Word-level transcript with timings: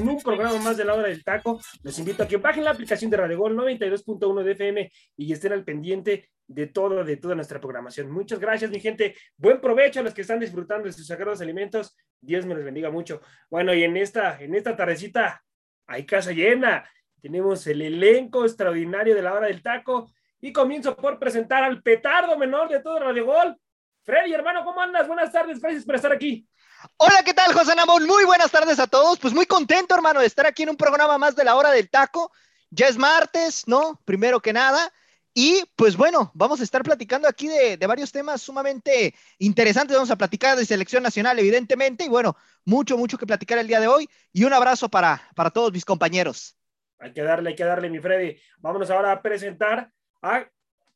En 0.00 0.08
un 0.08 0.20
programa 0.20 0.58
más 0.58 0.76
de 0.76 0.84
la 0.84 0.94
hora 0.94 1.08
del 1.08 1.22
taco. 1.22 1.60
Les 1.82 1.98
invito 1.98 2.22
a 2.22 2.28
que 2.28 2.38
bajen 2.38 2.64
la 2.64 2.70
aplicación 2.70 3.10
de 3.10 3.16
Radio 3.16 3.38
Gol 3.38 3.56
92.1 3.56 4.42
de 4.42 4.52
FM 4.52 4.92
y 5.16 5.32
estén 5.32 5.52
al 5.52 5.64
pendiente 5.64 6.30
de 6.46 6.66
todo, 6.66 7.04
de 7.04 7.16
toda 7.16 7.34
nuestra 7.34 7.60
programación. 7.60 8.10
Muchas 8.10 8.40
gracias, 8.40 8.70
mi 8.70 8.80
gente. 8.80 9.14
Buen 9.36 9.60
provecho 9.60 10.00
a 10.00 10.02
los 10.02 10.14
que 10.14 10.22
están 10.22 10.40
disfrutando 10.40 10.86
de 10.86 10.92
sus 10.92 11.06
sagrados 11.06 11.40
alimentos. 11.40 11.96
Dios 12.20 12.46
me 12.46 12.54
los 12.54 12.64
bendiga 12.64 12.90
mucho. 12.90 13.20
Bueno, 13.50 13.72
y 13.74 13.84
en 13.84 13.96
esta, 13.96 14.40
en 14.40 14.54
esta 14.54 14.74
tardecita 14.74 15.42
hay 15.86 16.06
casa 16.06 16.32
llena. 16.32 16.88
Tenemos 17.20 17.66
el 17.66 17.82
elenco 17.82 18.44
extraordinario 18.44 19.14
de 19.14 19.22
la 19.22 19.34
hora 19.34 19.46
del 19.46 19.62
taco 19.62 20.10
y 20.40 20.52
comienzo 20.52 20.96
por 20.96 21.18
presentar 21.18 21.62
al 21.62 21.82
petardo 21.82 22.36
menor 22.38 22.68
de 22.68 22.80
todo 22.80 22.98
Radio 22.98 23.26
Gol. 23.26 23.56
Freddy, 24.02 24.32
hermano, 24.32 24.64
¿cómo 24.64 24.80
andas? 24.80 25.06
Buenas 25.06 25.30
tardes, 25.30 25.60
gracias 25.60 25.84
por 25.84 25.94
estar 25.94 26.10
aquí. 26.10 26.48
Hola, 26.96 27.22
¿qué 27.24 27.34
tal, 27.34 27.52
José 27.52 27.74
Namón? 27.74 28.06
Muy 28.06 28.24
buenas 28.24 28.50
tardes 28.50 28.78
a 28.78 28.86
todos. 28.86 29.18
Pues 29.18 29.34
muy 29.34 29.44
contento, 29.44 29.94
hermano, 29.94 30.20
de 30.20 30.26
estar 30.26 30.46
aquí 30.46 30.62
en 30.62 30.70
un 30.70 30.76
programa 30.76 31.18
más 31.18 31.36
de 31.36 31.44
la 31.44 31.54
hora 31.54 31.70
del 31.72 31.90
taco. 31.90 32.32
Ya 32.70 32.86
es 32.86 32.96
martes, 32.96 33.68
¿no? 33.68 34.00
Primero 34.06 34.40
que 34.40 34.52
nada. 34.52 34.90
Y 35.34 35.62
pues 35.76 35.96
bueno, 35.96 36.30
vamos 36.34 36.60
a 36.60 36.64
estar 36.64 36.82
platicando 36.82 37.28
aquí 37.28 37.48
de, 37.48 37.76
varios 37.86 38.12
temas 38.12 38.40
sumamente 38.40 39.14
interesantes. 39.38 39.94
Vamos 39.94 40.10
a 40.10 40.16
platicar 40.16 40.56
de 40.56 40.64
selección 40.64 41.02
nacional, 41.02 41.38
evidentemente. 41.38 42.04
Y 42.04 42.08
bueno, 42.08 42.36
mucho, 42.64 42.96
mucho 42.96 43.18
que 43.18 43.26
platicar 43.26 43.58
el 43.58 43.66
día 43.66 43.80
de 43.80 43.86
hoy. 43.86 44.08
Y 44.32 44.44
un 44.44 44.52
abrazo 44.54 44.88
para, 44.88 45.22
para 45.34 45.50
todos 45.50 45.72
mis 45.72 45.84
compañeros. 45.84 46.56
Hay 46.98 47.12
que 47.12 47.22
darle, 47.22 47.50
hay 47.50 47.56
que 47.56 47.64
darle, 47.64 47.90
mi 47.90 47.98
Freddy. 47.98 48.40
Vámonos 48.58 48.90
ahora 48.90 49.12
a 49.12 49.20
presentar 49.20 49.90
a 50.22 50.46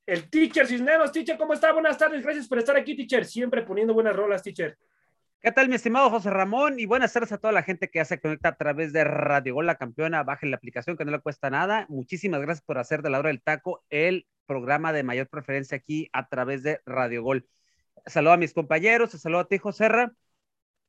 el 0.07 0.31
teacher 0.31 0.67
Cisneros. 0.67 1.13
Teacher, 1.13 1.37
¿cómo 1.37 1.53
está? 1.53 1.73
Buenas 1.73 1.99
tardes. 1.99 2.23
Gracias 2.23 2.49
por 2.49 2.59
estar 2.59 2.77
aquí, 2.77 2.97
teacher. 2.97 3.27
Siempre 3.27 3.63
poniendo 3.63 3.93
buenas 3.93 4.17
rolas, 4.17 4.43
teacher. 4.43 4.79
¿Qué 5.45 5.53
tal, 5.53 5.69
mi 5.69 5.75
estimado 5.75 6.09
José 6.09 6.31
Ramón? 6.31 6.81
Y 6.81 6.87
buenas 6.87 7.13
tardes 7.13 7.31
a 7.33 7.37
toda 7.37 7.53
la 7.53 7.63
gente 7.63 7.91
que 7.91 7.99
ya 7.99 8.07
se 8.07 8.19
conecta 8.19 8.49
a 8.49 8.57
través 8.57 8.95
de 8.95 9.05
Radio 9.05 9.53
Gol 9.53 9.67
La 9.67 9.75
Campeona. 9.75 10.23
Bajen 10.23 10.51
la 10.51 10.57
aplicación 10.57 10.97
que 10.97 11.05
no 11.05 11.11
le 11.11 11.21
cuesta 11.21 11.51
nada. 11.51 11.85
Muchísimas 11.91 12.41
gracias 12.41 12.65
por 12.65 12.79
hacer 12.79 13.03
de 13.03 13.11
la 13.11 13.19
hora 13.19 13.29
del 13.29 13.43
taco 13.43 13.85
el 13.91 14.27
programa 14.47 14.95
de 14.95 15.03
mayor 15.03 15.29
preferencia 15.29 15.77
aquí 15.77 16.09
a 16.15 16.29
través 16.31 16.63
de 16.63 16.81
Radio 16.87 17.23
Gol. 17.23 17.47
Saludo 18.07 18.33
a 18.33 18.37
mis 18.39 18.55
compañeros, 18.55 19.11
saludo 19.11 19.41
a 19.41 19.47
ti, 19.47 19.59
José 19.59 19.91
Ra. 19.91 20.15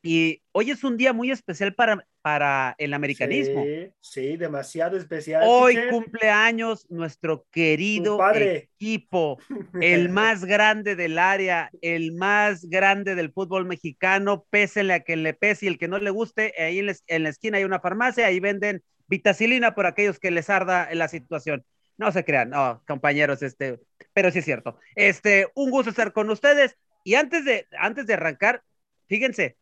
Y 0.08 0.44
hoy 0.52 0.70
es 0.70 0.84
un 0.84 0.98
día 0.98 1.14
muy 1.14 1.32
especial 1.32 1.74
para, 1.74 2.06
para 2.22 2.76
el 2.78 2.94
americanismo. 2.94 3.64
Sí, 3.64 3.90
sí 4.02 4.38
demasiado 4.38 4.98
especial. 4.98 5.42
Hoy 5.48 5.80
cumpleaños 5.90 6.86
nuestro 6.92 7.48
querido 7.50 8.20
equipo, 8.36 9.40
el 9.82 10.10
más 10.10 10.46
grande 10.46 10.96
del 10.96 11.18
área, 11.18 11.72
el 11.82 12.12
más 12.12 12.66
grande 12.66 13.16
del 13.16 13.32
fútbol 13.34 13.66
mexicano, 13.66 14.46
pese 14.52 14.92
a 14.94 15.00
que 15.00 15.16
le 15.16 15.34
pese 15.34 15.66
y 15.66 15.70
el 15.70 15.80
que 15.80 15.88
no 15.88 15.98
le 15.98 16.12
guste, 16.12 16.54
ahí 16.60 16.78
en 16.78 16.86
la, 16.86 16.96
en 17.08 17.24
la 17.24 17.30
esquina 17.30 17.58
hay 17.58 17.64
una 17.64 17.80
farmacia, 17.80 18.28
ahí 18.28 18.40
venden 18.40 18.84
vitacilina 19.08 19.74
por 19.74 19.88
aquellos 19.88 20.20
que 20.20 20.30
les 20.30 20.52
arda 20.52 20.88
la 20.94 21.08
situación. 21.08 21.66
No 21.98 22.12
se 22.12 22.24
crean, 22.24 22.52
no, 22.52 22.84
compañeros, 22.88 23.42
este, 23.42 23.80
pero 24.14 24.30
sí 24.30 24.38
es 24.38 24.46
cierto. 24.46 24.78
Este, 24.94 25.48
un 25.56 25.72
gusto 25.72 25.90
estar 25.90 26.14
con 26.14 26.30
ustedes. 26.30 26.78
Y 27.04 27.16
antes 27.16 27.44
de, 27.44 27.66
antes 27.80 28.06
de 28.06 28.14
arrancar, 28.14 28.62
fíjense, 29.08 29.58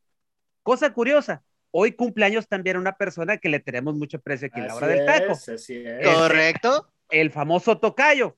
Cosa 0.64 0.94
curiosa, 0.94 1.44
hoy 1.72 1.92
cumpleaños 1.92 2.48
también 2.48 2.78
una 2.78 2.96
persona 2.96 3.38
que 3.38 3.50
le 3.50 3.60
tenemos 3.60 3.96
mucho 3.96 4.20
precio 4.20 4.48
aquí 4.48 4.62
en 4.62 4.68
la 4.68 4.76
hora 4.76 4.88
del 4.88 5.06
taco. 5.06 5.38
Correcto. 6.04 6.88
El 7.10 7.32
famoso 7.32 7.78
Tocayo. 7.78 8.38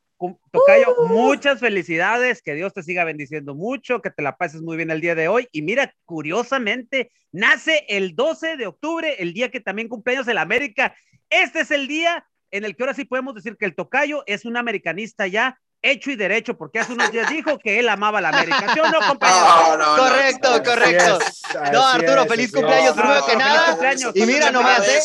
Tocayo, 0.52 0.96
uh. 0.98 1.08
muchas 1.08 1.60
felicidades, 1.60 2.42
que 2.42 2.56
Dios 2.56 2.74
te 2.74 2.82
siga 2.82 3.04
bendiciendo 3.04 3.54
mucho, 3.54 4.02
que 4.02 4.10
te 4.10 4.24
la 4.24 4.38
pases 4.38 4.62
muy 4.62 4.78
bien 4.78 4.90
el 4.90 5.02
día 5.02 5.14
de 5.14 5.28
hoy. 5.28 5.48
Y 5.52 5.62
mira, 5.62 5.94
curiosamente, 6.06 7.12
nace 7.32 7.86
el 7.90 8.16
12 8.16 8.58
de 8.58 8.68
octubre, 8.68 9.16
el 9.20 9.34
día 9.34 9.52
que 9.52 9.60
también 9.60 9.90
cumpleaños 9.90 10.28
el 10.28 10.38
América. 10.38 10.96
Este 11.30 11.62
es 11.62 11.72
el 11.72 11.88
día 11.88 12.26
en 12.52 12.64
el 12.64 12.76
que 12.76 12.84
ahora 12.84 12.94
sí 12.94 13.06
podemos 13.06 13.36
decir 13.36 13.58
que 13.58 13.66
el 13.66 13.76
Tocayo 13.76 14.24
es 14.26 14.46
un 14.46 14.58
americanista 14.58 15.28
ya 15.28 15.60
hecho 15.92 16.12
y 16.12 16.16
derecho, 16.16 16.58
porque 16.58 16.80
hace 16.80 16.94
unos 16.94 17.12
días 17.12 17.30
dijo 17.30 17.60
que 17.60 17.80
él 17.80 17.88
amaba 17.90 18.20
la 18.20 18.30
América. 18.30 18.74
¿Sí 18.74 18.80
o 18.80 18.90
no, 18.90 19.00
compañero? 19.08 19.78
No, 19.78 19.98
correcto, 19.98 20.64
correcto. 20.64 21.20
no, 21.72 21.88
Arturo, 21.88 22.26
feliz 22.26 22.52
cumpleaños, 22.52 22.94
primero 22.94 23.26
que 23.26 23.36
nada. 23.36 23.94
Y 24.14 24.26
mira 24.26 24.52
nomás, 24.52 24.88
¿eh? 24.88 25.00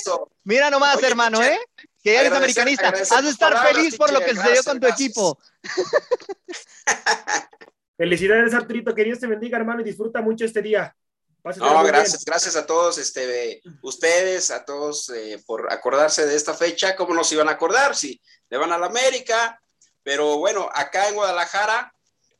Mira 0.45 0.71
nomás, 0.71 1.03
hermano, 1.03 1.43
¿eh? 1.43 1.59
Que 2.03 2.17
eres 2.17 2.33
americanista. 2.33 2.89
Has 2.89 3.23
de 3.23 3.31
estar 3.31 3.67
feliz 3.69 3.97
por 3.97 4.13
lo 4.13 4.21
que 4.21 4.35
se 4.35 4.53
dio 4.53 4.63
con 4.65 4.81
tu 4.81 4.87
equipo. 4.87 5.39
Felicidades, 7.97 8.55
Arturito. 8.55 8.95
Que 8.95 9.05
Dios 9.05 9.21
te 9.21 9.27
bendiga, 9.27 9.59
hermano, 9.59 9.83
y 9.83 9.85
disfruta 9.85 10.23
mucho 10.23 10.47
este 10.47 10.63
día. 10.63 10.97
no, 11.45 11.85
gracias, 11.85 12.25
gracias 12.25 12.57
a 12.57 12.65
todos, 12.65 12.97
este, 12.97 13.61
ustedes, 13.83 14.51
a 14.51 14.65
todos 14.65 15.11
eh, 15.11 15.43
por 15.45 15.71
acordarse 15.71 16.25
de 16.25 16.35
esta 16.35 16.55
fecha. 16.55 16.97
¿Cómo 16.97 17.13
nos 17.13 17.31
iban 17.33 17.51
a 17.51 17.53
acordar? 17.53 17.95
Si 17.95 18.19
le 18.49 18.57
van 18.57 18.73
a 18.73 18.79
la 18.79 18.87
América, 18.87 19.61
pero 20.03 20.39
bueno, 20.39 20.69
acá 20.73 21.09
en 21.09 21.15
Guadalajara, 21.15 21.93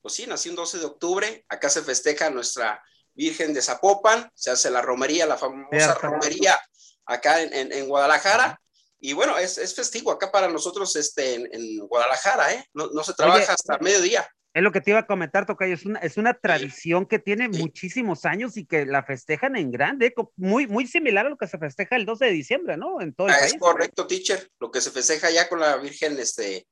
pues 0.03 0.15
sí, 0.15 0.27
nació 0.27 0.53
un 0.53 0.57
12 0.57 0.79
de 0.79 0.85
octubre, 0.87 1.45
acá 1.49 1.69
se 1.69 1.83
festeja 1.83 2.31
nuestra 2.31 2.83
Virgen 3.15 3.53
de 3.53 3.63
Zapopan, 3.63 4.31
se 4.35 4.51
hace 4.51 4.71
la 4.71 4.83
romería, 4.83 5.27
la 5.27 5.37
famosa 5.37 5.95
romería 5.95 6.59
acá 7.05 7.43
en, 7.43 7.89
Guadalajara. 7.89 8.61
Y 8.99 9.13
bueno, 9.15 9.39
es, 9.39 9.59
es, 9.59 9.75
festivo 9.75 10.11
acá 10.11 10.31
para 10.31 10.49
nosotros 10.49 10.95
este, 10.97 11.35
en, 11.35 11.79
Guadalajara, 11.87 12.53
¿eh? 12.53 12.65
No, 12.73 13.03
se 13.03 13.15
trabaja 13.15 13.53
hasta 13.53 13.79
mediodía. 13.79 14.29
Es 14.53 14.63
lo 14.65 14.73
que 14.73 14.81
te 14.81 14.91
iba 14.91 14.99
a 14.99 15.07
comentar, 15.07 15.47
Tocayo, 15.47 15.75
es 15.75 15.87
una, 15.87 16.01
es 16.01 16.17
una 16.17 16.35
tradición 16.35 17.07
que 17.07 17.21
tiene 17.21 17.49
muchísimos 17.49 18.25
años 18.25 18.57
y 18.57 18.67
que 18.67 18.85
la 18.85 19.05
festejan 19.05 19.55
en 19.55 19.71
grande, 19.71 20.13
muy, 20.35 20.67
muy 20.67 20.89
similar 20.89 21.27
a 21.27 21.29
lo 21.29 21.37
que 21.37 21.47
se 21.47 21.57
festeja 21.57 21.95
el 21.95 22.05
12 22.05 22.25
de 22.25 22.31
diciembre, 22.33 22.77
¿no? 22.77 23.01
En 23.01 23.15
todo 23.15 23.29
el 23.29 23.35
ah, 23.35 23.47
Es 23.47 23.55
correcto, 23.55 24.09
teacher, 24.09 24.51
lo 24.59 24.73
que 24.73 24.81
se 24.81 24.91
festeja 24.91 25.31
ya 25.31 25.49
con 25.49 25.61
la 25.61 25.77
Virgen 25.77 26.19
este, 26.19 26.67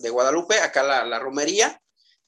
de 0.00 0.10
Guadalupe, 0.10 0.58
acá 0.60 0.82
la, 0.82 1.18
romería, 1.18 1.78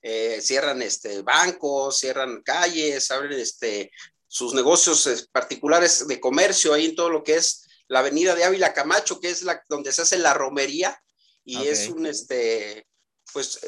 eh, 0.03 0.39
cierran 0.43 0.83
este, 0.83 1.23
bancos, 1.23 1.99
cierran 1.99 2.43
calles, 2.43 3.11
abren 3.11 3.41
este, 3.41 3.91
sus 4.27 4.53
negocios 4.53 5.31
particulares 5.33 6.07
de 6.07 6.21
comercio 6.21 6.75
ahí 6.75 6.85
en 6.85 6.95
todo 6.95 7.09
lo 7.09 7.23
que 7.23 7.37
es 7.37 7.67
la 7.89 8.01
avenida 8.01 8.35
de 8.35 8.45
Ávila 8.45 8.75
Camacho, 8.75 9.19
que 9.19 9.31
es 9.31 9.43
la 9.43 9.63
donde 9.71 9.93
se 9.93 10.03
hace 10.03 10.19
la 10.19 10.35
romería, 10.35 11.03
y 11.43 11.67
es 11.67 11.89
un, 11.89 12.05
este, 12.05 12.87
pues 13.33 13.59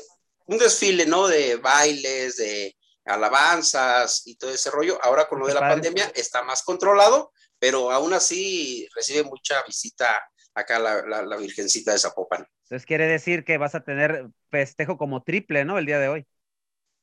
un 0.46 0.58
desfile, 0.58 1.06
¿no? 1.06 1.26
De 1.26 1.56
bailes, 1.56 2.36
de 2.36 2.76
alabanzas 3.04 4.22
y 4.26 4.36
todo 4.36 4.50
ese 4.50 4.70
rollo. 4.70 4.98
Ahora 5.02 5.26
con 5.28 5.40
lo 5.40 5.46
de 5.46 5.54
la 5.54 5.60
pandemia 5.60 6.12
está 6.14 6.42
más 6.42 6.62
controlado, 6.62 7.32
pero 7.58 7.90
aún 7.90 8.12
así 8.12 8.88
recibe 8.94 9.22
mucha 9.24 9.62
visita 9.64 10.22
acá 10.54 10.78
la, 10.78 11.22
la, 11.22 11.36
Virgencita 11.36 11.92
de 11.92 11.98
Zapopan. 11.98 12.46
Entonces 12.64 12.86
quiere 12.86 13.06
decir 13.06 13.44
que 13.44 13.58
vas 13.58 13.74
a 13.74 13.84
tener 13.84 14.28
festejo 14.50 14.98
como 14.98 15.22
triple, 15.22 15.64
¿no? 15.64 15.78
El 15.78 15.86
día 15.86 15.98
de 15.98 16.08
hoy. 16.08 16.26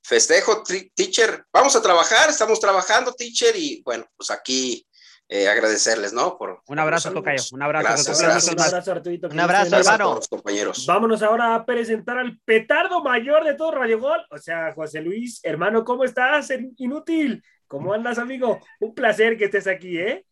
Festejo, 0.02 0.64
teacher. 0.96 1.46
Vamos 1.52 1.76
a 1.76 1.82
trabajar, 1.82 2.30
estamos 2.30 2.60
trabajando, 2.60 3.14
teacher, 3.14 3.56
y 3.56 3.82
bueno, 3.84 4.06
pues 4.16 4.32
aquí 4.32 4.88
eh, 5.32 5.48
agradecerles, 5.48 6.12
¿no? 6.12 6.40
Por, 6.40 6.64
un 6.68 6.80
abrazo, 6.80 7.14
Tocayo. 7.14 7.44
Un 7.52 7.62
abrazo. 7.62 7.86
Gracias, 7.86 8.20
gracias. 8.20 8.54
Un 8.56 8.62
abrazo, 8.62 8.92
Arturito. 8.92 9.28
Un 9.28 9.40
abrazo, 9.40 9.78
hermano. 9.78 10.20
compañeros. 10.28 10.86
Vámonos 10.88 11.22
ahora 11.22 11.54
a 11.54 11.66
presentar 11.66 12.18
al 12.18 12.40
petardo 12.40 13.04
mayor 13.04 13.44
de 13.44 13.54
todo 13.54 13.72
Radio 13.72 14.00
Gol, 14.00 14.26
o 14.32 14.38
sea, 14.40 14.74
José 14.74 15.02
Luis. 15.02 15.40
Hermano, 15.44 15.86
¿cómo 15.86 16.04
estás? 16.04 16.52
Inútil. 16.78 17.44
¿Cómo 17.68 17.94
andas, 17.94 18.18
amigo? 18.18 18.60
Un 18.80 18.96
placer 18.96 19.38
que 19.38 19.46
estés 19.46 19.68
aquí, 19.68 20.00
¿eh? 20.00 20.26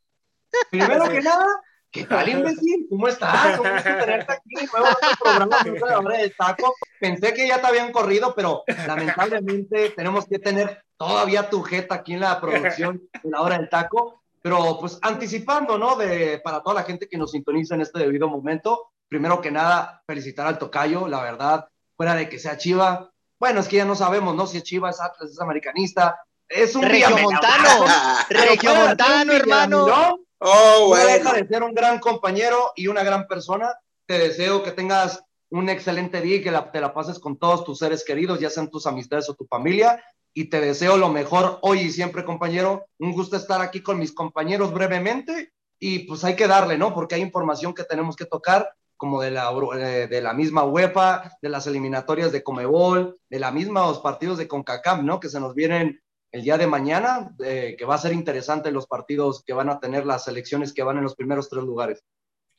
Primero 0.71 1.07
que 1.07 1.21
nada, 1.21 1.45
¿qué 1.91 2.03
tal, 2.05 2.29
imbécil? 2.29 2.87
¿Cómo 2.89 3.07
estás? 3.07 3.57
¿Cómo 3.57 3.69
estás 3.69 3.99
tenerte 3.99 4.33
aquí 4.33 4.55
de 4.55 4.65
nuevo 4.65 4.87
en 4.87 4.95
este 5.03 5.15
programa 5.21 5.63
de 5.63 5.79
la 5.79 5.99
hora 5.99 6.17
del 6.17 6.35
taco? 6.35 6.75
Pensé 6.99 7.35
que 7.35 7.47
ya 7.47 7.61
te 7.61 7.67
habían 7.67 7.91
corrido, 7.91 8.33
pero 8.35 8.63
lamentablemente 8.87 9.91
tenemos 9.91 10.25
que 10.25 10.39
tener 10.39 10.83
todavía 10.97 11.47
tu 11.51 11.61
jeta 11.61 11.95
aquí 11.95 12.13
en 12.13 12.21
la 12.21 12.41
producción 12.41 13.03
de 13.21 13.29
la 13.29 13.41
hora 13.41 13.59
del 13.59 13.69
taco. 13.69 14.16
Pero 14.41 14.77
pues 14.79 14.99
anticipando, 15.01 15.77
¿no? 15.77 15.95
De, 15.95 16.39
para 16.43 16.61
toda 16.61 16.75
la 16.75 16.83
gente 16.83 17.07
que 17.07 17.17
nos 17.17 17.31
sintoniza 17.31 17.75
en 17.75 17.81
este 17.81 17.99
debido 17.99 18.27
momento, 18.27 18.91
primero 19.07 19.41
que 19.41 19.51
nada, 19.51 20.03
felicitar 20.05 20.47
al 20.47 20.59
tocayo, 20.59 21.07
la 21.07 21.21
verdad, 21.21 21.67
fuera 21.95 22.15
de 22.15 22.29
que 22.29 22.39
sea 22.39 22.57
Chiva. 22.57 23.11
Bueno, 23.39 23.59
es 23.59 23.67
que 23.67 23.77
ya 23.77 23.85
no 23.85 23.95
sabemos, 23.95 24.35
¿no? 24.35 24.47
Si 24.47 24.57
es 24.57 24.63
Chiva, 24.63 24.89
es 24.89 25.01
Atlas, 25.01 25.31
es 25.31 25.41
americanista. 25.41 26.19
Es 26.47 26.75
un 26.75 26.83
Regiomontano, 26.83 27.85
Regiomontano, 28.29 29.33
hermano. 29.33 29.87
¿no? 29.87 30.19
Oh, 30.39 30.85
bueno. 30.87 31.03
No 31.03 31.13
deja 31.13 31.33
de 31.33 31.47
ser 31.47 31.63
un 31.63 31.73
gran 31.73 31.99
compañero 31.99 32.71
y 32.75 32.87
una 32.87 33.03
gran 33.03 33.27
persona. 33.27 33.73
Te 34.05 34.17
deseo 34.17 34.63
que 34.63 34.71
tengas 34.71 35.23
un 35.49 35.69
excelente 35.69 36.21
día 36.21 36.37
y 36.37 36.43
que 36.43 36.51
te 36.71 36.81
la 36.81 36.93
pases 36.93 37.19
con 37.19 37.37
todos 37.37 37.63
tus 37.63 37.79
seres 37.79 38.03
queridos, 38.05 38.39
ya 38.39 38.49
sean 38.49 38.69
tus 38.69 38.85
amistades 38.85 39.29
o 39.29 39.33
tu 39.33 39.45
familia 39.45 40.01
y 40.37 40.45
te 40.45 40.61
deseo 40.61 40.97
lo 40.97 41.09
mejor 41.09 41.57
hoy 41.63 41.79
y 41.79 41.91
siempre, 41.91 42.23
compañero. 42.23 42.85
Un 42.99 43.11
gusto 43.11 43.35
estar 43.35 43.59
aquí 43.59 43.81
con 43.81 43.97
mis 43.97 44.11
compañeros 44.11 44.71
brevemente 44.71 45.51
y 45.79 46.05
pues 46.05 46.23
hay 46.23 46.35
que 46.35 46.45
darle, 46.45 46.77
¿no? 46.77 46.93
Porque 46.93 47.15
hay 47.15 47.21
información 47.21 47.73
que 47.73 47.83
tenemos 47.83 48.15
que 48.15 48.25
tocar, 48.25 48.69
como 48.97 49.19
de 49.19 49.31
la, 49.31 49.49
eh, 49.79 50.05
de 50.07 50.21
la 50.21 50.35
misma 50.35 50.63
UEFA, 50.63 51.39
de 51.41 51.49
las 51.49 51.65
eliminatorias 51.65 52.31
de 52.31 52.43
Comebol, 52.43 53.17
de 53.27 53.39
la 53.39 53.51
misma 53.51 53.87
los 53.87 53.97
partidos 53.97 54.37
de 54.37 54.47
CONCACAF, 54.47 55.01
¿no? 55.01 55.19
Que 55.19 55.27
se 55.27 55.39
nos 55.39 55.55
vienen 55.55 56.03
el 56.31 56.43
día 56.43 56.59
de 56.59 56.67
mañana, 56.67 57.31
eh, 57.43 57.75
que 57.75 57.85
va 57.85 57.95
a 57.95 57.97
ser 57.97 58.13
interesante 58.13 58.69
los 58.69 58.85
partidos 58.85 59.43
que 59.43 59.53
van 59.53 59.71
a 59.71 59.79
tener 59.79 60.05
las 60.05 60.25
selecciones 60.25 60.71
que 60.71 60.83
van 60.83 60.97
en 60.97 61.03
los 61.03 61.15
primeros 61.15 61.49
tres 61.49 61.63
lugares. 61.63 62.05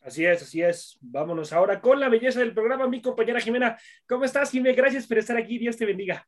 Así 0.01 0.27
es, 0.27 0.43
así 0.43 0.63
es. 0.63 0.99
Vámonos 1.01 1.53
ahora 1.53 1.81
con 1.81 2.01
la 2.01 2.09
belleza 2.09 2.41
del 2.41 2.55
programa, 2.55 2.89
mi 2.89 3.01
compañera 3.01 3.41
Jimena. 3.41 3.79
¿Cómo 4.09 4.25
estás, 4.25 4.51
Jimena? 4.51 4.75
Gracias 4.75 5.07
por 5.07 5.19
estar 5.19 5.37
aquí. 5.37 5.59
Dios 5.59 5.77
te 5.77 5.87
bendiga. 5.87 6.27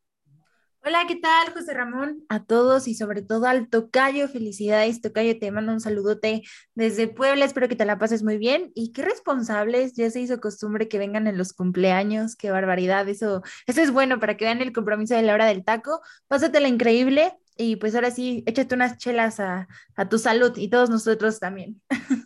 Hola, 0.83 1.05
¿qué 1.07 1.17
tal, 1.17 1.53
José 1.53 1.75
Ramón? 1.75 2.25
A 2.31 2.43
todos 2.43 2.89
y 2.89 2.95
sobre 2.95 3.21
todo 3.21 3.45
al 3.47 3.69
Tocayo, 3.69 4.29
felicidades, 4.29 5.03
Tocayo, 5.03 5.39
te 5.39 5.51
mando 5.51 5.73
un 5.73 5.81
saludote 5.81 6.43
desde 6.75 7.07
Puebla, 7.07 7.45
espero 7.45 7.69
que 7.69 7.77
te 7.77 7.85
la 7.85 7.99
pases 7.99 8.23
muy 8.23 8.39
bien 8.39 8.73
y 8.75 8.93
qué 8.93 9.03
responsables, 9.03 9.93
ya 9.93 10.11
se 10.11 10.21
hizo 10.21 10.41
costumbre 10.41 10.89
que 10.89 10.99
vengan 10.99 11.27
en 11.27 11.37
los 11.37 11.53
cumpleaños, 11.53 12.35
qué 12.35 12.51
barbaridad, 12.51 13.07
eso, 13.11 13.43
eso 13.67 13.83
es 13.83 13.91
bueno 13.91 14.21
para 14.21 14.39
que 14.39 14.47
vean 14.47 14.63
el 14.63 14.73
compromiso 14.73 15.15
de 15.15 15.23
la 15.23 15.35
hora 15.35 15.45
del 15.45 15.65
taco, 15.65 16.01
pásatela 16.29 16.67
increíble 16.67 17.37
y 17.59 17.77
pues 17.77 17.95
ahora 17.95 18.11
sí, 18.11 18.43
échate 18.47 18.75
unas 18.75 18.97
chelas 18.97 19.39
a, 19.39 19.69
tu 20.09 20.19
salud 20.19 20.57
y 20.57 20.71
todos 20.71 20.89
nosotros 20.89 21.39
también. 21.39 21.83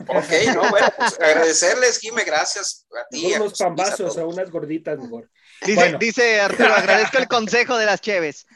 Ok, 0.06 0.54
no, 0.54 0.70
bueno, 0.70 0.86
pues 0.96 1.18
agradecerles, 1.20 1.98
Jime, 1.98 2.22
gracias 2.22 2.86
a 2.92 3.08
ti. 3.08 3.32
unos 3.34 3.58
pambazos 3.58 4.16
o 4.16 4.28
unas 4.28 4.48
gorditas 4.48 4.96
mejor. 4.96 5.28
Dice, 5.62 5.96
dice 5.98 6.40
Arturo, 6.40 6.74
agradezco 6.74 7.18
el 7.18 7.28
consejo 7.28 7.76
de 7.76 7.86
las 7.86 8.00
Cheves. 8.00 8.46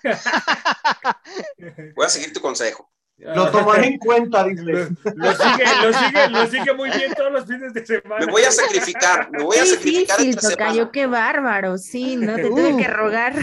Voy 1.95 2.06
a 2.06 2.09
seguir 2.09 2.33
tu 2.33 2.41
consejo. 2.41 2.91
Lo 3.19 3.50
tomaré 3.50 3.89
en 3.89 3.99
cuenta, 3.99 4.45
dice. 4.45 4.62
Lo, 4.62 5.33
sigue, 5.33 5.65
lo 5.83 5.93
sigue, 5.93 6.29
lo 6.31 6.47
sigue 6.47 6.75
muy 6.75 6.89
bien 6.91 7.12
todos 7.15 7.33
los 7.33 7.47
fines 7.47 7.75
de 7.75 7.85
semana. 7.85 8.25
Me 8.25 8.31
voy 8.31 8.43
a 8.43 8.53
sacrificar, 8.53 9.29
me 9.33 9.43
voy 9.43 9.56
a 9.56 9.67
sacrificar. 9.67 10.17
Sí, 10.19 10.37
tocayo, 10.37 10.93
qué 10.93 11.06
bárbaro, 11.06 11.79
sí, 11.79 12.17
no 12.17 12.37
te 12.37 12.45
tuve 12.45 12.77
que 12.77 12.87
rogar. 12.87 13.35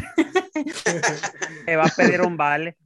Me 1.66 1.76
va 1.76 1.84
a 1.84 1.90
pedir 1.90 2.22
un 2.22 2.38
vale. 2.38 2.78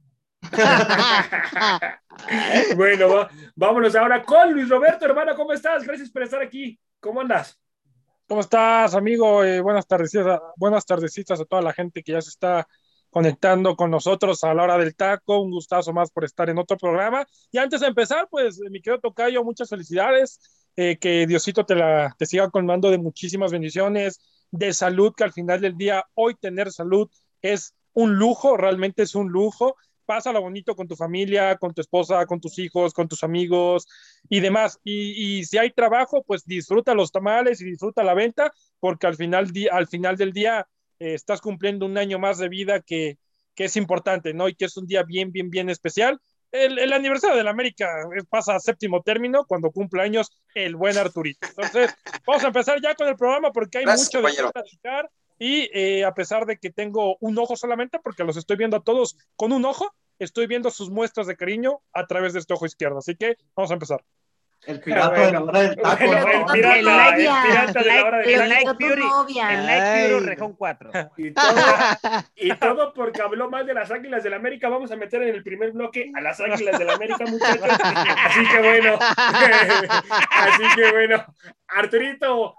bueno, 2.76 3.28
vámonos 3.54 3.94
ahora 3.94 4.24
con 4.24 4.52
Luis 4.52 4.68
Roberto, 4.68 5.04
hermano, 5.04 5.36
¿cómo 5.36 5.52
estás? 5.52 5.84
Gracias 5.84 6.10
por 6.10 6.24
estar 6.24 6.42
aquí. 6.42 6.76
¿Cómo 6.98 7.20
andas? 7.20 7.56
¿Cómo 8.30 8.42
estás, 8.42 8.94
amigo? 8.94 9.42
Eh, 9.42 9.60
buenas 9.60 9.88
tardes, 9.88 10.12
buenas 10.54 10.86
tardecitas 10.86 11.40
a 11.40 11.44
toda 11.44 11.62
la 11.62 11.72
gente 11.72 12.00
que 12.00 12.12
ya 12.12 12.20
se 12.20 12.28
está 12.28 12.68
conectando 13.10 13.74
con 13.74 13.90
nosotros 13.90 14.44
a 14.44 14.54
la 14.54 14.62
hora 14.62 14.78
del 14.78 14.94
taco. 14.94 15.40
Un 15.40 15.50
gustazo 15.50 15.92
más 15.92 16.12
por 16.12 16.24
estar 16.24 16.48
en 16.48 16.56
otro 16.58 16.76
programa. 16.76 17.26
Y 17.50 17.58
antes 17.58 17.80
de 17.80 17.88
empezar, 17.88 18.28
pues, 18.30 18.60
mi 18.70 18.80
querido 18.80 19.00
Tocayo, 19.00 19.42
muchas 19.42 19.68
felicidades. 19.68 20.38
Eh, 20.76 20.96
que 21.00 21.26
Diosito 21.26 21.66
te, 21.66 21.74
la, 21.74 22.14
te 22.16 22.24
siga 22.24 22.48
colmando 22.50 22.92
de 22.92 22.98
muchísimas 22.98 23.50
bendiciones, 23.50 24.20
de 24.52 24.72
salud, 24.74 25.12
que 25.16 25.24
al 25.24 25.32
final 25.32 25.60
del 25.60 25.76
día, 25.76 26.04
hoy 26.14 26.36
tener 26.36 26.70
salud 26.70 27.10
es 27.42 27.74
un 27.94 28.14
lujo, 28.14 28.56
realmente 28.56 29.02
es 29.02 29.16
un 29.16 29.28
lujo 29.30 29.74
pásalo 30.10 30.40
bonito 30.40 30.74
con 30.74 30.88
tu 30.88 30.96
familia, 30.96 31.56
con 31.56 31.72
tu 31.72 31.80
esposa, 31.80 32.26
con 32.26 32.40
tus 32.40 32.58
hijos, 32.58 32.92
con 32.92 33.06
tus 33.06 33.22
amigos 33.22 33.86
y 34.28 34.40
demás. 34.40 34.80
Y, 34.82 35.44
si 35.44 35.56
hay 35.56 35.70
trabajo, 35.70 36.24
pues 36.24 36.44
disfruta 36.44 36.94
los 36.94 37.12
tamales 37.12 37.60
y 37.60 37.64
disfruta 37.64 38.02
la 38.02 38.12
venta, 38.12 38.50
porque 38.80 39.06
al 39.06 39.14
final, 39.14 39.52
al 39.70 39.86
final 39.86 40.16
del 40.16 40.32
día 40.32 40.66
eh, 40.98 41.14
estás 41.14 41.40
cumpliendo 41.40 41.86
un 41.86 41.96
año 41.96 42.18
más 42.18 42.38
de 42.38 42.48
vida 42.48 42.80
que, 42.80 43.18
que, 43.54 43.66
es 43.66 43.76
importante, 43.76 44.34
¿no? 44.34 44.48
Y 44.48 44.56
que 44.56 44.64
es 44.64 44.76
un 44.76 44.88
día 44.88 45.04
bien, 45.04 45.30
bien, 45.30 45.48
bien 45.48 45.70
especial. 45.70 46.18
El, 46.50 46.92
aniversario 46.92 47.36
de 47.36 47.44
la 47.44 47.50
América 47.50 47.86
eh, 48.18 48.24
pasa 48.28 48.56
a 48.56 48.58
séptimo 48.58 49.02
término 49.02 49.44
cuando 49.44 49.70
cumple 49.70 50.02
años 50.02 50.28
el 50.56 50.74
buen 50.74 50.98
Arturito. 50.98 51.46
Entonces, 51.50 51.94
vamos 52.26 52.42
a 52.42 52.48
empezar 52.48 52.80
ya 52.82 52.96
con 52.96 53.06
el 53.06 53.14
programa 53.14 53.52
porque 53.52 53.78
hay 53.78 53.86
mucho 53.86 54.20
de 54.22 54.32
qué 54.32 54.42
platicar. 54.52 55.08
Y 55.40 55.70
eh, 55.72 56.04
a 56.04 56.12
pesar 56.12 56.44
de 56.44 56.58
que 56.58 56.70
tengo 56.70 57.16
un 57.20 57.38
ojo 57.38 57.56
solamente, 57.56 57.98
porque 57.98 58.24
los 58.24 58.36
estoy 58.36 58.58
viendo 58.58 58.76
a 58.76 58.84
todos 58.84 59.16
con 59.36 59.52
un 59.52 59.64
ojo, 59.64 59.90
estoy 60.18 60.46
viendo 60.46 60.70
sus 60.70 60.90
muestras 60.90 61.26
de 61.26 61.36
cariño 61.36 61.80
a 61.94 62.06
través 62.06 62.34
de 62.34 62.40
este 62.40 62.52
ojo 62.52 62.66
izquierdo. 62.66 62.98
Así 62.98 63.16
que 63.16 63.36
vamos 63.56 63.70
a 63.70 63.74
empezar. 63.74 64.04
El 64.66 64.80
pirata 64.80 65.20
de 65.26 65.32
la 65.32 65.42
hora 65.42 65.60
del 65.62 65.76
taco. 65.76 66.04
El, 66.04 66.44
pirata, 66.52 66.76
el 66.76 67.42
pirata 67.46 67.82
de 67.82 67.86
la 67.86 68.04
hora 68.04 68.18
del 68.18 68.26
taco. 68.26 68.42
El 68.42 68.48
Night 68.48 68.68
Fury, 68.78 69.38
el 69.38 69.66
Night 69.66 70.12
Fury 70.12 70.26
Rejón 70.26 70.52
4. 70.54 70.90
Y 71.16 71.32
todo, 71.32 71.54
y 72.34 72.54
todo 72.56 72.92
porque 72.92 73.22
habló 73.22 73.48
más 73.48 73.66
de 73.66 73.74
las 73.74 73.90
Águilas 73.90 74.22
del 74.22 74.32
la 74.32 74.36
América. 74.36 74.68
Vamos 74.68 74.90
a 74.90 74.96
meter 74.96 75.22
en 75.22 75.34
el 75.34 75.42
primer 75.42 75.72
bloque 75.72 76.12
a 76.14 76.20
las 76.20 76.38
Águilas 76.40 76.78
del 76.78 76.86
la 76.86 76.94
América, 76.94 77.24
muchachos. 77.26 77.68
Así 77.70 78.48
que 78.48 78.58
bueno. 78.58 78.98
Así 80.30 80.62
que 80.76 80.92
bueno. 80.92 81.24
Arturito, 81.68 82.54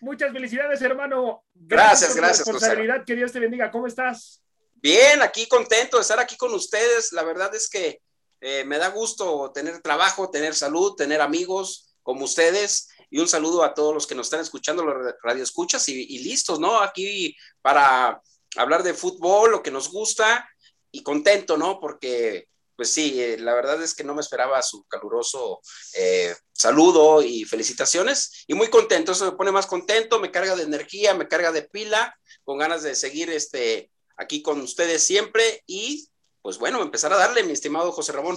muchas 0.00 0.32
felicidades, 0.32 0.80
hermano. 0.80 1.44
Gracias, 1.54 2.16
gracias. 2.16 2.44
Por 2.44 2.54
responsabilidad. 2.54 3.04
Que 3.04 3.14
Dios 3.14 3.30
te 3.30 3.40
bendiga. 3.40 3.70
¿Cómo 3.70 3.86
estás? 3.86 4.42
Bien, 4.74 5.22
aquí 5.22 5.46
contento 5.46 5.98
de 5.98 6.02
estar 6.02 6.18
aquí 6.18 6.36
con 6.36 6.52
ustedes. 6.54 7.12
La 7.12 7.22
verdad 7.22 7.54
es 7.54 7.68
que 7.68 8.00
eh, 8.42 8.64
me 8.64 8.78
da 8.78 8.88
gusto 8.88 9.52
tener 9.54 9.80
trabajo, 9.80 10.30
tener 10.30 10.54
salud, 10.54 10.94
tener 10.96 11.20
amigos 11.20 11.94
como 12.02 12.24
ustedes. 12.24 12.88
Y 13.08 13.20
un 13.20 13.28
saludo 13.28 13.62
a 13.62 13.72
todos 13.72 13.94
los 13.94 14.06
que 14.06 14.16
nos 14.16 14.26
están 14.26 14.40
escuchando, 14.40 14.84
los 14.84 15.14
radioescuchas 15.22 15.88
y, 15.88 16.02
y 16.02 16.24
listos, 16.24 16.58
¿no? 16.58 16.80
Aquí 16.80 17.36
para 17.60 18.20
hablar 18.56 18.82
de 18.82 18.94
fútbol, 18.94 19.52
lo 19.52 19.62
que 19.62 19.70
nos 19.70 19.90
gusta 19.90 20.48
y 20.90 21.02
contento, 21.04 21.56
¿no? 21.56 21.78
Porque, 21.78 22.48
pues 22.74 22.92
sí, 22.92 23.20
eh, 23.22 23.38
la 23.38 23.54
verdad 23.54 23.80
es 23.80 23.94
que 23.94 24.02
no 24.02 24.14
me 24.14 24.22
esperaba 24.22 24.60
su 24.60 24.84
caluroso 24.84 25.60
eh, 25.94 26.34
saludo 26.52 27.22
y 27.22 27.44
felicitaciones. 27.44 28.44
Y 28.48 28.54
muy 28.54 28.68
contento, 28.68 29.12
eso 29.12 29.24
me 29.24 29.36
pone 29.36 29.52
más 29.52 29.66
contento, 29.66 30.18
me 30.18 30.32
carga 30.32 30.56
de 30.56 30.64
energía, 30.64 31.14
me 31.14 31.28
carga 31.28 31.52
de 31.52 31.62
pila, 31.62 32.18
con 32.42 32.58
ganas 32.58 32.82
de 32.82 32.96
seguir 32.96 33.30
este, 33.30 33.90
aquí 34.16 34.42
con 34.42 34.60
ustedes 34.60 35.04
siempre 35.04 35.62
y 35.66 36.08
pues 36.42 36.58
bueno, 36.58 36.82
empezar 36.82 37.12
a 37.12 37.16
darle, 37.16 37.44
mi 37.44 37.52
estimado 37.52 37.92
José 37.92 38.12
Ramón. 38.12 38.36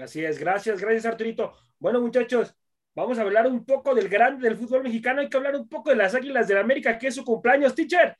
Así 0.00 0.24
es, 0.24 0.38
gracias, 0.38 0.80
gracias 0.80 1.06
Arturito. 1.06 1.54
Bueno 1.78 2.00
muchachos, 2.00 2.54
vamos 2.94 3.18
a 3.18 3.22
hablar 3.22 3.46
un 3.46 3.64
poco 3.64 3.94
del 3.94 4.08
grande 4.08 4.48
del 4.48 4.58
fútbol 4.58 4.84
mexicano, 4.84 5.20
hay 5.20 5.28
que 5.28 5.36
hablar 5.36 5.56
un 5.56 5.68
poco 5.68 5.90
de 5.90 5.96
las 5.96 6.14
Águilas 6.14 6.46
de 6.46 6.54
la 6.54 6.60
América, 6.60 6.98
que 6.98 7.08
es 7.08 7.14
su 7.14 7.24
cumpleaños, 7.24 7.74
teacher. 7.74 8.16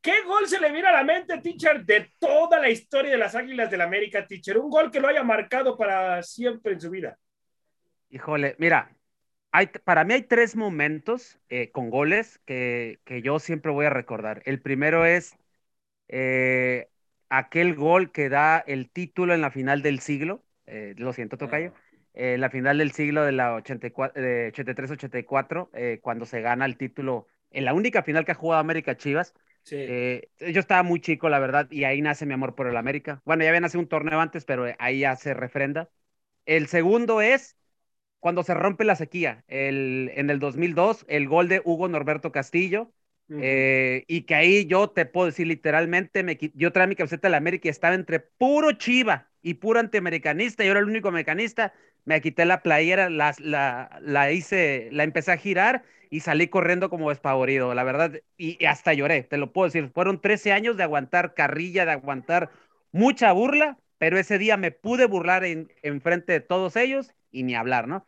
¿Qué 0.00 0.22
gol 0.26 0.48
se 0.48 0.60
le 0.60 0.72
viene 0.72 0.88
a 0.88 0.92
la 0.92 1.04
mente, 1.04 1.38
teacher, 1.38 1.84
de 1.84 2.12
toda 2.18 2.58
la 2.58 2.68
historia 2.68 3.12
de 3.12 3.18
las 3.18 3.36
Águilas 3.36 3.70
de 3.70 3.76
la 3.76 3.84
América, 3.84 4.26
teacher? 4.26 4.58
Un 4.58 4.68
gol 4.68 4.90
que 4.90 4.98
lo 4.98 5.06
haya 5.06 5.22
marcado 5.22 5.76
para 5.76 6.24
siempre 6.24 6.72
en 6.72 6.80
su 6.80 6.90
vida. 6.90 7.16
Híjole, 8.10 8.56
mira, 8.58 8.96
para 9.84 10.02
mí 10.02 10.14
hay 10.14 10.22
tres 10.22 10.56
momentos 10.56 11.38
eh, 11.48 11.70
con 11.70 11.88
goles 11.88 12.40
que, 12.46 12.98
que, 13.04 13.22
yo 13.22 13.38
siempre 13.38 13.70
voy 13.70 13.86
a 13.86 13.90
recordar. 13.90 14.42
El 14.44 14.60
primero 14.60 15.04
es 15.04 15.36
eh, 16.08 16.88
aquel 17.32 17.74
gol 17.74 18.12
que 18.12 18.28
da 18.28 18.58
el 18.58 18.90
título 18.90 19.32
en 19.32 19.40
la 19.40 19.50
final 19.50 19.80
del 19.80 20.00
siglo, 20.00 20.44
eh, 20.66 20.94
lo 20.98 21.14
siento, 21.14 21.38
Tocayo, 21.38 21.72
eh, 22.12 22.36
la 22.36 22.50
final 22.50 22.76
del 22.76 22.92
siglo 22.92 23.24
de 23.24 23.32
la 23.32 23.54
83-84, 23.54 25.70
eh, 25.72 25.98
cuando 26.02 26.26
se 26.26 26.42
gana 26.42 26.66
el 26.66 26.76
título, 26.76 27.26
en 27.50 27.64
la 27.64 27.72
única 27.72 28.02
final 28.02 28.26
que 28.26 28.32
ha 28.32 28.34
jugado 28.34 28.60
América 28.60 28.98
Chivas. 28.98 29.32
yo 29.64 30.60
estaba 30.60 30.82
muy 30.82 31.00
chico, 31.00 31.30
la 31.30 31.38
verdad, 31.38 31.68
y 31.70 31.84
ahí 31.84 32.02
nace 32.02 32.26
mi 32.26 32.34
amor 32.34 32.54
por 32.54 32.66
el 32.66 32.76
América. 32.76 33.22
Bueno, 33.24 33.44
ya 33.44 33.48
había 33.48 33.60
nacido 33.60 33.80
un 33.80 33.88
torneo 33.88 34.20
antes, 34.20 34.44
pero 34.44 34.66
ahí 34.78 35.00
ya 35.00 35.16
se 35.16 35.32
refrenda. 35.32 35.88
El 36.44 36.66
segundo 36.66 37.22
es 37.22 37.56
cuando 38.20 38.42
se 38.42 38.52
rompe 38.52 38.84
la 38.84 38.94
sequía, 38.94 39.42
el, 39.48 40.12
en 40.14 40.28
el 40.28 40.38
2002, 40.38 41.06
el 41.08 41.28
gol 41.28 41.48
de 41.48 41.62
Hugo 41.64 41.88
Norberto 41.88 42.30
Castillo, 42.30 42.92
eh, 43.36 44.04
y 44.08 44.22
que 44.22 44.34
ahí 44.34 44.66
yo 44.66 44.90
te 44.90 45.06
puedo 45.06 45.26
decir 45.26 45.46
literalmente, 45.46 46.22
me, 46.22 46.38
yo 46.54 46.72
traía 46.72 46.86
mi 46.88 46.96
camiseta 46.96 47.28
de 47.28 47.32
la 47.32 47.36
América 47.38 47.68
y 47.68 47.70
estaba 47.70 47.94
entre 47.94 48.20
puro 48.20 48.72
chiva 48.72 49.30
y 49.42 49.54
puro 49.54 49.80
antiamericanista, 49.80 50.64
yo 50.64 50.70
era 50.72 50.80
el 50.80 50.86
único 50.86 51.08
americanista, 51.08 51.72
me 52.04 52.20
quité 52.20 52.44
la 52.44 52.62
playera, 52.62 53.10
la, 53.10 53.34
la, 53.38 53.98
la 54.02 54.32
hice, 54.32 54.88
la 54.92 55.04
empecé 55.04 55.32
a 55.32 55.36
girar 55.36 55.84
y 56.10 56.20
salí 56.20 56.48
corriendo 56.48 56.90
como 56.90 57.08
despavorido, 57.10 57.74
la 57.74 57.84
verdad, 57.84 58.12
y, 58.36 58.64
hasta 58.66 58.92
lloré, 58.92 59.22
te 59.22 59.38
lo 59.38 59.52
puedo 59.52 59.66
decir, 59.66 59.90
fueron 59.94 60.20
13 60.20 60.52
años 60.52 60.76
de 60.76 60.82
aguantar 60.82 61.34
carrilla, 61.34 61.84
de 61.86 61.92
aguantar 61.92 62.50
mucha 62.92 63.32
burla, 63.32 63.78
pero 63.98 64.18
ese 64.18 64.38
día 64.38 64.56
me 64.56 64.70
pude 64.72 65.06
burlar 65.06 65.44
en, 65.44 65.72
en 65.82 66.00
frente 66.00 66.32
de 66.32 66.40
todos 66.40 66.76
ellos 66.76 67.14
y 67.30 67.44
ni 67.44 67.54
hablar, 67.54 67.88
¿no? 67.88 68.04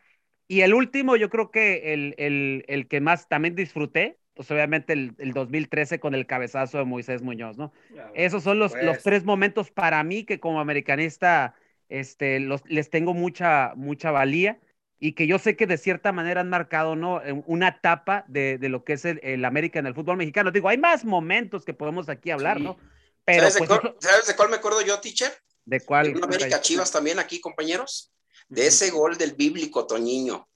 Y 0.47 0.61
el 0.61 0.73
último, 0.73 1.15
yo 1.15 1.29
creo 1.29 1.49
que 1.51 1.93
el, 1.93 2.13
el, 2.17 2.65
el 2.67 2.87
que 2.87 3.01
más 3.01 3.27
también 3.27 3.55
disfruté, 3.55 4.19
pues 4.35 4.49
obviamente 4.51 4.93
el, 4.93 5.15
el, 5.17 5.33
2013 5.33 5.99
con 5.99 6.13
el 6.13 6.27
cabezazo 6.27 6.77
de 6.77 6.85
Moisés 6.85 7.21
Muñoz, 7.21 7.57
¿no? 7.57 7.71
Esos 8.13 8.43
son 8.43 8.59
los, 8.59 8.73
los, 8.81 9.01
tres 9.01 9.23
momentos 9.23 9.71
para 9.71 10.03
mí 10.03 10.23
que 10.23 10.39
como 10.39 10.59
americanista 10.59 11.55
este, 11.89 12.39
los, 12.39 12.61
les 12.67 12.89
tengo 12.89 13.13
mucha, 13.13 13.73
mucha 13.75 14.11
valía 14.11 14.59
y 14.99 15.13
que 15.13 15.27
yo 15.27 15.39
sé 15.39 15.55
que 15.55 15.67
de 15.67 15.77
cierta 15.77 16.11
manera 16.11 16.41
han 16.41 16.49
marcado, 16.49 16.95
¿no? 16.95 17.21
Una 17.45 17.69
etapa 17.69 18.25
de, 18.27 18.57
de 18.57 18.69
lo 18.69 18.83
que 18.83 18.93
es 18.93 19.05
el, 19.05 19.19
el, 19.23 19.45
América 19.45 19.79
en 19.79 19.87
el 19.87 19.95
fútbol 19.95 20.17
mexicano. 20.17 20.51
Digo, 20.51 20.69
hay 20.69 20.77
más 20.77 21.05
momentos 21.05 21.65
que 21.65 21.73
podemos 21.73 22.09
aquí 22.09 22.31
hablar, 22.31 22.57
sí. 22.57 22.63
¿no? 22.63 22.77
Pero, 23.25 23.41
¿Sabes, 23.41 23.53
de 23.55 23.59
pues, 23.59 23.79
cuál, 23.79 23.95
¿Sabes, 23.99 24.27
de 24.27 24.35
cuál, 24.35 24.49
me 24.49 24.55
acuerdo 24.57 24.81
yo, 24.81 24.99
teacher? 24.99 25.31
¿De 25.65 25.81
cuál? 25.81 26.13
De 26.13 26.23
América 26.23 26.61
Chivas 26.61 26.91
también 26.91 27.19
aquí, 27.19 27.39
compañeros 27.39 28.11
de 28.47 28.67
ese 28.67 28.89
gol 28.91 29.17
del 29.17 29.33
bíblico 29.33 29.87
Toñiño, 29.87 30.47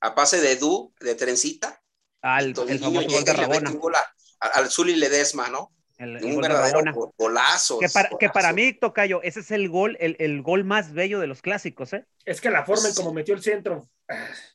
a 0.00 0.14
pase 0.14 0.40
de 0.40 0.56
Du, 0.56 0.92
de 1.00 1.14
Trencita. 1.14 1.82
Al 2.24 2.54
Ah, 2.56 2.64
el 2.68 2.78
famoso 2.78 3.08
gol 3.08 3.24
de 3.24 3.32
Rabona. 3.34 3.70
Un 3.70 3.94
a, 3.94 4.46
al 4.46 4.70
Zuli 4.70 4.96
Ledesma, 4.96 5.50
¿no? 5.50 5.70
El, 5.98 6.16
el 6.16 6.24
un 6.24 6.40
verdadero 6.40 7.12
golazo. 7.18 7.78
Que 7.78 7.88
para, 7.88 8.08
que 8.18 8.30
para 8.30 8.52
mí, 8.54 8.72
Tocayo, 8.72 9.22
ese 9.22 9.40
es 9.40 9.50
el 9.50 9.68
gol, 9.68 9.98
el, 10.00 10.16
el, 10.18 10.40
gol 10.42 10.64
más 10.64 10.92
bello 10.94 11.20
de 11.20 11.26
los 11.26 11.42
clásicos, 11.42 11.92
¿eh? 11.92 12.06
Es 12.24 12.40
que 12.40 12.50
la 12.50 12.64
forma 12.64 12.88
en 12.88 12.94
como 12.94 13.12
metió 13.12 13.34
el 13.34 13.42
centro. 13.42 13.88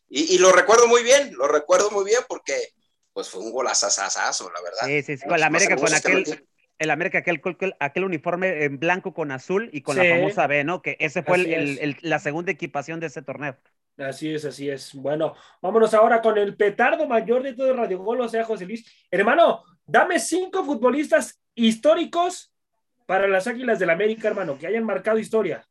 Y, 0.10 0.36
y, 0.36 0.38
lo 0.40 0.52
recuerdo 0.52 0.88
muy 0.88 1.04
bien, 1.04 1.32
lo 1.36 1.48
recuerdo 1.48 1.92
muy 1.92 2.06
bien 2.06 2.22
porque 2.28 2.56
pues 3.14 3.30
fue 3.30 3.42
un 3.42 3.52
golazazazazo, 3.52 4.52
la 4.52 4.62
verdad. 4.62 4.86
Sí, 4.86 5.04
sí, 5.04 5.18
sí. 5.18 5.28
Con 5.28 5.40
la 5.40 5.46
América, 5.46 5.76
con 5.76 5.94
aquel, 5.94 6.48
el 6.80 6.90
América, 6.90 7.20
aquel, 7.20 7.42
aquel 7.80 8.04
uniforme 8.04 8.64
en 8.64 8.80
blanco 8.80 9.14
con 9.14 9.32
azul 9.32 9.70
y 9.72 9.82
con 9.82 9.96
sí. 9.96 10.04
la 10.04 10.16
famosa 10.16 10.48
B, 10.48 10.64
¿no? 10.64 10.82
Que 10.82 10.98
ese 11.00 11.22
fue 11.22 11.38
el, 11.38 11.54
el, 11.54 11.80
el, 11.80 11.98
la 12.02 12.18
segunda 12.18 12.52
equipación 12.52 13.00
de 13.00 13.08
ese 13.08 13.22
torneo. 13.22 13.56
Así 14.00 14.34
es, 14.34 14.46
así 14.46 14.70
es. 14.70 14.94
Bueno, 14.96 15.36
vámonos 15.62 15.94
ahora 15.94 16.22
con 16.22 16.38
el 16.38 16.56
petardo 16.56 17.08
mayor 17.08 17.44
de 17.44 17.53
todo 17.53 17.74
Radio 17.74 18.00
Gol, 18.00 18.22
o 18.22 18.29
sea, 18.29 18.46
José 18.46 18.65
Luis. 18.65 18.86
Hermano, 19.12 19.63
dame 19.86 20.20
cinco 20.20 20.63
futbolistas 20.63 21.41
históricos 21.53 22.53
para 23.06 23.27
las 23.27 23.48
Águilas 23.48 23.79
del 23.79 23.89
América, 23.89 24.29
hermano, 24.29 24.58
que 24.58 24.68
hayan 24.68 24.86
marcado 24.86 25.20
historia. 25.20 25.68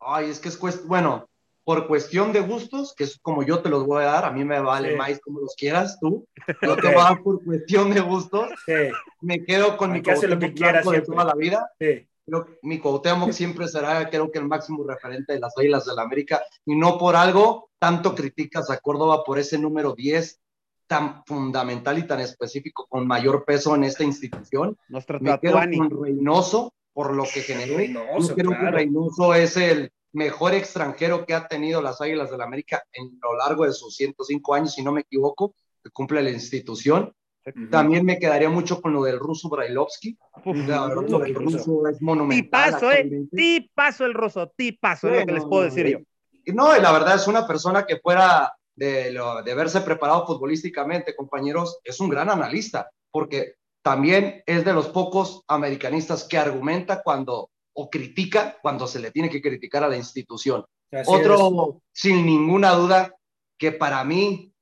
Ay, 0.00 0.30
es 0.30 0.38
que 0.38 0.48
es 0.48 0.56
cuest... 0.56 0.84
bueno, 0.84 1.28
por 1.64 1.88
cuestión 1.88 2.32
de 2.32 2.40
gustos, 2.40 2.94
que 2.94 3.04
es 3.04 3.18
como 3.20 3.42
yo 3.42 3.60
te 3.60 3.68
los 3.68 3.86
voy 3.86 4.02
a 4.04 4.06
dar, 4.06 4.24
a 4.24 4.30
mí 4.30 4.44
me 4.44 4.60
vale 4.60 4.90
sí. 4.90 4.96
más 4.96 5.20
como 5.20 5.40
los 5.40 5.54
quieras 5.56 5.98
tú, 6.00 6.26
yo 6.62 6.76
te 6.76 6.86
voy 6.86 7.00
a 7.00 7.04
dar 7.04 7.22
por 7.22 7.42
cuestión 7.42 7.92
de 7.92 8.00
gustos, 8.00 8.50
sí. 8.66 8.90
me 9.20 9.44
quedo 9.44 9.76
con 9.76 9.92
mi 9.92 10.00
lo 10.00 10.38
que 10.38 10.50
de 10.50 11.02
toda 11.02 11.24
la 11.24 11.34
vida, 11.34 11.68
sí. 11.80 12.06
Creo 12.26 12.44
que 12.44 12.58
mi 12.62 12.78
Cuauhtémoc 12.78 13.30
siempre 13.30 13.68
será, 13.68 14.10
creo 14.10 14.30
que 14.30 14.38
el 14.38 14.46
máximo 14.46 14.84
referente 14.84 15.32
de 15.32 15.40
las 15.40 15.56
Águilas 15.56 15.86
del 15.86 15.96
la 15.96 16.02
América, 16.02 16.42
y 16.64 16.76
no 16.76 16.98
por 16.98 17.16
algo, 17.16 17.70
tanto 17.78 18.14
criticas 18.14 18.68
a 18.70 18.78
Córdoba 18.78 19.22
por 19.24 19.38
ese 19.38 19.58
número 19.58 19.94
10 19.94 20.40
tan 20.86 21.24
fundamental 21.24 21.98
y 21.98 22.06
tan 22.06 22.20
específico, 22.20 22.86
con 22.88 23.06
mayor 23.06 23.44
peso 23.44 23.74
en 23.74 23.84
esta 23.84 24.04
institución. 24.04 24.76
Nuestro 24.88 25.18
me 25.20 25.38
quedo 25.38 25.54
con 25.54 26.04
Reynoso, 26.04 26.74
por 26.92 27.14
lo 27.14 27.24
que 27.24 27.40
generó. 27.40 27.76
Reynoso, 27.76 28.28
yo 28.28 28.34
creo 28.34 28.50
claro. 28.50 28.64
que 28.64 28.70
Reynoso 28.70 29.34
es 29.34 29.56
el 29.56 29.92
mejor 30.12 30.54
extranjero 30.54 31.26
que 31.26 31.34
ha 31.34 31.46
tenido 31.48 31.82
las 31.82 32.00
Águilas 32.00 32.30
del 32.30 32.38
la 32.38 32.44
América 32.44 32.84
en 32.92 33.18
lo 33.20 33.36
largo 33.36 33.64
de 33.64 33.72
sus 33.72 33.94
105 33.96 34.54
años, 34.54 34.74
si 34.74 34.82
no 34.82 34.92
me 34.92 35.02
equivoco, 35.02 35.54
que 35.82 35.90
cumple 35.90 36.22
la 36.22 36.30
institución. 36.30 37.12
También 37.70 38.04
me 38.04 38.18
quedaría 38.18 38.48
mucho 38.48 38.80
con 38.80 38.92
lo 38.92 39.04
del 39.04 39.18
ruso 39.18 39.48
Brailovsky. 39.48 40.18
La 40.44 40.86
verdad, 40.86 41.08
lo 41.08 41.18
del 41.18 41.34
ruso 41.34 41.86
es 41.88 42.02
monumental. 42.02 42.64
Tipazo, 42.66 42.92
¿eh? 42.92 43.26
Tipazo 43.34 44.04
el 44.04 44.14
ruso, 44.14 44.52
tipazo, 44.56 45.08
bueno, 45.08 45.20
es 45.20 45.26
lo 45.26 45.26
que 45.26 45.40
les 45.40 45.44
puedo 45.44 45.64
decir 45.64 45.86
yo. 45.86 45.98
No, 46.52 46.76
y 46.76 46.80
la 46.80 46.92
verdad 46.92 47.16
es 47.16 47.26
una 47.26 47.46
persona 47.46 47.86
que 47.86 47.98
fuera 47.98 48.52
de, 48.74 49.12
lo, 49.12 49.42
de 49.42 49.54
verse 49.54 49.80
preparado 49.80 50.26
futbolísticamente, 50.26 51.16
compañeros, 51.16 51.78
es 51.82 52.00
un 52.00 52.08
gran 52.08 52.30
analista, 52.30 52.90
porque 53.10 53.54
también 53.82 54.42
es 54.46 54.64
de 54.64 54.72
los 54.72 54.88
pocos 54.88 55.42
americanistas 55.48 56.24
que 56.24 56.38
argumenta 56.38 57.02
cuando 57.02 57.50
o 57.78 57.90
critica 57.90 58.58
cuando 58.62 58.86
se 58.86 59.00
le 59.00 59.10
tiene 59.10 59.30
que 59.30 59.42
criticar 59.42 59.84
a 59.84 59.88
la 59.88 59.96
institución. 59.96 60.64
Así 60.90 61.10
Otro, 61.12 61.68
es. 61.68 62.02
sin 62.02 62.24
ninguna 62.24 62.72
duda, 62.72 63.14
que 63.58 63.72
para 63.72 64.02
mí 64.04 64.52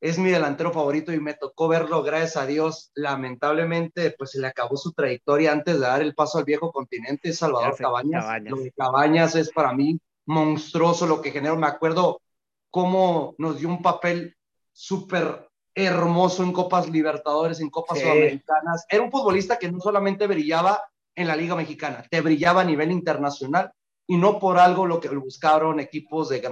es 0.00 0.18
mi 0.18 0.30
delantero 0.30 0.72
favorito 0.72 1.12
y 1.12 1.20
me 1.20 1.34
tocó 1.34 1.68
verlo, 1.68 2.02
gracias 2.02 2.38
a 2.38 2.46
Dios, 2.46 2.90
lamentablemente, 2.94 4.14
pues 4.16 4.30
se 4.30 4.40
le 4.40 4.46
acabó 4.46 4.76
su 4.76 4.92
trayectoria 4.92 5.52
antes 5.52 5.74
de 5.74 5.80
dar 5.80 6.00
el 6.00 6.14
paso 6.14 6.38
al 6.38 6.44
viejo 6.44 6.72
continente, 6.72 7.32
Salvador 7.32 7.76
Cabañas. 7.76 8.24
Cabañas. 8.24 8.50
Lo 8.50 8.56
de 8.62 8.72
Cabañas 8.72 9.34
es 9.36 9.50
para 9.50 9.74
mí 9.74 10.00
monstruoso 10.24 11.06
lo 11.06 11.20
que 11.20 11.32
generó. 11.32 11.56
Me 11.56 11.66
acuerdo 11.66 12.22
cómo 12.70 13.34
nos 13.36 13.58
dio 13.58 13.68
un 13.68 13.82
papel 13.82 14.36
súper 14.72 15.48
hermoso 15.74 16.42
en 16.42 16.52
Copas 16.52 16.88
Libertadores, 16.88 17.60
en 17.60 17.68
Copas 17.68 17.98
sí. 17.98 18.04
Sudamericanas. 18.04 18.86
Era 18.88 19.02
un 19.02 19.10
futbolista 19.10 19.58
que 19.58 19.70
no 19.70 19.80
solamente 19.80 20.26
brillaba 20.26 20.82
en 21.14 21.26
la 21.26 21.36
Liga 21.36 21.54
Mexicana, 21.54 22.06
te 22.10 22.22
brillaba 22.22 22.62
a 22.62 22.64
nivel 22.64 22.90
internacional 22.90 23.70
y 24.06 24.16
no 24.16 24.38
por 24.38 24.58
algo 24.58 24.86
lo 24.86 24.98
que 25.00 25.08
buscaron 25.08 25.78
equipos 25.78 26.30
de 26.30 26.42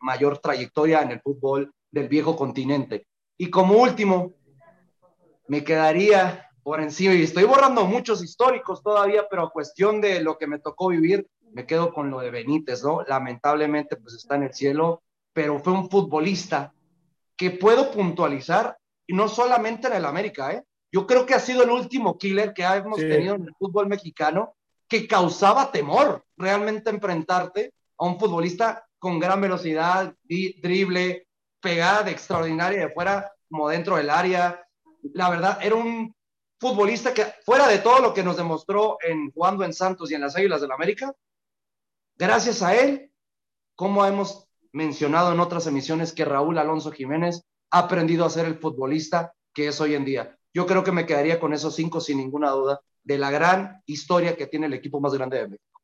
mayor 0.00 0.38
trayectoria 0.38 1.02
en 1.02 1.10
el 1.10 1.20
fútbol 1.20 1.72
del 1.96 2.08
viejo 2.08 2.36
continente. 2.36 3.06
Y 3.38 3.48
como 3.48 3.78
último, 3.78 4.34
me 5.48 5.64
quedaría 5.64 6.50
por 6.62 6.80
encima, 6.80 7.14
y 7.14 7.22
estoy 7.22 7.44
borrando 7.44 7.86
muchos 7.86 8.22
históricos 8.22 8.82
todavía, 8.82 9.26
pero 9.30 9.44
a 9.44 9.50
cuestión 9.50 10.00
de 10.00 10.20
lo 10.20 10.36
que 10.36 10.46
me 10.46 10.58
tocó 10.58 10.88
vivir, 10.88 11.26
me 11.52 11.64
quedo 11.64 11.94
con 11.94 12.10
lo 12.10 12.20
de 12.20 12.30
Benítez, 12.30 12.82
¿no? 12.82 13.02
Lamentablemente, 13.04 13.96
pues 13.96 14.14
está 14.14 14.34
en 14.34 14.42
el 14.42 14.52
cielo, 14.52 15.02
pero 15.32 15.58
fue 15.60 15.72
un 15.72 15.88
futbolista 15.88 16.74
que 17.36 17.50
puedo 17.52 17.90
puntualizar, 17.90 18.76
y 19.06 19.14
no 19.14 19.28
solamente 19.28 19.86
en 19.86 19.94
el 19.94 20.04
América, 20.04 20.52
¿eh? 20.52 20.64
Yo 20.92 21.06
creo 21.06 21.24
que 21.24 21.34
ha 21.34 21.40
sido 21.40 21.62
el 21.62 21.70
último 21.70 22.18
killer 22.18 22.52
que 22.52 22.64
hemos 22.64 23.00
sí. 23.00 23.08
tenido 23.08 23.36
en 23.36 23.44
el 23.44 23.54
fútbol 23.58 23.86
mexicano 23.86 24.54
que 24.88 25.06
causaba 25.06 25.72
temor 25.72 26.24
realmente 26.36 26.90
enfrentarte 26.90 27.72
a 27.98 28.06
un 28.06 28.18
futbolista 28.18 28.84
con 28.98 29.18
gran 29.18 29.40
velocidad, 29.40 30.14
drible, 30.24 31.25
pegada 31.66 32.04
de 32.04 32.12
extraordinaria 32.12 32.86
de 32.86 32.94
fuera 32.94 33.32
como 33.50 33.68
dentro 33.68 33.96
del 33.96 34.08
área. 34.08 34.64
La 35.14 35.28
verdad, 35.28 35.58
era 35.60 35.74
un 35.74 36.14
futbolista 36.60 37.12
que 37.12 37.24
fuera 37.44 37.66
de 37.66 37.78
todo 37.78 37.98
lo 37.98 38.14
que 38.14 38.22
nos 38.22 38.36
demostró 38.36 38.98
en 39.02 39.32
jugando 39.32 39.64
en 39.64 39.72
Santos 39.72 40.08
y 40.08 40.14
en 40.14 40.20
las 40.20 40.36
Águilas 40.36 40.60
del 40.60 40.68
la 40.68 40.76
América, 40.76 41.12
gracias 42.16 42.62
a 42.62 42.76
él, 42.76 43.10
como 43.74 44.06
hemos 44.06 44.46
mencionado 44.72 45.32
en 45.32 45.40
otras 45.40 45.66
emisiones 45.66 46.12
que 46.12 46.24
Raúl 46.24 46.56
Alonso 46.56 46.92
Jiménez 46.92 47.42
ha 47.72 47.80
aprendido 47.80 48.24
a 48.24 48.30
ser 48.30 48.46
el 48.46 48.60
futbolista 48.60 49.34
que 49.52 49.66
es 49.66 49.80
hoy 49.80 49.96
en 49.96 50.04
día. 50.04 50.38
Yo 50.54 50.66
creo 50.66 50.84
que 50.84 50.92
me 50.92 51.04
quedaría 51.04 51.40
con 51.40 51.52
esos 51.52 51.74
cinco 51.74 52.00
sin 52.00 52.18
ninguna 52.18 52.50
duda 52.50 52.80
de 53.02 53.18
la 53.18 53.32
gran 53.32 53.82
historia 53.86 54.36
que 54.36 54.46
tiene 54.46 54.66
el 54.66 54.74
equipo 54.74 55.00
más 55.00 55.14
grande 55.14 55.38
de 55.38 55.48
México. 55.48 55.80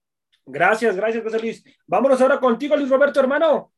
Gracias, 0.46 0.94
gracias, 0.94 1.24
José 1.24 1.40
Luis. 1.40 1.64
Vámonos 1.88 2.20
ahora 2.20 2.38
contigo, 2.38 2.76
Luis 2.76 2.88
Roberto, 2.88 3.18
hermano. 3.18 3.71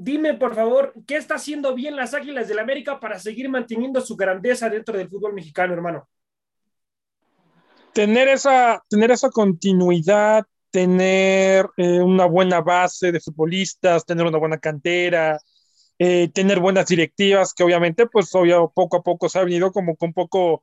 Dime, 0.00 0.34
por 0.34 0.54
favor, 0.54 0.94
¿qué 1.08 1.16
está 1.16 1.34
haciendo 1.34 1.74
bien 1.74 1.96
las 1.96 2.14
Águilas 2.14 2.46
del 2.46 2.58
la 2.58 2.62
América 2.62 3.00
para 3.00 3.18
seguir 3.18 3.48
manteniendo 3.48 4.00
su 4.00 4.14
grandeza 4.14 4.70
dentro 4.70 4.96
del 4.96 5.08
fútbol 5.08 5.32
mexicano, 5.32 5.74
hermano? 5.74 6.08
Tener 7.92 8.28
esa, 8.28 8.80
tener 8.88 9.10
esa 9.10 9.28
continuidad, 9.28 10.44
tener 10.70 11.68
eh, 11.76 12.00
una 12.00 12.26
buena 12.26 12.60
base 12.60 13.10
de 13.10 13.18
futbolistas, 13.18 14.06
tener 14.06 14.24
una 14.24 14.38
buena 14.38 14.58
cantera, 14.58 15.40
eh, 15.98 16.30
tener 16.32 16.60
buenas 16.60 16.86
directivas, 16.86 17.52
que 17.52 17.64
obviamente, 17.64 18.06
pues 18.06 18.32
obvio, 18.36 18.70
poco 18.72 18.98
a 18.98 19.02
poco 19.02 19.28
se 19.28 19.40
ha 19.40 19.44
venido 19.44 19.72
como 19.72 19.96
con 19.96 20.12
poco 20.12 20.62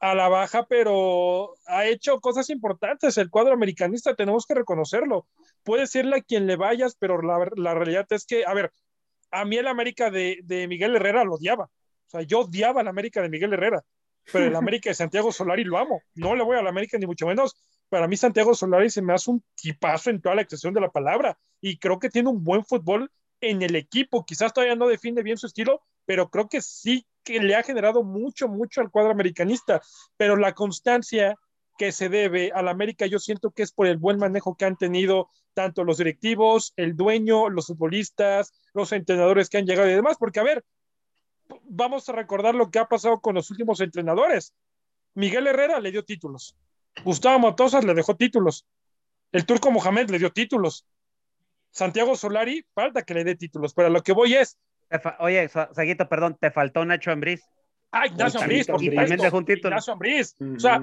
a 0.00 0.14
la 0.14 0.28
baja, 0.28 0.66
pero 0.66 1.54
ha 1.66 1.86
hecho 1.86 2.20
cosas 2.20 2.50
importantes. 2.50 3.18
El 3.18 3.30
cuadro 3.30 3.52
americanista 3.52 4.14
tenemos 4.14 4.46
que 4.46 4.54
reconocerlo. 4.54 5.26
Puede 5.62 5.86
serle 5.86 6.16
a 6.16 6.22
quien 6.22 6.46
le 6.46 6.56
vayas, 6.56 6.96
pero 6.98 7.20
la, 7.22 7.48
la 7.56 7.74
realidad 7.74 8.06
es 8.10 8.26
que, 8.26 8.44
a 8.44 8.54
ver, 8.54 8.72
a 9.30 9.44
mí 9.44 9.56
el 9.56 9.68
América 9.68 10.10
de, 10.10 10.40
de, 10.44 10.66
Miguel 10.66 10.96
Herrera 10.96 11.24
lo 11.24 11.34
odiaba. 11.34 11.64
O 11.64 12.10
sea, 12.10 12.22
yo 12.22 12.40
odiaba 12.40 12.80
el 12.80 12.88
América 12.88 13.22
de 13.22 13.28
Miguel 13.28 13.52
Herrera, 13.52 13.82
pero 14.32 14.46
el 14.46 14.56
América 14.56 14.90
de 14.90 14.94
Santiago 14.94 15.30
Solari 15.30 15.64
lo 15.64 15.78
amo. 15.78 16.02
No 16.14 16.34
le 16.34 16.42
voy 16.42 16.56
a 16.56 16.62
la 16.62 16.70
América 16.70 16.98
ni 16.98 17.06
mucho 17.06 17.26
menos, 17.26 17.54
para 17.90 18.06
mí 18.06 18.16
Santiago 18.16 18.54
Solari 18.54 18.88
se 18.88 19.02
me 19.02 19.12
hace 19.12 19.30
un 19.30 19.44
tipazo 19.56 20.10
en 20.10 20.22
toda 20.22 20.36
la 20.36 20.42
extensión 20.42 20.72
de 20.72 20.80
la 20.80 20.90
palabra 20.90 21.38
y 21.60 21.78
creo 21.78 21.98
que 21.98 22.08
tiene 22.08 22.30
un 22.30 22.42
buen 22.42 22.64
fútbol 22.64 23.10
en 23.40 23.62
el 23.62 23.74
equipo. 23.74 24.24
Quizás 24.24 24.52
todavía 24.52 24.76
no 24.76 24.86
define 24.86 25.22
bien 25.22 25.36
su 25.36 25.46
estilo, 25.46 25.82
pero 26.10 26.28
creo 26.28 26.48
que 26.48 26.60
sí 26.60 27.06
que 27.22 27.38
le 27.38 27.54
ha 27.54 27.62
generado 27.62 28.02
mucho, 28.02 28.48
mucho 28.48 28.80
al 28.80 28.90
cuadro 28.90 29.12
americanista. 29.12 29.80
Pero 30.16 30.34
la 30.34 30.54
constancia 30.54 31.36
que 31.78 31.92
se 31.92 32.08
debe 32.08 32.50
al 32.52 32.66
América, 32.66 33.06
yo 33.06 33.20
siento 33.20 33.52
que 33.52 33.62
es 33.62 33.70
por 33.70 33.86
el 33.86 33.96
buen 33.96 34.18
manejo 34.18 34.56
que 34.56 34.64
han 34.64 34.76
tenido 34.76 35.28
tanto 35.54 35.84
los 35.84 35.98
directivos, 35.98 36.72
el 36.74 36.96
dueño, 36.96 37.48
los 37.48 37.68
futbolistas, 37.68 38.52
los 38.74 38.90
entrenadores 38.90 39.48
que 39.48 39.58
han 39.58 39.66
llegado 39.66 39.88
y 39.88 39.92
demás, 39.92 40.16
porque 40.18 40.40
a 40.40 40.42
ver, 40.42 40.64
vamos 41.62 42.08
a 42.08 42.12
recordar 42.12 42.56
lo 42.56 42.72
que 42.72 42.80
ha 42.80 42.88
pasado 42.88 43.20
con 43.20 43.36
los 43.36 43.48
últimos 43.52 43.80
entrenadores. 43.80 44.52
Miguel 45.14 45.46
Herrera 45.46 45.78
le 45.78 45.92
dio 45.92 46.04
títulos, 46.04 46.56
Gustavo 47.04 47.38
Matosas 47.38 47.84
le 47.84 47.94
dejó 47.94 48.16
títulos, 48.16 48.66
el 49.30 49.46
turco 49.46 49.70
Mohamed 49.70 50.10
le 50.10 50.18
dio 50.18 50.32
títulos, 50.32 50.88
Santiago 51.70 52.16
Solari 52.16 52.66
falta 52.74 53.02
que 53.02 53.14
le 53.14 53.22
dé 53.22 53.36
títulos, 53.36 53.74
pero 53.74 53.90
lo 53.90 54.02
que 54.02 54.10
voy 54.10 54.34
es... 54.34 54.58
Oye, 55.18 55.48
Saguito, 55.48 56.08
perdón, 56.08 56.36
te 56.40 56.50
faltó 56.50 56.84
Nacho 56.84 57.10
Ambriz. 57.10 57.42
Ah, 57.92 58.06
Ignacio 58.06 58.40
Ambriz, 58.40 58.66
y 58.80 58.94
también 58.94 59.20
dejó 59.20 59.38
un 59.38 59.44
título. 59.44 59.70
Ignacio 59.70 59.92
Ambriz. 59.92 60.36
O 60.40 60.60
sea, 60.60 60.80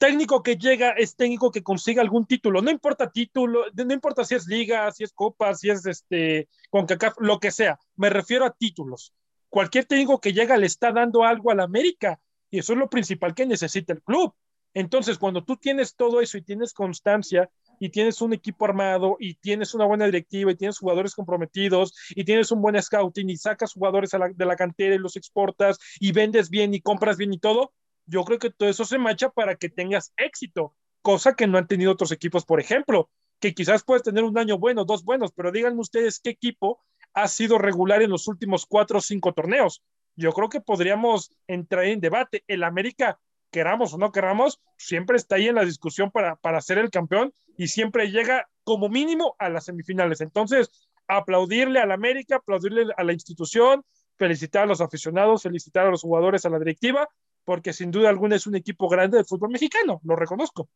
técnico 0.00 0.42
que 0.42 0.56
llega 0.56 0.90
es 0.92 1.14
técnico 1.14 1.50
que 1.50 1.62
consiga 1.62 2.00
algún 2.00 2.24
título, 2.26 2.62
no 2.62 2.70
importa 2.70 3.10
título, 3.10 3.66
no 3.74 3.92
importa 3.92 4.24
si 4.24 4.34
es 4.34 4.46
liga, 4.46 4.90
si 4.92 5.04
es 5.04 5.12
copa, 5.12 5.54
si 5.54 5.68
es 5.68 5.84
este 5.84 6.48
con 6.70 6.86
lo 7.18 7.38
que 7.38 7.50
sea, 7.50 7.78
me 7.96 8.08
refiero 8.08 8.46
a 8.46 8.50
títulos. 8.50 9.12
Cualquier 9.50 9.84
técnico 9.84 10.18
que 10.18 10.32
llega 10.32 10.56
le 10.56 10.66
está 10.66 10.90
dando 10.90 11.24
algo 11.24 11.50
al 11.50 11.60
América 11.60 12.18
y 12.50 12.60
eso 12.60 12.72
es 12.72 12.78
lo 12.78 12.88
principal 12.88 13.34
que 13.34 13.44
necesita 13.44 13.92
el 13.92 14.02
club. 14.02 14.34
Entonces, 14.72 15.18
cuando 15.18 15.44
tú 15.44 15.56
tienes 15.56 15.94
todo 15.96 16.20
eso 16.20 16.38
y 16.38 16.42
tienes 16.42 16.72
constancia 16.72 17.50
y 17.80 17.88
tienes 17.88 18.20
un 18.20 18.32
equipo 18.32 18.64
armado 18.66 19.16
y 19.18 19.34
tienes 19.34 19.74
una 19.74 19.86
buena 19.86 20.04
directiva 20.04 20.52
y 20.52 20.56
tienes 20.56 20.78
jugadores 20.78 21.16
comprometidos 21.16 21.94
y 22.10 22.24
tienes 22.24 22.52
un 22.52 22.62
buen 22.62 22.80
scouting 22.80 23.28
y 23.30 23.36
sacas 23.36 23.72
jugadores 23.72 24.10
de 24.10 24.44
la 24.44 24.54
cantera 24.54 24.94
y 24.94 24.98
los 24.98 25.16
exportas 25.16 25.78
y 25.98 26.12
vendes 26.12 26.50
bien 26.50 26.74
y 26.74 26.80
compras 26.80 27.16
bien 27.16 27.32
y 27.32 27.38
todo, 27.38 27.72
yo 28.06 28.24
creo 28.24 28.38
que 28.38 28.50
todo 28.50 28.68
eso 28.68 28.84
se 28.84 28.98
marcha 28.98 29.30
para 29.30 29.56
que 29.56 29.68
tengas 29.68 30.12
éxito, 30.16 30.76
cosa 31.02 31.34
que 31.34 31.46
no 31.46 31.58
han 31.58 31.66
tenido 31.66 31.90
otros 31.90 32.12
equipos, 32.12 32.44
por 32.44 32.60
ejemplo, 32.60 33.10
que 33.40 33.54
quizás 33.54 33.82
puedes 33.82 34.02
tener 34.02 34.22
un 34.24 34.36
año 34.38 34.58
bueno, 34.58 34.84
dos 34.84 35.02
buenos, 35.02 35.32
pero 35.32 35.50
díganme 35.50 35.80
ustedes 35.80 36.20
qué 36.20 36.30
equipo 36.30 36.80
ha 37.14 37.26
sido 37.28 37.58
regular 37.58 38.02
en 38.02 38.10
los 38.10 38.28
últimos 38.28 38.66
cuatro 38.66 38.98
o 38.98 39.00
cinco 39.00 39.32
torneos. 39.32 39.82
Yo 40.16 40.32
creo 40.32 40.48
que 40.48 40.60
podríamos 40.60 41.30
entrar 41.46 41.84
en 41.84 42.00
debate. 42.00 42.44
El 42.46 42.62
América, 42.62 43.18
queramos 43.50 43.94
o 43.94 43.98
no 43.98 44.12
queramos, 44.12 44.60
siempre 44.76 45.16
está 45.16 45.36
ahí 45.36 45.48
en 45.48 45.56
la 45.56 45.64
discusión 45.64 46.10
para, 46.10 46.36
para 46.36 46.60
ser 46.60 46.78
el 46.78 46.90
campeón 46.90 47.32
y 47.56 47.68
siempre 47.68 48.10
llega 48.10 48.48
como 48.64 48.88
mínimo 48.88 49.36
a 49.38 49.48
las 49.48 49.64
semifinales. 49.64 50.20
Entonces, 50.20 50.70
aplaudirle 51.08 51.80
al 51.80 51.92
América, 51.92 52.36
aplaudirle 52.36 52.86
a 52.96 53.04
la 53.04 53.12
institución, 53.12 53.84
felicitar 54.16 54.64
a 54.64 54.66
los 54.66 54.80
aficionados, 54.80 55.42
felicitar 55.42 55.86
a 55.86 55.90
los 55.90 56.02
jugadores, 56.02 56.44
a 56.44 56.50
la 56.50 56.58
directiva 56.58 57.08
porque 57.44 57.72
sin 57.72 57.90
duda 57.90 58.08
alguna 58.08 58.36
es 58.36 58.46
un 58.46 58.56
equipo 58.56 58.88
grande 58.88 59.16
del 59.16 59.26
fútbol 59.26 59.50
mexicano, 59.50 60.00
lo 60.04 60.16
reconozco. 60.16 60.68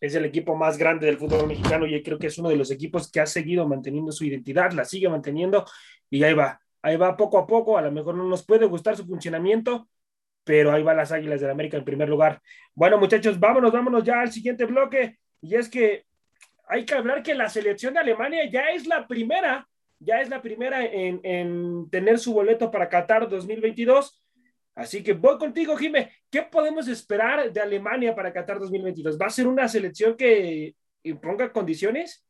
Es 0.00 0.14
el 0.14 0.24
equipo 0.24 0.56
más 0.56 0.76
grande 0.76 1.06
del 1.06 1.18
fútbol 1.18 1.46
mexicano 1.46 1.86
y 1.86 2.02
creo 2.02 2.18
que 2.18 2.26
es 2.26 2.38
uno 2.38 2.48
de 2.48 2.56
los 2.56 2.70
equipos 2.70 3.10
que 3.10 3.20
ha 3.20 3.26
seguido 3.26 3.68
manteniendo 3.68 4.10
su 4.10 4.24
identidad, 4.24 4.72
la 4.72 4.84
sigue 4.84 5.08
manteniendo 5.08 5.64
y 6.10 6.24
ahí 6.24 6.34
va, 6.34 6.60
ahí 6.82 6.96
va 6.96 7.16
poco 7.16 7.38
a 7.38 7.46
poco, 7.46 7.78
a 7.78 7.82
lo 7.82 7.92
mejor 7.92 8.16
no 8.16 8.24
nos 8.24 8.44
puede 8.44 8.66
gustar 8.66 8.96
su 8.96 9.06
funcionamiento, 9.06 9.88
pero 10.44 10.72
ahí 10.72 10.82
va 10.82 10.94
las 10.94 11.12
Águilas 11.12 11.40
del 11.40 11.50
América 11.50 11.76
en 11.76 11.84
primer 11.84 12.08
lugar. 12.08 12.40
Bueno, 12.74 12.98
muchachos, 12.98 13.38
vámonos, 13.38 13.72
vámonos 13.72 14.04
ya 14.04 14.20
al 14.20 14.32
siguiente 14.32 14.64
bloque 14.64 15.18
y 15.40 15.54
es 15.56 15.68
que 15.68 16.04
hay 16.68 16.84
que 16.84 16.94
hablar 16.94 17.22
que 17.22 17.34
la 17.34 17.48
selección 17.48 17.94
de 17.94 18.00
Alemania 18.00 18.48
ya 18.50 18.70
es 18.70 18.86
la 18.86 19.06
primera, 19.06 19.68
ya 19.98 20.20
es 20.20 20.28
la 20.28 20.40
primera 20.40 20.84
en, 20.84 21.20
en 21.22 21.90
tener 21.90 22.18
su 22.18 22.32
boleto 22.32 22.70
para 22.70 22.88
Qatar 22.88 23.28
2022 23.28 24.22
Así 24.74 25.02
que 25.02 25.12
voy 25.12 25.38
contigo, 25.38 25.76
Jime. 25.76 26.10
¿Qué 26.30 26.42
podemos 26.42 26.88
esperar 26.88 27.52
de 27.52 27.60
Alemania 27.60 28.14
para 28.14 28.32
Qatar 28.32 28.58
2022? 28.58 29.18
¿Va 29.20 29.26
a 29.26 29.30
ser 29.30 29.46
una 29.46 29.68
selección 29.68 30.16
que 30.16 30.74
imponga 31.02 31.52
condiciones? 31.52 32.24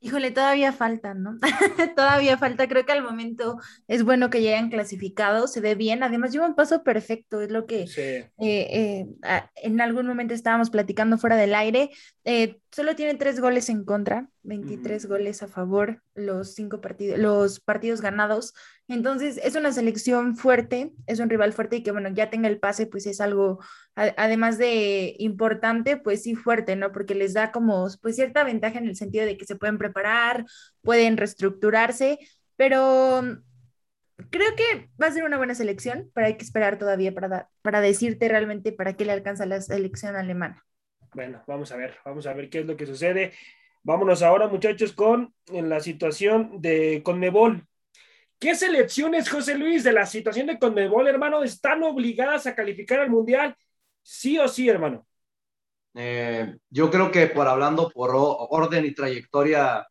Híjole, 0.00 0.30
todavía 0.30 0.72
falta, 0.72 1.14
¿no? 1.14 1.38
todavía 1.96 2.36
falta. 2.36 2.68
Creo 2.68 2.84
que 2.84 2.92
al 2.92 3.02
momento 3.02 3.58
es 3.88 4.04
bueno 4.04 4.28
que 4.28 4.42
ya 4.42 4.50
hayan 4.50 4.70
clasificado, 4.70 5.48
se 5.48 5.60
ve 5.60 5.74
bien. 5.74 6.02
Además, 6.02 6.32
lleva 6.32 6.46
un 6.46 6.54
paso 6.54 6.82
perfecto, 6.82 7.40
es 7.40 7.50
lo 7.50 7.66
que 7.66 7.86
eh, 7.96 8.30
eh, 8.38 9.06
en 9.56 9.80
algún 9.80 10.06
momento 10.06 10.34
estábamos 10.34 10.70
platicando 10.70 11.18
fuera 11.18 11.36
del 11.36 11.54
aire. 11.54 11.90
Eh, 12.24 12.60
solo 12.76 12.94
tiene 12.94 13.14
tres 13.14 13.40
goles 13.40 13.70
en 13.70 13.86
contra, 13.86 14.28
23 14.42 15.06
goles 15.06 15.42
a 15.42 15.48
favor, 15.48 16.02
los 16.14 16.52
cinco 16.54 16.82
partidos, 16.82 17.18
los 17.18 17.58
partidos 17.58 18.02
ganados. 18.02 18.52
Entonces, 18.86 19.40
es 19.42 19.56
una 19.56 19.72
selección 19.72 20.36
fuerte, 20.36 20.92
es 21.06 21.18
un 21.18 21.30
rival 21.30 21.54
fuerte 21.54 21.76
y 21.76 21.82
que, 21.82 21.90
bueno, 21.90 22.10
ya 22.10 22.28
tenga 22.28 22.48
el 22.48 22.60
pase, 22.60 22.86
pues 22.86 23.06
es 23.06 23.22
algo, 23.22 23.60
además 23.94 24.58
de 24.58 25.16
importante, 25.18 25.96
pues 25.96 26.24
sí 26.24 26.34
fuerte, 26.34 26.76
¿no? 26.76 26.92
Porque 26.92 27.14
les 27.14 27.32
da 27.32 27.50
como, 27.50 27.88
pues 28.02 28.14
cierta 28.14 28.44
ventaja 28.44 28.78
en 28.78 28.88
el 28.88 28.96
sentido 28.96 29.24
de 29.24 29.38
que 29.38 29.46
se 29.46 29.56
pueden 29.56 29.78
preparar, 29.78 30.44
pueden 30.82 31.16
reestructurarse, 31.16 32.18
pero 32.56 33.22
creo 34.28 34.54
que 34.54 34.90
va 35.00 35.06
a 35.06 35.12
ser 35.12 35.24
una 35.24 35.38
buena 35.38 35.54
selección, 35.54 36.10
pero 36.12 36.26
hay 36.26 36.36
que 36.36 36.44
esperar 36.44 36.78
todavía 36.78 37.14
para, 37.14 37.48
para 37.62 37.80
decirte 37.80 38.28
realmente 38.28 38.70
para 38.70 38.98
qué 38.98 39.06
le 39.06 39.12
alcanza 39.12 39.46
la 39.46 39.62
selección 39.62 40.14
alemana. 40.14 40.66
Bueno, 41.16 41.42
vamos 41.46 41.72
a 41.72 41.76
ver, 41.76 41.96
vamos 42.04 42.26
a 42.26 42.34
ver 42.34 42.50
qué 42.50 42.58
es 42.58 42.66
lo 42.66 42.76
que 42.76 42.84
sucede. 42.84 43.32
Vámonos 43.82 44.20
ahora, 44.20 44.48
muchachos, 44.48 44.92
con 44.92 45.32
en 45.46 45.70
la 45.70 45.80
situación 45.80 46.60
de 46.60 47.00
Conmebol. 47.02 47.66
¿Qué 48.38 48.54
selecciones, 48.54 49.30
José 49.30 49.56
Luis, 49.56 49.82
de 49.82 49.94
la 49.94 50.04
situación 50.04 50.46
de 50.46 50.58
Conmebol, 50.58 51.08
hermano, 51.08 51.42
están 51.42 51.82
obligadas 51.84 52.46
a 52.46 52.54
calificar 52.54 53.00
al 53.00 53.08
Mundial? 53.08 53.56
Sí 54.02 54.38
o 54.38 54.46
sí, 54.46 54.68
hermano. 54.68 55.06
Eh, 55.94 56.54
yo 56.68 56.90
creo 56.90 57.10
que 57.10 57.28
por 57.28 57.48
hablando 57.48 57.88
por 57.88 58.10
orden 58.12 58.84
y 58.84 58.92
trayectoria 58.92 59.88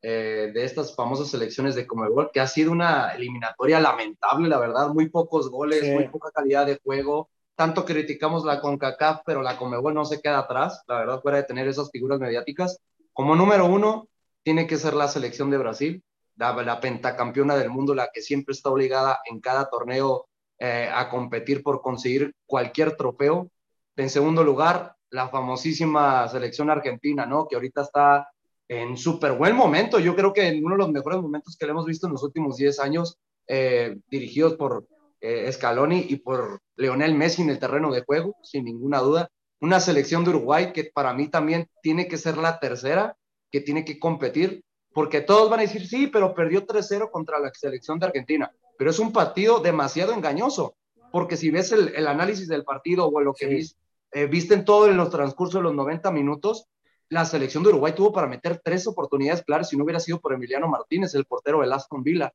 eh, 0.00 0.52
de 0.54 0.64
estas 0.64 0.96
famosas 0.96 1.28
selecciones 1.28 1.74
de 1.74 1.86
Conmebol, 1.86 2.30
que 2.32 2.40
ha 2.40 2.46
sido 2.46 2.72
una 2.72 3.10
eliminatoria 3.10 3.78
lamentable, 3.78 4.48
la 4.48 4.58
verdad, 4.58 4.88
muy 4.88 5.10
pocos 5.10 5.50
goles, 5.50 5.92
muy 5.92 6.08
poca 6.08 6.30
calidad 6.30 6.64
de 6.64 6.80
juego. 6.82 7.28
Tanto 7.54 7.84
criticamos 7.84 8.44
la 8.44 8.60
CONCACAF, 8.60 9.22
pero 9.24 9.42
la 9.42 9.56
Conmebol 9.56 9.94
no 9.94 10.04
se 10.04 10.20
queda 10.20 10.40
atrás, 10.40 10.82
la 10.86 10.98
verdad, 10.98 11.20
fuera 11.20 11.38
de 11.38 11.44
tener 11.44 11.68
esas 11.68 11.90
figuras 11.90 12.18
mediáticas. 12.18 12.78
Como 13.12 13.36
número 13.36 13.66
uno, 13.66 14.08
tiene 14.42 14.66
que 14.66 14.78
ser 14.78 14.94
la 14.94 15.08
selección 15.08 15.50
de 15.50 15.58
Brasil 15.58 16.02
la, 16.36 16.80
pentacampeona 16.80 17.56
del 17.56 17.70
mundo, 17.70 17.94
la 17.94 18.10
que 18.12 18.22
siempre 18.22 18.52
está 18.52 18.70
obligada 18.70 19.20
en 19.30 19.40
cada 19.40 19.68
torneo 19.68 20.26
eh, 20.58 20.88
a 20.92 21.08
competir 21.08 21.62
por 21.62 21.80
conseguir 21.80 22.34
cualquier 22.46 22.96
trofeo. 22.96 23.50
En 23.96 24.10
segundo 24.10 24.42
lugar, 24.42 24.94
la 25.10 25.28
famosísima 25.28 26.28
selección 26.28 26.70
argentina, 26.70 27.26
¿no? 27.26 27.46
Que 27.46 27.56
ahorita 27.56 27.82
está 27.82 28.28
en 28.68 28.96
súper 28.96 29.32
buen 29.32 29.54
momento. 29.54 29.98
Yo 29.98 30.16
creo 30.16 30.32
que 30.32 30.48
en 30.48 30.64
uno 30.64 30.74
de 30.74 30.78
los 30.78 30.90
mejores 30.90 31.20
momentos 31.20 31.56
que 31.56 31.66
le 31.66 31.72
hemos 31.72 31.86
visto 31.86 32.06
en 32.06 32.14
los 32.14 32.22
últimos 32.22 32.56
10 32.56 32.80
años, 32.80 33.18
eh, 33.46 33.96
dirigidos 34.08 34.54
por 34.54 34.86
eh, 35.20 35.50
Scaloni 35.52 36.06
y 36.08 36.16
por 36.16 36.60
Leonel 36.82 37.14
Messi 37.14 37.42
en 37.42 37.50
el 37.50 37.58
terreno 37.58 37.90
de 37.92 38.02
juego, 38.02 38.36
sin 38.42 38.64
ninguna 38.64 38.98
duda. 38.98 39.30
Una 39.60 39.80
selección 39.80 40.24
de 40.24 40.30
Uruguay 40.30 40.72
que 40.72 40.90
para 40.92 41.14
mí 41.14 41.28
también 41.28 41.68
tiene 41.82 42.08
que 42.08 42.18
ser 42.18 42.36
la 42.36 42.58
tercera, 42.58 43.16
que 43.50 43.60
tiene 43.60 43.84
que 43.84 43.98
competir 43.98 44.64
porque 44.92 45.20
todos 45.20 45.48
van 45.50 45.60
a 45.60 45.62
decir, 45.62 45.86
sí, 45.86 46.06
pero 46.06 46.34
perdió 46.34 46.66
3-0 46.66 47.10
contra 47.10 47.38
la 47.38 47.50
selección 47.54 47.98
de 47.98 48.06
Argentina, 48.06 48.52
pero 48.76 48.90
es 48.90 48.98
un 48.98 49.12
partido 49.12 49.60
demasiado 49.60 50.12
engañoso, 50.12 50.76
porque 51.10 51.36
si 51.36 51.50
ves 51.50 51.72
el, 51.72 52.06
análisis 52.06 52.48
del 52.48 52.64
partido 52.64 53.08
o 53.08 53.20
lo 53.20 53.32
que 53.32 53.64
eh, 54.12 54.26
viste 54.26 54.54
en 54.54 54.64
todo 54.64 54.88
en 54.88 54.96
los 54.96 55.10
transcurso 55.10 55.58
de 55.58 55.64
los 55.64 55.74
90 55.74 56.10
minutos, 56.10 56.66
la 57.08 57.24
selección 57.24 57.62
de 57.62 57.70
Uruguay 57.70 57.94
tuvo 57.94 58.12
para 58.12 58.26
meter 58.26 58.60
tres 58.62 58.86
oportunidades 58.86 59.42
claras 59.44 59.68
si 59.68 59.76
no 59.76 59.84
hubiera 59.84 60.00
sido 60.00 60.20
por 60.20 60.32
Emiliano 60.32 60.68
Martínez, 60.68 61.14
el 61.14 61.26
portero 61.26 61.60
de 61.60 61.72
Aston 61.72 62.02
Villa. 62.02 62.32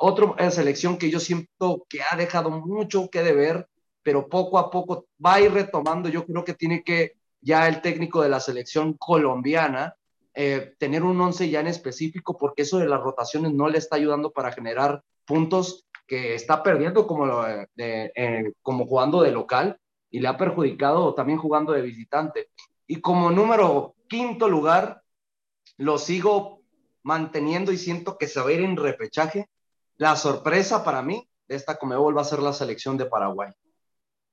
Otra 0.00 0.34
eh, 0.38 0.50
selección 0.50 0.96
que 0.98 1.10
yo 1.10 1.20
siento 1.20 1.86
que 1.88 2.00
ha 2.02 2.16
dejado 2.16 2.50
mucho 2.50 3.08
que 3.10 3.22
deber, 3.22 3.68
pero 4.02 4.28
poco 4.28 4.58
a 4.58 4.70
poco 4.70 5.06
va 5.24 5.34
a 5.34 5.40
ir 5.40 5.52
retomando. 5.52 6.08
Yo 6.08 6.24
creo 6.26 6.44
que 6.44 6.54
tiene 6.54 6.82
que 6.82 7.16
ya 7.40 7.68
el 7.68 7.80
técnico 7.80 8.22
de 8.22 8.28
la 8.28 8.40
selección 8.40 8.94
colombiana 8.94 9.94
eh, 10.34 10.74
tener 10.78 11.02
un 11.02 11.20
once 11.20 11.48
ya 11.50 11.60
en 11.60 11.66
específico, 11.66 12.38
porque 12.38 12.62
eso 12.62 12.78
de 12.78 12.86
las 12.86 13.00
rotaciones 13.00 13.52
no 13.52 13.68
le 13.68 13.78
está 13.78 13.96
ayudando 13.96 14.30
para 14.30 14.52
generar 14.52 15.02
puntos 15.24 15.86
que 16.06 16.34
está 16.34 16.62
perdiendo 16.62 17.06
como, 17.06 17.46
eh, 17.46 17.66
eh, 17.76 18.52
como 18.62 18.86
jugando 18.86 19.22
de 19.22 19.32
local 19.32 19.78
y 20.10 20.20
le 20.20 20.28
ha 20.28 20.36
perjudicado 20.36 21.14
también 21.14 21.38
jugando 21.38 21.72
de 21.72 21.82
visitante. 21.82 22.48
Y 22.86 23.00
como 23.00 23.30
número 23.30 23.94
quinto 24.08 24.48
lugar, 24.48 25.02
lo 25.76 25.98
sigo 25.98 26.62
manteniendo 27.02 27.72
y 27.72 27.78
siento 27.78 28.18
que 28.18 28.26
se 28.26 28.40
va 28.40 28.48
a 28.48 28.52
ir 28.52 28.60
en 28.60 28.76
repechaje. 28.76 29.48
La 30.00 30.16
sorpresa 30.16 30.82
para 30.82 31.02
mí 31.02 31.28
de 31.46 31.56
esta 31.56 31.76
Comebol 31.76 32.16
va 32.16 32.22
a 32.22 32.24
ser 32.24 32.38
la 32.38 32.54
selección 32.54 32.96
de 32.96 33.04
Paraguay. 33.04 33.50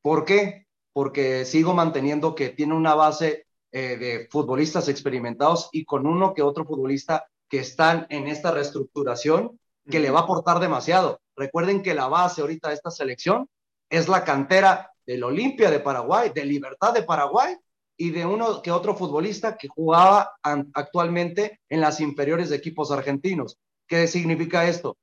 ¿Por 0.01 0.23
qué? 0.23 0.65
Porque 0.93 1.43
sigo 1.43 1.73
manteniendo 1.73 2.35
que 2.35 2.51
tiene 2.51 2.73
una 2.73 2.95
base 2.95 3.47
eh, 3.73 3.97
de 3.97 4.29
futbolistas 4.31 4.87
experimentados 4.87 5.67
y 5.73 5.83
con 5.83 6.07
uno 6.07 6.33
que 6.33 6.41
otro 6.41 6.63
futbolista 6.63 7.27
que 7.49 7.59
están 7.59 8.07
en 8.09 8.27
esta 8.27 8.51
reestructuración 8.51 9.59
que 9.91 9.99
le 9.99 10.09
va 10.09 10.19
a 10.19 10.23
aportar 10.23 10.61
demasiado. 10.61 11.19
Recuerden 11.35 11.83
que 11.83 11.93
la 11.93 12.07
base 12.07 12.39
ahorita 12.39 12.69
de 12.69 12.75
esta 12.75 12.89
selección 12.89 13.49
es 13.89 14.07
la 14.07 14.23
cantera 14.23 14.93
del 15.05 15.25
Olimpia 15.25 15.69
de 15.69 15.81
Paraguay, 15.81 16.31
de 16.33 16.45
Libertad 16.45 16.93
de 16.93 17.03
Paraguay 17.03 17.57
y 17.97 18.11
de 18.11 18.25
uno 18.25 18.61
que 18.61 18.71
otro 18.71 18.95
futbolista 18.95 19.57
que 19.57 19.67
jugaba 19.67 20.31
actualmente 20.41 21.59
en 21.67 21.81
las 21.81 21.99
inferiores 21.99 22.51
de 22.51 22.55
equipos 22.55 22.89
argentinos. 22.89 23.57
¿Qué 23.85 24.07
significa 24.07 24.65
esto? 24.65 24.95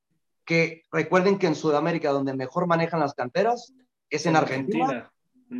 Que 0.45 0.83
recuerden 0.93 1.39
que 1.39 1.47
en 1.47 1.55
Sudamérica 1.55 2.11
donde 2.11 2.35
mejor 2.35 2.67
manejan 2.67 3.01
las 3.01 3.15
canteras 3.15 3.73
es 4.11 4.27
en 4.27 4.37
Argentina, 4.37 5.11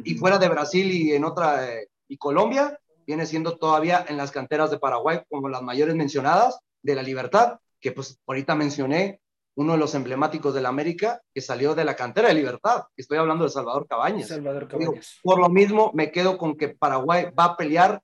y 0.05 0.15
fuera 0.15 0.39
de 0.39 0.49
Brasil 0.49 0.91
y 0.91 1.13
en 1.13 1.25
otra 1.25 1.71
eh, 1.71 1.89
y 2.09 2.17
Colombia 2.17 2.79
viene 3.07 3.27
siendo 3.27 3.57
todavía 3.57 4.05
en 4.09 4.17
las 4.17 4.31
canteras 4.31 4.71
de 4.71 4.79
Paraguay 4.79 5.21
como 5.29 5.49
las 5.49 5.63
mayores 5.63 5.95
mencionadas 5.95 6.59
de 6.83 6.95
la 6.95 7.03
Libertad, 7.03 7.59
que 7.81 7.93
pues 7.93 8.19
ahorita 8.27 8.55
mencioné 8.55 9.21
uno 9.57 9.73
de 9.73 9.79
los 9.79 9.95
emblemáticos 9.95 10.55
de 10.55 10.63
la 10.63 10.71
América 10.71 11.21
que 11.33 11.41
salió 11.41 11.75
de 11.75 11.85
la 11.85 11.95
cantera 11.95 12.29
de 12.29 12.35
Libertad. 12.35 12.85
Estoy 12.97 13.19
hablando 13.19 13.45
de 13.45 13.51
Salvador 13.51 13.87
Cabañas. 13.87 14.29
Salvador 14.29 14.67
Cabañas. 14.69 15.21
por 15.23 15.39
lo 15.39 15.49
mismo, 15.49 15.93
me 15.95 16.11
quedo 16.11 16.37
con 16.39 16.57
que 16.57 16.69
Paraguay 16.71 17.27
va 17.39 17.45
a 17.45 17.57
pelear 17.57 18.03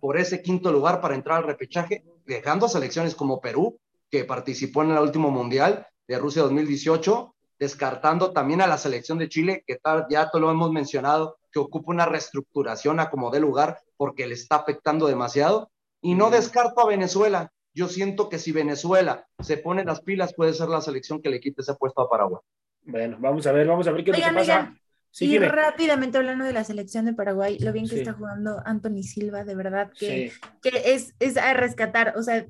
por 0.00 0.18
ese 0.18 0.42
quinto 0.42 0.70
lugar 0.70 1.00
para 1.00 1.14
entrar 1.14 1.38
al 1.38 1.44
repechaje, 1.44 2.04
dejando 2.26 2.66
a 2.66 2.68
selecciones 2.68 3.14
como 3.14 3.40
Perú, 3.40 3.78
que 4.10 4.24
participó 4.24 4.82
en 4.82 4.90
el 4.90 4.98
último 4.98 5.30
Mundial 5.30 5.86
de 6.06 6.18
Rusia 6.18 6.42
2018, 6.42 7.34
descartando 7.58 8.32
también 8.32 8.60
a 8.60 8.66
la 8.66 8.78
selección 8.78 9.18
de 9.18 9.28
Chile, 9.28 9.64
que 9.66 9.76
tal, 9.76 10.06
ya 10.10 10.30
te 10.30 10.40
lo 10.40 10.50
hemos 10.50 10.70
mencionado, 10.70 11.38
que 11.52 11.58
ocupa 11.58 11.92
una 11.92 12.06
reestructuración 12.06 13.00
a 13.00 13.10
como 13.10 13.30
de 13.30 13.40
lugar 13.40 13.78
porque 13.96 14.26
le 14.26 14.34
está 14.34 14.56
afectando 14.56 15.06
demasiado. 15.06 15.70
Y 16.00 16.14
no 16.14 16.30
descarto 16.30 16.80
a 16.80 16.88
Venezuela, 16.88 17.52
yo 17.72 17.88
siento 17.88 18.28
que 18.28 18.38
si 18.38 18.52
Venezuela 18.52 19.26
se 19.40 19.56
pone 19.56 19.84
las 19.84 20.00
pilas, 20.00 20.34
puede 20.34 20.52
ser 20.52 20.68
la 20.68 20.80
selección 20.80 21.22
que 21.22 21.30
le 21.30 21.40
quite 21.40 21.62
ese 21.62 21.74
puesto 21.74 22.02
a 22.02 22.10
Paraguay. 22.10 22.40
Bueno, 22.82 23.16
vamos 23.18 23.46
a 23.46 23.52
ver, 23.52 23.66
vamos 23.66 23.86
a 23.88 23.92
ver 23.92 24.04
qué 24.04 24.12
pasa. 24.12 24.74
y 25.20 25.38
rápidamente 25.38 26.18
hablando 26.18 26.44
de 26.44 26.52
la 26.52 26.64
selección 26.64 27.06
de 27.06 27.14
Paraguay, 27.14 27.58
lo 27.58 27.72
bien 27.72 27.88
que 27.88 27.96
está 27.96 28.12
jugando 28.12 28.62
Anthony 28.64 29.02
Silva, 29.02 29.44
de 29.44 29.54
verdad 29.54 29.90
que, 29.98 30.32
que 30.60 30.94
es, 30.94 31.14
es, 31.18 31.36
a 31.36 31.54
rescatar, 31.54 32.14
o 32.16 32.22
sea, 32.22 32.46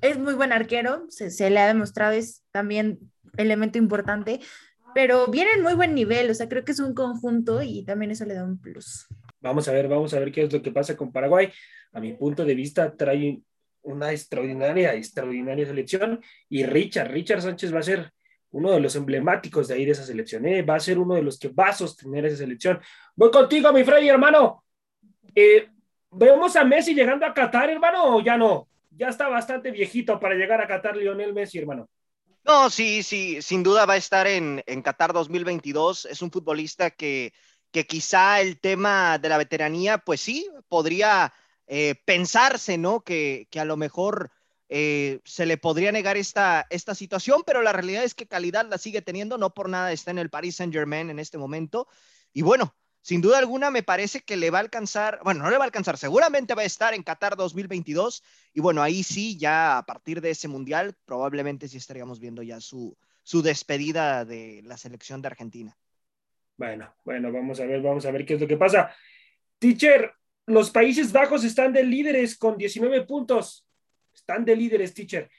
es 0.00 0.18
muy 0.18 0.34
buen 0.34 0.52
arquero, 0.52 1.06
se, 1.08 1.50
le 1.50 1.58
ha 1.58 1.66
demostrado, 1.66 2.12
es 2.12 2.44
también 2.50 2.98
elemento 3.36 3.78
importante, 3.78 4.40
pero 4.94 5.28
viene 5.28 5.52
en 5.52 5.62
muy 5.62 5.74
buen 5.74 5.94
nivel, 5.94 6.30
o 6.30 6.34
sea, 6.34 6.48
creo 6.48 6.64
que 6.64 6.72
es 6.72 6.80
un 6.80 6.94
conjunto 6.94 7.62
y 7.62 7.84
también 7.84 8.10
eso 8.10 8.24
le 8.24 8.34
da 8.34 8.44
un 8.44 8.60
plus. 8.60 9.06
Vamos 9.40 9.68
a 9.68 9.72
ver, 9.72 9.88
vamos 9.88 10.12
a 10.14 10.18
ver 10.18 10.32
qué 10.32 10.42
es 10.42 10.52
lo 10.52 10.62
que 10.62 10.72
pasa 10.72 10.96
con 10.96 11.12
Paraguay. 11.12 11.50
A 11.92 12.00
mi 12.00 12.12
punto 12.12 12.44
de 12.44 12.54
vista, 12.54 12.94
trae 12.94 13.40
una 13.82 14.12
extraordinaria, 14.12 14.94
extraordinaria 14.94 15.66
selección. 15.66 16.20
Y 16.48 16.64
Richard, 16.64 17.10
Richard 17.10 17.42
Sánchez 17.42 17.74
va 17.74 17.78
a 17.78 17.84
ser 17.84 18.12
uno 18.50 18.72
de 18.72 18.80
los 18.80 18.96
emblemáticos 18.96 19.68
de 19.68 19.74
ahí 19.74 19.84
de 19.84 19.92
esa 19.92 20.04
selección, 20.04 20.44
¿eh? 20.46 20.62
va 20.62 20.74
a 20.74 20.80
ser 20.80 20.98
uno 20.98 21.14
de 21.14 21.22
los 21.22 21.38
que 21.38 21.48
va 21.48 21.68
a 21.68 21.72
sostener 21.72 22.26
esa 22.26 22.38
selección. 22.38 22.80
Voy 23.14 23.30
contigo, 23.30 23.72
mi 23.72 23.84
Freddy, 23.84 24.08
hermano. 24.08 24.64
Eh, 25.34 25.68
¿Vemos 26.10 26.56
a 26.56 26.64
Messi 26.64 26.92
llegando 26.92 27.24
a 27.24 27.32
Qatar, 27.32 27.70
hermano, 27.70 28.16
o 28.16 28.20
ya 28.20 28.36
no? 28.36 28.68
Ya 29.00 29.08
está 29.08 29.28
bastante 29.28 29.70
viejito 29.70 30.20
para 30.20 30.34
llegar 30.34 30.60
a 30.60 30.68
Qatar, 30.68 30.94
Lionel 30.94 31.32
Messi, 31.32 31.56
hermano. 31.56 31.88
No, 32.44 32.68
sí, 32.68 33.02
sí, 33.02 33.40
sin 33.40 33.62
duda 33.62 33.86
va 33.86 33.94
a 33.94 33.96
estar 33.96 34.26
en, 34.26 34.62
en 34.66 34.82
Qatar 34.82 35.14
2022. 35.14 36.04
Es 36.04 36.20
un 36.20 36.30
futbolista 36.30 36.90
que, 36.90 37.32
que 37.70 37.86
quizá 37.86 38.42
el 38.42 38.60
tema 38.60 39.16
de 39.16 39.30
la 39.30 39.38
veteranía, 39.38 39.96
pues 39.96 40.20
sí, 40.20 40.50
podría 40.68 41.32
eh, 41.66 41.94
pensarse, 42.04 42.76
¿no? 42.76 43.00
Que, 43.00 43.48
a 43.58 43.64
lo 43.64 43.78
mejor 43.78 44.32
eh, 44.68 45.20
se 45.24 45.46
le 45.46 45.56
podría 45.56 45.92
negar 45.92 46.18
esta, 46.18 46.66
esta 46.68 46.94
situación, 46.94 47.42
pero 47.46 47.62
la 47.62 47.72
realidad 47.72 48.04
es 48.04 48.14
que 48.14 48.26
calidad 48.26 48.68
la 48.68 48.76
sigue 48.76 49.00
teniendo, 49.00 49.38
no 49.38 49.54
por 49.54 49.70
nada 49.70 49.92
está 49.92 50.10
en 50.10 50.18
el 50.18 50.28
Paris 50.28 50.56
Saint 50.56 50.74
Germain 50.74 51.08
en 51.08 51.18
este 51.18 51.38
momento. 51.38 51.88
Y 52.34 52.42
bueno, 52.42 52.74
sin 53.02 53.20
duda 53.20 53.38
alguna 53.38 53.70
me 53.70 53.82
parece 53.82 54.20
que 54.20 54.36
le 54.36 54.50
va 54.50 54.58
a 54.58 54.62
alcanzar, 54.62 55.20
bueno, 55.24 55.42
no 55.42 55.50
le 55.50 55.56
va 55.56 55.64
a 55.64 55.66
alcanzar, 55.66 55.96
seguramente 55.96 56.54
va 56.54 56.62
a 56.62 56.66
estar 56.66 56.94
en 56.94 57.02
Qatar 57.02 57.36
2022 57.36 58.22
y 58.52 58.60
bueno, 58.60 58.82
ahí 58.82 59.02
sí, 59.02 59.38
ya 59.38 59.78
a 59.78 59.86
partir 59.86 60.20
de 60.20 60.30
ese 60.30 60.48
mundial, 60.48 60.94
probablemente 61.04 61.68
sí 61.68 61.76
estaríamos 61.76 62.20
viendo 62.20 62.42
ya 62.42 62.60
su, 62.60 62.96
su 63.22 63.42
despedida 63.42 64.24
de 64.24 64.62
la 64.64 64.76
selección 64.76 65.22
de 65.22 65.28
Argentina. 65.28 65.76
Bueno, 66.56 66.94
bueno, 67.04 67.32
vamos 67.32 67.58
a 67.60 67.64
ver, 67.64 67.80
vamos 67.80 68.04
a 68.04 68.10
ver 68.10 68.26
qué 68.26 68.34
es 68.34 68.40
lo 68.40 68.46
que 68.46 68.58
pasa. 68.58 68.94
Teacher, 69.58 70.12
los 70.46 70.70
Países 70.70 71.12
Bajos 71.12 71.44
están 71.44 71.72
de 71.72 71.82
líderes 71.82 72.36
con 72.36 72.58
19 72.58 73.06
puntos. 73.06 73.66
Están 74.12 74.44
de 74.44 74.56
líderes, 74.56 74.92
teacher. 74.92 75.30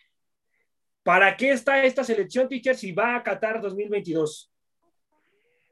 ¿Para 1.04 1.36
qué 1.36 1.52
está 1.52 1.84
esta 1.84 2.04
selección, 2.04 2.48
teacher, 2.48 2.76
si 2.76 2.92
va 2.92 3.16
a 3.16 3.24
Qatar 3.24 3.62
2022? 3.62 4.51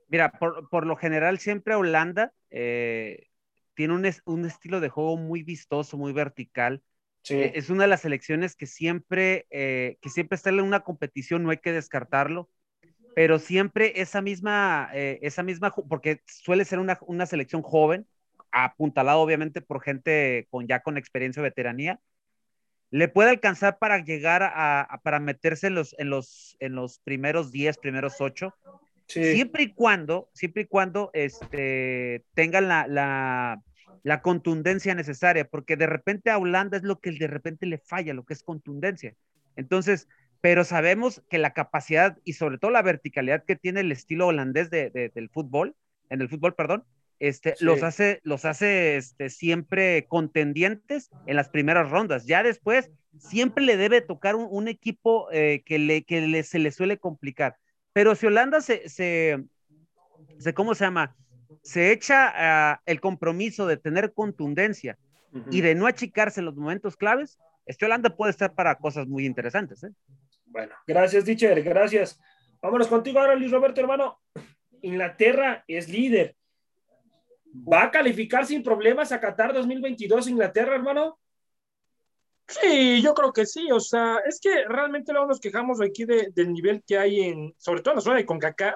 Mira, 0.10 0.32
por, 0.32 0.86
lo 0.88 0.96
general 0.96 1.38
siempre 1.38 1.76
Holanda 1.76 2.34
eh, 2.50 3.28
tiene 3.76 3.94
un, 3.94 4.10
un, 4.26 4.46
estilo 4.46 4.80
de 4.80 4.90
juego 4.90 5.18
muy 5.18 5.44
vistoso, 5.44 5.98
muy 5.98 6.14
vertical. 6.14 6.84
Eh, 7.30 7.52
es 7.54 7.70
una 7.70 7.84
de 7.84 7.90
las 7.90 8.02
selecciones 8.02 8.56
que 8.56 8.66
siempre, 8.66 9.46
eh, 9.52 9.98
que 10.02 10.10
siempre 10.10 10.36
está 10.36 10.50
en 10.50 10.62
una 10.62 10.80
competición, 10.80 11.44
no 11.44 11.52
hay 11.52 11.58
que 11.58 11.72
descartarlo, 11.72 12.50
pero 13.16 13.38
siempre 13.38 14.02
esa 14.02 14.22
misma, 14.22 14.90
esa 14.94 15.44
misma, 15.44 15.72
porque 15.72 16.22
suele 16.26 16.66
ser 16.66 16.80
una, 16.80 16.98
una 17.02 17.26
selección 17.26 17.62
joven, 17.62 18.08
apuntalado 18.52 19.20
obviamente 19.20 19.62
por 19.62 19.82
gente 19.82 20.48
con 20.50 20.68
ya 20.68 20.82
con 20.82 20.98
experiencia 20.98 21.42
o 21.42 21.44
veteranía, 21.44 22.00
le 22.92 23.08
puede 23.08 23.30
alcanzar 23.30 23.78
para 23.78 24.04
llegar 24.04 24.42
a, 24.44 25.00
para 25.04 25.20
meterse 25.20 25.68
en 25.68 25.76
los, 25.76 25.96
en 26.00 26.10
los, 26.10 26.56
en 26.60 26.74
los 26.74 27.00
primeros 27.00 27.52
10, 27.52 27.78
primeros 27.78 28.16
8, 28.20 28.56
siempre 29.10 29.64
y 29.64 29.74
cuando, 29.74 30.30
siempre 30.34 30.64
y 30.64 30.66
cuando 30.66 31.10
este, 31.14 32.24
tengan 32.34 32.68
la, 32.68 32.88
la, 32.88 33.62
la, 34.04 34.22
contundencia 34.22 34.96
necesaria, 34.96 35.46
porque 35.46 35.76
de 35.76 35.88
repente 35.88 36.30
a 36.30 36.38
Holanda 36.38 36.78
es 36.78 36.84
lo 36.84 37.00
que 37.00 37.12
de 37.12 37.28
repente 37.28 37.66
le 37.66 37.80
falla, 37.80 38.14
lo 38.14 38.24
que 38.24 38.34
es 38.34 38.44
contundencia. 38.44 39.16
Entonces, 39.56 40.08
pero 40.42 40.64
sabemos 40.64 41.22
que 41.30 41.38
la 41.38 41.54
capacidad 41.54 42.18
y 42.24 42.34
sobre 42.34 42.58
todo 42.58 42.72
la 42.72 42.82
verticalidad 42.82 43.44
que 43.44 43.56
tiene 43.56 43.82
el 43.82 43.92
estilo 43.92 44.28
holandés 44.28 44.70
de, 44.70 45.12
del 45.14 45.30
fútbol, 45.30 45.76
en 46.10 46.22
el 46.22 46.30
fútbol, 46.30 46.56
perdón, 46.56 46.86
este, 47.20 47.56
los 47.60 47.84
hace, 47.84 48.22
los 48.24 48.46
hace 48.46 48.96
este, 48.96 49.30
siempre 49.30 50.06
contendientes 50.08 51.10
en 51.28 51.36
las 51.36 51.50
primeras 51.50 51.90
rondas. 51.90 52.26
Ya 52.26 52.44
después, 52.44 52.90
siempre 53.18 53.66
le 53.66 53.76
debe 53.76 54.00
tocar 54.00 54.36
un, 54.36 54.68
equipo 54.70 55.30
eh, 55.32 55.62
que, 55.66 55.80
le, 55.80 56.04
que 56.04 56.44
se 56.44 56.60
le 56.60 56.72
suele 56.72 56.98
complicar. 56.98 57.58
Pero 57.94 58.16
si 58.16 58.28
Holanda 58.28 58.62
se, 58.62 58.88
se, 58.90 59.44
¿cómo 60.54 60.76
se 60.76 60.86
llama? 60.86 61.16
Se 61.64 61.92
echa 61.92 62.32
ah, 62.36 62.82
el 62.86 63.02
compromiso 63.02 63.68
de 63.68 63.78
tener 63.78 64.14
contundencia 64.14 64.98
y 65.52 65.62
de 65.62 65.76
no 65.76 65.86
achicarse 65.86 66.40
en 66.40 66.46
los 66.46 66.56
momentos 66.56 66.96
claves, 66.96 67.38
este 67.66 67.86
Holanda 67.86 68.16
puede 68.16 68.32
estar 68.32 68.54
para 68.54 68.76
cosas 68.76 69.08
muy 69.08 69.26
interesantes. 69.26 69.84
¿eh? 69.84 69.92
Bueno, 70.46 70.74
gracias, 70.88 71.26
Dicher, 71.26 71.62
gracias. 71.62 72.20
Vámonos 72.62 72.88
contigo 72.88 73.20
ahora, 73.20 73.36
Luis 73.36 73.52
Roberto, 73.52 73.82
hermano. 73.82 74.20
Inglaterra 74.82 75.64
es 75.68 75.90
líder 75.90 76.36
¿Va 77.52 77.84
a 77.84 77.92
calificar 77.92 78.46
sin 78.46 78.64
problemas 78.64 79.12
a 79.12 79.20
Qatar 79.20 79.54
2022 79.54 80.28
Inglaterra, 80.28 80.76
hermano? 80.76 81.20
Sí, 82.50 83.02
yo 83.02 83.14
creo 83.14 83.32
que 83.32 83.46
sí. 83.46 83.72
O 83.72 83.80
sea, 83.80 84.18
es 84.26 84.40
que 84.40 84.66
realmente 84.68 85.12
luego 85.12 85.28
nos 85.28 85.40
quejamos 85.40 85.82
aquí 85.82 86.06
del 86.06 86.54
nivel 86.54 86.84
que 86.86 86.98
hay 86.98 87.22
en, 87.22 87.54
sobre 87.58 87.82
todo 87.82 87.94
en 87.94 87.98
la 87.98 88.02
zona 88.02 88.16
de 88.18 88.26
CONCACAF, 88.26 88.76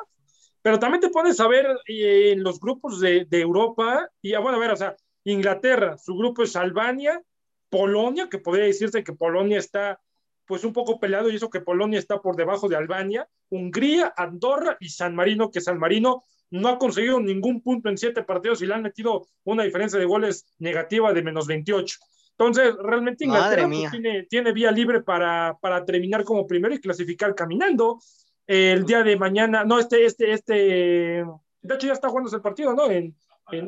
pero 0.61 0.79
también 0.79 1.01
te 1.01 1.09
puedes 1.09 1.37
saber 1.37 1.67
eh, 1.87 2.31
en 2.31 2.43
los 2.43 2.59
grupos 2.59 2.99
de, 2.99 3.27
Europa, 3.31 4.09
y 4.21 4.33
ah, 4.33 4.39
bueno, 4.39 4.57
a 4.57 4.61
ver, 4.61 4.71
o 4.71 4.77
sea, 4.77 4.95
Inglaterra, 5.25 5.97
su 5.97 6.15
grupo 6.15 6.43
es 6.43 6.55
Albania, 6.55 7.21
Polonia, 7.69 8.29
que 8.29 8.37
podría 8.37 8.65
decirse 8.65 9.03
que 9.03 9.13
Polonia 9.13 9.57
está 9.57 9.99
pues 10.45 10.63
un 10.63 10.73
poco 10.73 10.99
peleado 10.99 11.29
y 11.29 11.35
eso 11.35 11.49
que 11.49 11.61
Polonia 11.61 11.99
está 11.99 12.21
por 12.21 12.35
debajo 12.35 12.69
de 12.69 12.75
Albania, 12.75 13.27
Hungría, 13.49 14.13
Andorra 14.15 14.77
y 14.79 14.89
San 14.89 15.15
Marino, 15.15 15.49
que 15.51 15.61
San 15.61 15.79
Marino 15.79 16.23
no 16.51 16.69
ha 16.69 16.77
conseguido 16.77 17.19
ningún 17.19 17.61
punto 17.61 17.89
en 17.89 17.97
siete 17.97 18.23
partidos 18.23 18.61
y 18.61 18.67
le 18.67 18.73
han 18.73 18.83
metido 18.83 19.25
una 19.43 19.63
diferencia 19.63 19.97
de 19.97 20.05
goles 20.05 20.45
negativa 20.59 21.11
de 21.11 21.23
menos 21.23 21.47
28. 21.47 21.97
Entonces, 22.37 22.75
realmente 22.81 23.25
Inglaterra 23.25 23.67
pues, 23.67 23.91
tiene, 23.91 24.23
tiene, 24.23 24.53
vía 24.53 24.71
libre 24.71 25.01
para, 25.01 25.57
para, 25.61 25.85
terminar 25.85 26.23
como 26.23 26.47
primero 26.47 26.73
y 26.73 26.81
clasificar 26.81 27.35
caminando. 27.35 27.99
El 28.47 28.85
día 28.85 29.03
de 29.03 29.15
mañana, 29.17 29.63
no, 29.63 29.79
este, 29.79 30.05
este, 30.05 30.33
este, 30.33 30.53
de 30.53 31.75
hecho 31.75 31.87
ya 31.87 31.93
está 31.93 32.09
jugando 32.09 32.35
el 32.35 32.41
partido, 32.41 32.73
¿no? 32.73 32.89
En, 32.89 33.15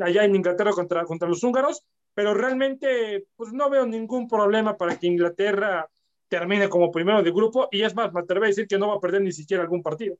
allá 0.01 0.23
en 0.23 0.35
Inglaterra 0.35 0.71
contra, 0.71 1.05
contra 1.05 1.27
los 1.27 1.43
húngaros, 1.43 1.85
pero 2.13 2.33
realmente, 2.33 3.25
pues 3.35 3.53
no 3.53 3.69
veo 3.69 3.85
ningún 3.85 4.27
problema 4.27 4.75
para 4.75 4.97
que 4.97 5.07
Inglaterra 5.07 5.87
termine 6.27 6.67
como 6.67 6.91
primero 6.91 7.21
de 7.21 7.31
grupo 7.31 7.67
y 7.71 7.83
es 7.83 7.93
más, 7.93 8.11
me 8.11 8.21
atrevo 8.21 8.45
a 8.45 8.47
decir 8.47 8.67
que 8.67 8.79
no 8.79 8.87
va 8.87 8.95
a 8.95 8.99
perder 8.99 9.21
ni 9.21 9.31
siquiera 9.31 9.63
algún 9.63 9.83
partido. 9.83 10.17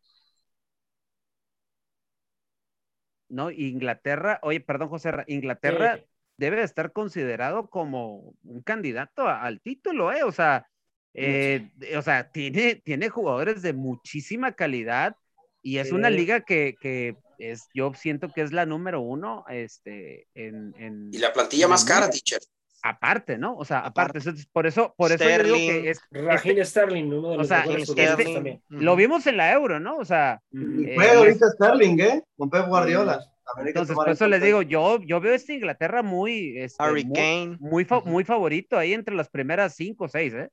¿no? 3.28 3.52
Inglaterra, 3.52 4.40
oye, 4.44 4.62
perdón, 4.62 4.90
José, 4.90 5.12
Inglaterra 5.28 6.00
debe 6.38 6.64
estar 6.64 6.92
considerado 6.92 7.70
como 7.70 8.34
un 8.44 8.62
candidato 8.62 9.28
al 9.28 9.62
título, 9.62 10.12
¿eh? 10.12 10.24
O 10.24 10.32
sea, 10.32 10.68
eh, 11.14 11.70
o 11.98 12.02
sea, 12.02 12.32
tiene, 12.32 12.76
tiene 12.76 13.10
jugadores 13.10 13.62
de 13.62 13.74
muchísima 13.74 14.54
calidad 14.54 15.16
y 15.62 15.78
es 15.78 15.92
una 15.92 16.10
liga 16.10 16.42
que, 16.42 16.76
que, 16.80 17.16
es, 17.40 17.68
yo 17.74 17.94
siento 17.94 18.30
que 18.30 18.42
es 18.42 18.52
la 18.52 18.66
número 18.66 19.02
uno, 19.02 19.46
este, 19.50 20.28
en, 20.36 20.74
en 20.78 21.10
y 21.12 21.18
la 21.18 21.34
plantilla 21.34 21.68
más 21.68 21.84
cara, 21.84 22.10
teacher. 22.10 22.40
Aparte, 22.88 23.40
¿no? 23.40 23.58
O 23.58 23.66
sea, 23.66 23.80
aparte, 23.80 24.20
por 24.54 24.68
eso, 24.68 24.94
por 24.96 25.12
eso 25.12 25.24
yo 25.28 25.44
digo 25.44 25.56
que 25.56 25.90
es. 25.90 26.00
Raheem 26.12 26.64
Sterling, 26.64 27.06
uno 27.06 27.32
de 27.32 27.38
los 27.38 27.46
o 27.46 27.50
sea, 27.50 27.64
este, 27.64 28.34
también. 28.36 28.62
Lo 28.70 28.96
vimos 28.96 29.26
en 29.26 29.38
la 29.38 29.52
Euro, 29.52 29.80
¿no? 29.80 29.98
O 29.98 30.06
sea. 30.06 30.40
Fue 30.52 31.06
eh, 31.06 31.16
ahorita 31.16 31.50
Sterling, 31.50 32.00
¿eh? 32.00 32.24
Con 32.38 32.52
Pep 32.52 32.68
Guardiola. 32.68 33.26
Entonces, 33.58 33.96
por 33.96 34.08
eso 34.08 34.28
les 34.28 34.40
digo, 34.40 34.62
yo, 34.62 35.00
yo 35.02 35.20
veo 35.20 35.34
esta 35.34 35.54
Inglaterra 35.54 36.04
muy, 36.04 36.60
este, 36.60 36.84
muy, 36.84 37.58
muy, 37.60 37.88
muy, 38.06 38.24
favorito 38.24 38.78
ahí 38.78 38.94
entre 38.94 39.16
las 39.16 39.30
primeras 39.30 39.74
cinco 39.74 40.04
o 40.04 40.08
seis, 40.08 40.36
¿eh? 40.36 40.52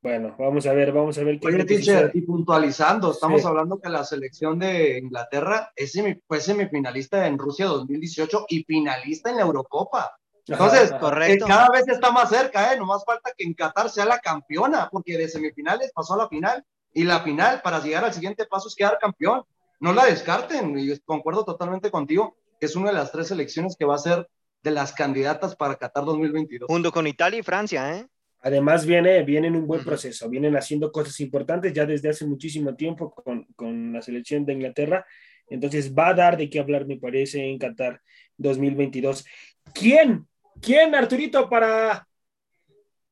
Bueno, 0.00 0.34
vamos 0.38 0.66
a 0.66 0.72
ver, 0.72 0.90
vamos 0.90 1.18
a 1.18 1.24
ver. 1.24 1.38
Qué 1.38 1.48
Oye, 1.48 1.64
teacher, 1.66 2.12
y 2.14 2.22
puntualizando, 2.22 3.10
estamos 3.10 3.44
hablando 3.44 3.78
que 3.78 3.90
la 3.90 4.04
selección 4.04 4.58
de 4.58 5.00
Inglaterra 5.00 5.70
es 5.76 5.92
fue 6.26 6.40
semifinalista 6.40 7.26
en 7.26 7.36
Rusia 7.36 7.66
2018 7.66 8.46
y 8.48 8.64
finalista 8.64 9.28
en 9.28 9.36
la 9.36 9.42
Eurocopa. 9.42 10.16
Entonces, 10.46 10.92
eh, 10.92 11.38
cada 11.38 11.68
vez 11.70 11.88
está 11.88 12.10
más 12.10 12.28
cerca, 12.28 12.72
¿eh? 12.72 12.78
Nomás 12.78 13.02
falta 13.04 13.32
que 13.36 13.44
en 13.44 13.54
Qatar 13.54 13.88
sea 13.88 14.04
la 14.04 14.18
campeona, 14.18 14.88
porque 14.90 15.16
de 15.16 15.28
semifinales 15.28 15.90
pasó 15.94 16.14
a 16.14 16.18
la 16.18 16.28
final 16.28 16.62
y 16.92 17.04
la 17.04 17.20
final 17.20 17.62
para 17.62 17.82
llegar 17.82 18.04
al 18.04 18.12
siguiente 18.12 18.44
paso 18.44 18.68
es 18.68 18.74
quedar 18.74 18.98
campeón. 19.00 19.42
No 19.80 19.92
la 19.92 20.04
descarten, 20.04 20.78
y 20.78 20.98
concuerdo 21.00 21.44
totalmente 21.44 21.90
contigo, 21.90 22.36
que 22.60 22.66
es 22.66 22.76
una 22.76 22.90
de 22.90 22.96
las 22.96 23.10
tres 23.10 23.28
selecciones 23.28 23.74
que 23.76 23.86
va 23.86 23.94
a 23.94 23.98
ser 23.98 24.28
de 24.62 24.70
las 24.70 24.92
candidatas 24.92 25.56
para 25.56 25.76
Qatar 25.76 26.04
2022. 26.04 26.68
Junto 26.68 26.92
con 26.92 27.06
Italia 27.06 27.38
y 27.38 27.42
Francia, 27.42 27.98
¿eh? 27.98 28.06
Además, 28.40 28.84
viene, 28.84 29.22
viene 29.22 29.48
en 29.48 29.56
un 29.56 29.66
buen 29.66 29.82
proceso, 29.82 30.28
vienen 30.28 30.54
haciendo 30.54 30.92
cosas 30.92 31.18
importantes 31.20 31.72
ya 31.72 31.86
desde 31.86 32.10
hace 32.10 32.26
muchísimo 32.26 32.74
tiempo 32.74 33.10
con, 33.10 33.44
con, 33.56 33.94
la 33.94 34.02
selección 34.02 34.44
de 34.44 34.52
Inglaterra. 34.52 35.06
Entonces, 35.48 35.94
va 35.94 36.08
a 36.08 36.14
dar 36.14 36.36
de 36.36 36.50
qué 36.50 36.60
hablar, 36.60 36.86
me 36.86 36.98
parece, 36.98 37.42
en 37.42 37.58
Qatar 37.58 38.02
2022. 38.36 39.24
¿Quién? 39.72 40.26
¿Quién, 40.60 40.94
Arturito, 40.94 41.48
para, 41.48 42.06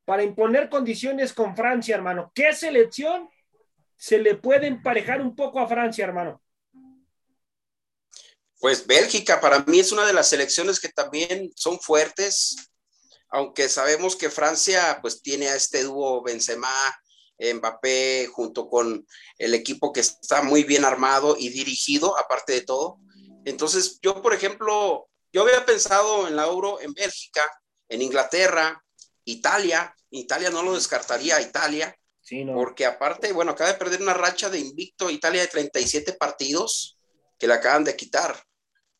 para 0.04 0.22
imponer 0.22 0.68
condiciones 0.68 1.32
con 1.32 1.56
Francia, 1.56 1.94
hermano? 1.94 2.32
¿Qué 2.34 2.52
selección 2.54 3.28
se 3.96 4.18
le 4.18 4.36
puede 4.36 4.66
emparejar 4.66 5.20
un 5.20 5.36
poco 5.36 5.60
a 5.60 5.68
Francia, 5.68 6.04
hermano? 6.04 6.42
Pues 8.58 8.86
Bélgica 8.86 9.40
para 9.40 9.60
mí 9.64 9.80
es 9.80 9.90
una 9.90 10.06
de 10.06 10.12
las 10.12 10.28
selecciones 10.28 10.78
que 10.78 10.88
también 10.88 11.50
son 11.56 11.80
fuertes, 11.80 12.56
aunque 13.28 13.68
sabemos 13.68 14.14
que 14.14 14.30
Francia 14.30 14.98
pues 15.02 15.20
tiene 15.20 15.48
a 15.48 15.56
este 15.56 15.82
dúo 15.82 16.22
Benzema, 16.22 16.68
Mbappé, 17.38 18.28
junto 18.32 18.68
con 18.68 19.06
el 19.38 19.54
equipo 19.54 19.92
que 19.92 20.00
está 20.00 20.42
muy 20.42 20.62
bien 20.62 20.84
armado 20.84 21.36
y 21.38 21.48
dirigido, 21.48 22.16
aparte 22.18 22.52
de 22.52 22.60
todo. 22.60 22.98
Entonces, 23.44 23.98
yo, 24.00 24.22
por 24.22 24.32
ejemplo, 24.32 25.08
yo 25.32 25.42
había 25.42 25.64
pensado 25.64 26.28
en 26.28 26.36
la 26.36 26.46
Euro 26.46 26.80
en 26.80 26.92
Bélgica, 26.92 27.40
en 27.88 28.02
Inglaterra, 28.02 28.82
Italia. 29.24 29.94
Italia 30.10 30.50
no 30.50 30.62
lo 30.62 30.74
descartaría, 30.74 31.40
Italia. 31.40 31.96
Sí, 32.20 32.44
Porque 32.44 32.86
aparte, 32.86 33.32
bueno, 33.32 33.52
acaba 33.52 33.72
de 33.72 33.78
perder 33.78 34.00
una 34.00 34.14
racha 34.14 34.48
de 34.48 34.60
invicto 34.60 35.10
Italia 35.10 35.40
de 35.40 35.48
37 35.48 36.12
partidos 36.12 36.98
que 37.38 37.46
le 37.48 37.54
acaban 37.54 37.82
de 37.84 37.96
quitar. 37.96 38.40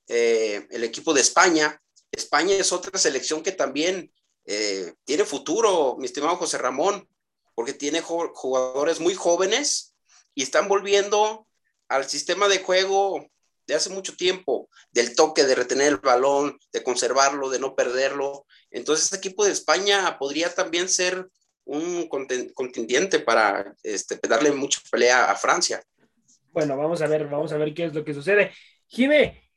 Eh, 0.09 0.67
el 0.71 0.85
equipo 0.85 1.15
de 1.15 1.21
España. 1.21 1.81
España 2.11 2.55
es 2.55 2.73
otra 2.73 2.99
selección 2.99 3.43
que 3.43 3.53
también 3.53 4.13
eh, 4.45 4.95
tiene 5.05 5.25
futuro, 5.25 5.97
mi 5.99 6.07
estimado 6.07 6.37
José 6.37 6.59
Ramón, 6.59 7.09
porque 7.55 7.73
tiene 7.73 8.01
jugadores 8.01 9.01
muy 9.01 9.15
jóvenes 9.15 9.95
y 10.35 10.43
están 10.43 10.69
volviendo 10.69 11.47
al 11.89 12.09
sistema 12.09 12.49
de 12.49 12.59
juego 12.59 13.27
de 13.73 13.77
hace 13.79 13.91
mucho 13.91 14.17
tiempo, 14.17 14.69
del 14.93 15.15
toque, 15.15 15.45
de 15.45 15.55
retener 15.55 15.89
el 15.89 15.97
balón, 15.97 16.59
de 16.73 16.83
conservarlo, 16.83 17.51
de 17.51 17.59
no 17.59 17.75
perderlo. 17.75 18.47
Entonces, 18.71 19.07
este 19.07 19.17
equipo 19.17 19.45
de 19.45 19.53
España 19.53 20.17
podría 20.19 20.55
también 20.55 20.89
ser 20.89 21.29
un 21.65 22.09
contendiente 22.09 23.21
para 23.21 23.75
este, 23.83 24.19
darle 24.29 24.53
mucha 24.53 24.81
pelea 24.91 25.31
a 25.31 25.37
Francia. 25.37 25.83
Bueno, 26.51 26.77
vamos 26.77 27.01
a 27.03 27.07
ver, 27.07 27.29
vamos 27.29 27.53
a 27.53 27.57
ver 27.57 27.73
qué 27.73 27.85
es 27.85 27.95
lo 27.95 28.05
que 28.05 28.15
sucede. 28.15 28.53
Jime, 28.89 29.51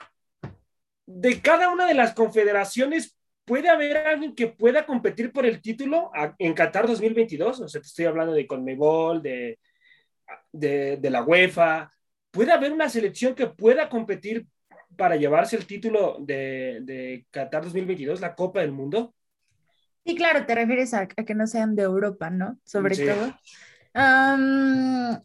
de 1.06 1.42
cada 1.42 1.70
una 1.70 1.86
de 1.86 1.94
las 1.94 2.14
confederaciones 2.14 3.16
¿puede 3.46 3.70
haber 3.70 3.98
alguien 3.98 4.36
que 4.36 4.48
pueda 4.48 4.86
competir 4.86 5.32
por 5.32 5.46
el 5.46 5.62
título 5.62 6.12
en 6.40 6.54
Qatar 6.54 6.88
2022? 6.88 7.62
O 7.62 7.68
sea, 7.68 7.80
te 7.80 7.88
estoy 7.88 8.06
hablando 8.06 8.34
de 8.34 8.48
Conmebol, 8.48 9.22
de, 9.22 9.60
de, 10.52 11.10
la 11.10 11.24
UEFA. 11.24 11.92
¿Puede 12.36 12.52
haber 12.52 12.74
una 12.74 12.90
selección 12.90 13.34
que 13.34 13.48
pueda 13.48 13.88
competir 13.88 14.46
para 14.98 15.16
llevarse 15.16 15.56
el 15.56 15.66
título 15.66 16.18
de, 16.20 16.82
de 16.84 17.26
Qatar 17.32 17.64
2022, 17.64 18.20
la 18.20 18.36
Copa 18.36 18.60
del 18.60 18.74
Mundo? 18.74 19.16
Sí, 20.06 20.16
claro, 20.16 20.46
te 20.46 20.54
refieres 20.54 20.94
a, 20.94 21.08
que 21.08 21.34
no 21.34 21.48
sean 21.48 21.76
de 21.76 21.84
Europa, 21.84 22.30
¿no? 22.30 22.60
Sobre 22.66 22.98
todo. 22.98 23.34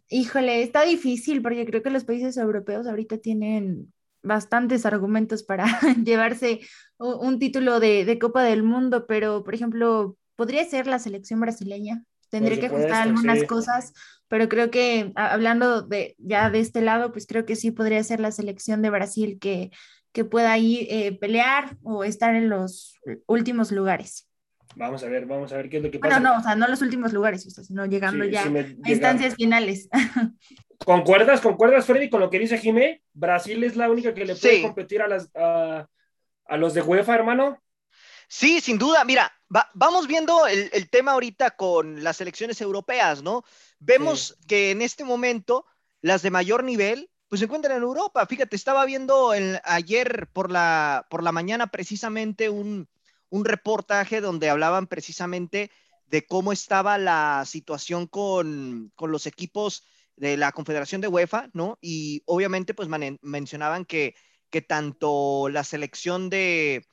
híjole, 0.09 0.63
está 0.63 0.85
difícil 0.85 1.43
porque 1.43 1.67
creo 1.67 1.83
que 1.83 1.91
los 1.91 2.05
países 2.05 2.37
europeos 2.37 2.87
ahorita 2.87 3.19
tienen 3.19 3.93
bastantes 4.23 4.87
argumentos 4.87 5.43
para 5.43 5.67
llevarse 6.05 6.61
un 6.97 7.39
título 7.41 7.81
de, 7.81 8.19
Copa 8.21 8.45
del 8.45 8.63
Mundo, 8.63 9.07
pero 9.09 9.43
por 9.43 9.55
ejemplo, 9.55 10.17
podría 10.37 10.65
ser 10.65 10.87
la 10.87 11.01
selección 11.01 11.41
brasileña. 11.41 12.05
Tendría 12.31 12.61
que 12.61 12.67
ajustar 12.67 13.03
algunas 13.03 13.45
cosas, 13.45 13.93
pero 14.29 14.49
creo 14.49 14.71
que 14.71 15.13
hablando 15.17 15.83
de 15.83 16.15
ya 16.19 16.49
de 16.49 16.61
este 16.61 16.81
lado, 16.81 17.13
pues 17.13 17.27
creo 17.27 17.45
que 17.45 17.57
sí 17.57 17.71
podría 17.71 18.03
ser 18.05 18.21
la 18.21 18.31
selección 18.31 18.83
de 18.83 18.91
Brasil 18.91 19.39
que, 19.41 19.71
que 20.13 20.25
pueda 20.25 20.53
ahí 20.53 20.87
eh, 20.91 21.19
pelear 21.19 21.77
o 21.83 22.05
estar 22.05 22.35
en 22.35 22.49
los 22.49 22.95
últimos 23.27 23.73
lugares. 23.73 24.29
Vamos 24.77 25.03
a 25.03 25.09
ver, 25.09 25.27
vamos 25.27 25.53
a 25.53 25.57
ver 25.57 25.69
qué 25.69 25.79
es 25.79 25.83
lo 25.83 25.91
que 25.91 25.99
pasa. 25.99 26.15
Bueno, 26.15 26.33
no, 26.33 26.41
o 26.41 26.43
sea, 26.43 26.55
no 26.55 26.69
los 26.69 26.81
últimos 26.81 27.13
lugares, 27.13 27.43
sino 27.43 27.87
llegando 27.87 28.25
ya 28.25 28.45
a 28.45 28.91
instancias 28.91 29.35
finales. 29.35 29.89
¿Concuerdas, 30.85 31.41
concuerdas, 31.41 31.85
Freddy, 31.85 32.09
con 32.09 32.21
lo 32.21 32.31
que 32.31 32.39
dice 32.39 32.57
Jimé? 32.57 33.03
Brasil 33.13 33.63
es 33.65 33.77
la 33.77 33.91
única 33.91 34.15
que 34.15 34.25
le 34.25 34.35
puede 34.35 34.63
competir 34.63 35.03
a, 35.03 35.09
las, 35.09 35.31
a, 35.35 35.87
los 36.57 36.73
de 36.73 36.83
UEFA, 36.83 37.15
hermano. 37.15 37.61
Sí, 38.29 38.61
sin 38.61 38.79
duda. 38.79 39.05
Mira, 39.05 39.31
vamos 39.75 40.07
viendo 40.07 40.47
el, 40.47 40.89
tema 40.91 41.13
ahorita 41.13 41.53
con 41.53 42.03
las 42.03 42.19
selecciones 42.19 42.61
europeas, 42.61 43.23
¿no? 43.23 43.45
Vemos 43.79 44.37
que 44.47 44.71
en 44.71 44.83
este 44.83 45.05
momento 45.05 45.67
las 46.01 46.23
de 46.23 46.31
mayor 46.31 46.65
nivel, 46.65 47.11
pues 47.29 47.41
se 47.41 47.45
encuentran 47.45 47.77
en 47.77 47.83
Europa. 47.83 48.25
Fíjate, 48.27 48.57
estaba 48.57 48.85
viendo 48.85 49.35
el, 49.35 49.61
ayer 49.65 50.29
por 50.33 50.51
la, 50.51 51.07
por 51.11 51.23
la 51.23 51.33
mañana 51.33 51.67
precisamente 51.67 52.49
un, 52.49 52.89
un 53.29 53.45
reportaje 53.45 54.21
donde 54.21 54.51
hablaban 54.51 54.87
precisamente 54.87 55.71
de 56.07 56.27
cómo 56.27 56.53
estaba 56.53 56.99
la 56.99 57.45
situación 57.47 58.07
con, 58.07 58.93
con 58.97 59.13
los 59.13 59.27
equipos 59.27 59.85
de 60.17 60.37
la 60.37 60.53
Confederación 60.53 61.01
de 61.01 61.09
UEFA, 61.09 61.49
¿no? 61.53 61.79
Y 61.81 62.23
obviamente 62.27 62.75
pues 62.75 62.89
mencionaban 63.23 63.85
que, 63.85 64.15
que 64.51 64.61
tanto 64.61 65.49
la 65.49 65.65
selección 65.65 66.29
de, 66.29 66.85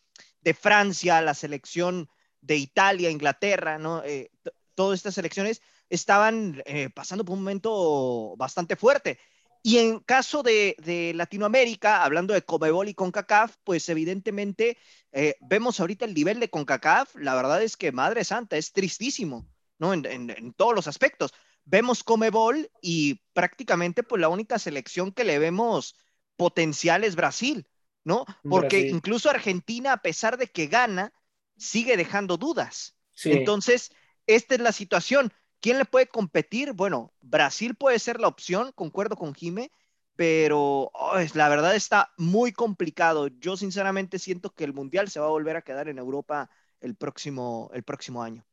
de, 0.41 0.53
Francia, 0.53 1.21
la 1.21 1.33
selección 1.33 2.09
de 2.47 2.57
Italia, 2.57 3.09
Inglaterra, 3.09 3.77
¿no? 3.77 4.03
Eh, 4.03 4.31
todas 4.73 4.97
estas 4.97 5.15
selecciones 5.15 5.61
estaban 5.89 6.61
eh, 6.65 6.89
pasando 6.89 7.23
por 7.23 7.33
un 7.33 7.43
momento 7.43 8.35
bastante 8.37 8.75
fuerte. 8.75 9.19
Y 9.63 9.79
en 9.79 9.99
caso 9.99 10.43
de, 10.43 10.75
de, 10.83 11.13
Latinoamérica, 11.13 12.03
hablando 12.03 12.33
de 12.33 12.43
Comebol 12.43 12.87
y 12.87 12.93
CONCACAF, 12.93 13.57
pues 13.63 13.89
evidentemente 13.89 14.77
eh, 15.11 15.35
vemos 15.41 15.79
ahorita 15.79 16.05
el 16.05 16.13
nivel 16.13 16.39
de 16.39 16.49
CONCACAF, 16.49 17.15
la 17.15 17.35
verdad 17.35 17.61
es 17.61 17.75
que, 17.75 17.91
madre 17.91 18.23
santa, 18.23 18.55
es 18.55 18.71
tristísimo, 18.71 19.47
¿no? 19.77 19.93
En, 19.93 20.05
en, 20.05 20.29
en 20.29 20.53
todos 20.53 20.73
los 20.73 20.87
aspectos 20.87 21.33
vemos 21.67 22.03
Comebol 22.03 22.71
y 22.81 23.21
prácticamente 23.33 24.03
pues 24.03 24.21
la 24.21 24.29
única 24.29 24.57
selección 24.57 25.11
que 25.11 25.25
le 25.25 25.37
vemos 25.37 25.95
potencial 26.37 27.03
es 27.03 27.15
Brasil, 27.15 27.67
¿no? 28.05 28.25
Porque 28.49 28.87
incluso 28.87 29.29
Argentina, 29.29 29.91
a 29.91 30.01
pesar 30.01 30.37
de 30.37 30.47
que 30.47 30.67
gana, 30.67 31.13
sigue 31.57 31.97
dejando 31.97 32.37
dudas. 32.37 32.95
Entonces, 33.23 33.91
esta 34.27 34.55
es 34.55 34.61
la 34.61 34.71
situación. 34.71 35.33
¿Quién 35.59 35.77
le 35.79 35.85
puede 35.85 36.07
competir? 36.07 36.73
Bueno, 36.73 37.13
Brasil 37.21 37.75
puede 37.75 37.99
ser 37.99 38.19
la 38.19 38.27
opción, 38.27 38.71
concuerdo 38.73 39.15
con 39.15 39.33
Jime, 39.33 39.71
pero 40.15 40.91
la 41.33 41.49
verdad 41.49 41.75
está 41.75 42.11
muy 42.17 42.51
complicado. 42.51 43.27
Yo 43.27 43.57
sinceramente 43.57 44.19
siento 44.19 44.53
que 44.53 44.63
el 44.63 44.73
Mundial 44.73 45.09
se 45.09 45.19
va 45.19 45.27
a 45.27 45.31
volver 45.31 45.55
a 45.55 45.61
quedar 45.61 45.89
en 45.89 45.97
Europa 45.97 46.49
el 46.79 46.95
próximo, 46.95 47.71
el 47.73 47.83
próximo 47.83 48.21
año. 48.21 48.45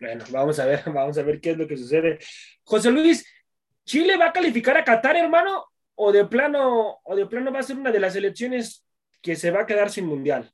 Bueno, 0.00 0.24
vamos 0.30 0.58
a 0.58 0.64
ver, 0.64 0.82
vamos 0.86 1.18
a 1.18 1.22
ver 1.22 1.40
qué 1.40 1.50
es 1.50 1.58
lo 1.58 1.68
que 1.68 1.76
sucede. 1.76 2.18
José 2.64 2.90
Luis, 2.90 3.24
¿Chile 3.84 4.16
va 4.16 4.26
a 4.26 4.32
calificar 4.32 4.76
a 4.76 4.84
Qatar, 4.84 5.16
hermano? 5.16 5.66
¿O 5.94 6.12
de 6.12 6.24
plano, 6.24 7.00
o 7.02 7.16
de 7.16 7.26
plano 7.26 7.52
va 7.52 7.60
a 7.60 7.62
ser 7.62 7.76
una 7.76 7.90
de 7.90 8.00
las 8.00 8.16
elecciones 8.16 8.84
que 9.20 9.36
se 9.36 9.50
va 9.50 9.62
a 9.62 9.66
quedar 9.66 9.90
sin 9.90 10.06
mundial? 10.06 10.52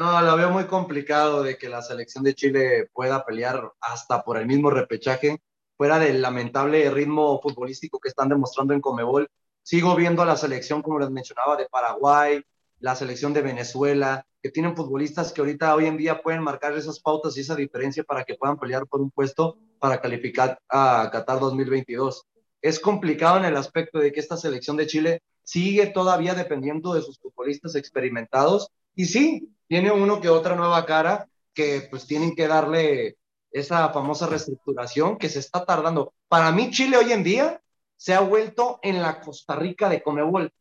No, 0.00 0.18
lo 0.22 0.34
veo 0.34 0.48
muy 0.48 0.64
complicado 0.64 1.42
de 1.42 1.58
que 1.58 1.68
la 1.68 1.82
selección 1.82 2.24
de 2.24 2.34
Chile 2.34 2.88
pueda 2.94 3.22
pelear 3.22 3.70
hasta 3.82 4.24
por 4.24 4.38
el 4.38 4.46
mismo 4.46 4.70
repechaje, 4.70 5.42
fuera 5.76 5.98
del 5.98 6.22
lamentable 6.22 6.88
ritmo 6.90 7.38
futbolístico 7.42 8.00
que 8.00 8.08
están 8.08 8.30
demostrando 8.30 8.72
en 8.72 8.80
Comebol. 8.80 9.28
Sigo 9.62 9.94
viendo 9.94 10.22
a 10.22 10.24
la 10.24 10.38
selección, 10.38 10.80
como 10.80 10.98
les 11.00 11.10
mencionaba, 11.10 11.54
de 11.54 11.68
Paraguay, 11.68 12.42
la 12.78 12.96
selección 12.96 13.34
de 13.34 13.42
Venezuela, 13.42 14.24
que 14.42 14.48
tienen 14.48 14.74
futbolistas 14.74 15.34
que 15.34 15.42
ahorita 15.42 15.74
hoy 15.74 15.84
en 15.84 15.98
día 15.98 16.22
pueden 16.22 16.42
marcar 16.42 16.72
esas 16.78 16.98
pautas 16.98 17.36
y 17.36 17.40
esa 17.40 17.54
diferencia 17.54 18.02
para 18.02 18.24
que 18.24 18.36
puedan 18.36 18.58
pelear 18.58 18.86
por 18.86 19.02
un 19.02 19.10
puesto 19.10 19.58
para 19.78 20.00
calificar 20.00 20.58
a 20.70 21.10
Qatar 21.12 21.40
2022. 21.40 22.24
Es 22.62 22.80
complicado 22.80 23.36
en 23.36 23.44
el 23.44 23.56
aspecto 23.58 23.98
de 23.98 24.12
que 24.12 24.20
esta 24.20 24.38
selección 24.38 24.78
de 24.78 24.86
Chile 24.86 25.22
sigue 25.44 25.88
todavía 25.88 26.32
dependiendo 26.32 26.94
de 26.94 27.02
sus 27.02 27.18
futbolistas 27.18 27.74
experimentados 27.74 28.70
y 28.94 29.04
sí, 29.04 29.50
tiene 29.70 29.92
uno 29.92 30.20
que 30.20 30.28
otra 30.28 30.56
nueva 30.56 30.84
cara 30.84 31.28
que 31.54 31.86
pues 31.88 32.04
tienen 32.04 32.34
que 32.34 32.48
darle 32.48 33.18
esa 33.52 33.88
famosa 33.90 34.26
reestructuración 34.26 35.16
que 35.16 35.28
se 35.28 35.38
está 35.38 35.64
tardando. 35.64 36.12
Para 36.26 36.50
mí 36.50 36.72
Chile 36.72 36.96
hoy 36.96 37.12
en 37.12 37.22
día 37.22 37.62
se 37.94 38.12
ha 38.12 38.20
vuelto 38.20 38.80
en 38.82 39.00
la 39.00 39.20
Costa 39.20 39.54
Rica 39.54 39.88
de 39.88 40.02
Comebol, 40.02 40.52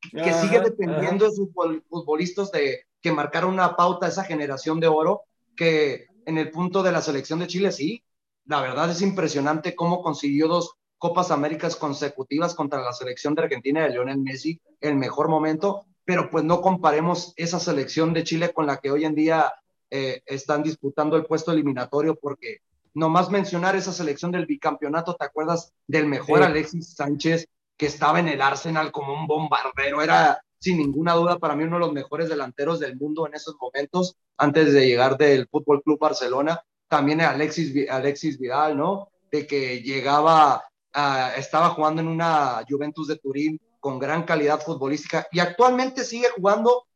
que 0.00 0.32
sigue 0.32 0.60
dependiendo 0.60 1.26
de 1.26 1.32
sus 1.32 1.50
futbolistas 1.90 2.50
de 2.52 2.86
que 3.02 3.12
marcaron 3.12 3.52
una 3.52 3.76
pauta 3.76 4.08
esa 4.08 4.24
generación 4.24 4.80
de 4.80 4.88
oro, 4.88 5.24
que 5.54 6.06
en 6.24 6.38
el 6.38 6.50
punto 6.50 6.82
de 6.82 6.92
la 6.92 7.02
selección 7.02 7.40
de 7.40 7.48
Chile 7.48 7.70
sí, 7.70 8.02
la 8.46 8.62
verdad 8.62 8.90
es 8.90 9.02
impresionante 9.02 9.74
cómo 9.74 10.02
consiguió 10.02 10.48
dos 10.48 10.78
Copas 10.96 11.30
Américas 11.30 11.76
consecutivas 11.76 12.54
contra 12.54 12.80
la 12.80 12.94
selección 12.94 13.34
de 13.34 13.42
Argentina 13.42 13.82
de 13.82 13.90
Lionel 13.90 14.20
Messi, 14.20 14.58
el 14.80 14.94
mejor 14.94 15.28
momento, 15.28 15.84
pero 16.04 16.30
pues 16.30 16.44
no 16.44 16.60
comparemos 16.60 17.32
esa 17.36 17.58
selección 17.58 18.12
de 18.12 18.24
Chile 18.24 18.52
con 18.52 18.66
la 18.66 18.78
que 18.78 18.90
hoy 18.90 19.04
en 19.04 19.14
día 19.14 19.52
eh, 19.90 20.22
están 20.26 20.62
disputando 20.62 21.16
el 21.16 21.24
puesto 21.24 21.52
eliminatorio, 21.52 22.16
porque 22.16 22.58
nomás 22.94 23.30
mencionar 23.30 23.76
esa 23.76 23.92
selección 23.92 24.30
del 24.30 24.46
bicampeonato, 24.46 25.14
¿te 25.14 25.24
acuerdas 25.24 25.72
del 25.86 26.06
mejor 26.06 26.42
Alexis 26.42 26.94
Sánchez 26.94 27.46
que 27.76 27.86
estaba 27.86 28.20
en 28.20 28.28
el 28.28 28.40
Arsenal 28.40 28.92
como 28.92 29.14
un 29.14 29.26
bombardero? 29.26 30.02
Era 30.02 30.40
sin 30.58 30.78
ninguna 30.78 31.14
duda 31.14 31.38
para 31.38 31.54
mí 31.54 31.64
uno 31.64 31.76
de 31.76 31.80
los 31.80 31.92
mejores 31.92 32.28
delanteros 32.28 32.80
del 32.80 32.96
mundo 32.96 33.26
en 33.26 33.34
esos 33.34 33.56
momentos, 33.60 34.16
antes 34.36 34.72
de 34.72 34.86
llegar 34.86 35.16
del 35.16 35.46
Fútbol 35.48 35.82
Club 35.82 35.98
Barcelona. 35.98 36.60
También 36.88 37.20
Alexis, 37.20 37.88
Alexis 37.90 38.38
Vidal, 38.38 38.76
¿no? 38.76 39.08
De 39.30 39.46
que 39.46 39.82
llegaba, 39.82 40.64
estaba 41.36 41.70
jugando 41.70 42.00
en 42.00 42.08
una 42.08 42.64
Juventus 42.68 43.08
de 43.08 43.16
Turín 43.16 43.60
con 43.84 43.98
gran 43.98 44.22
calidad 44.22 44.62
futbolística 44.62 45.28
y 45.30 45.40
actualmente 45.40 46.04
sigue 46.04 46.28
jugando 46.34 46.86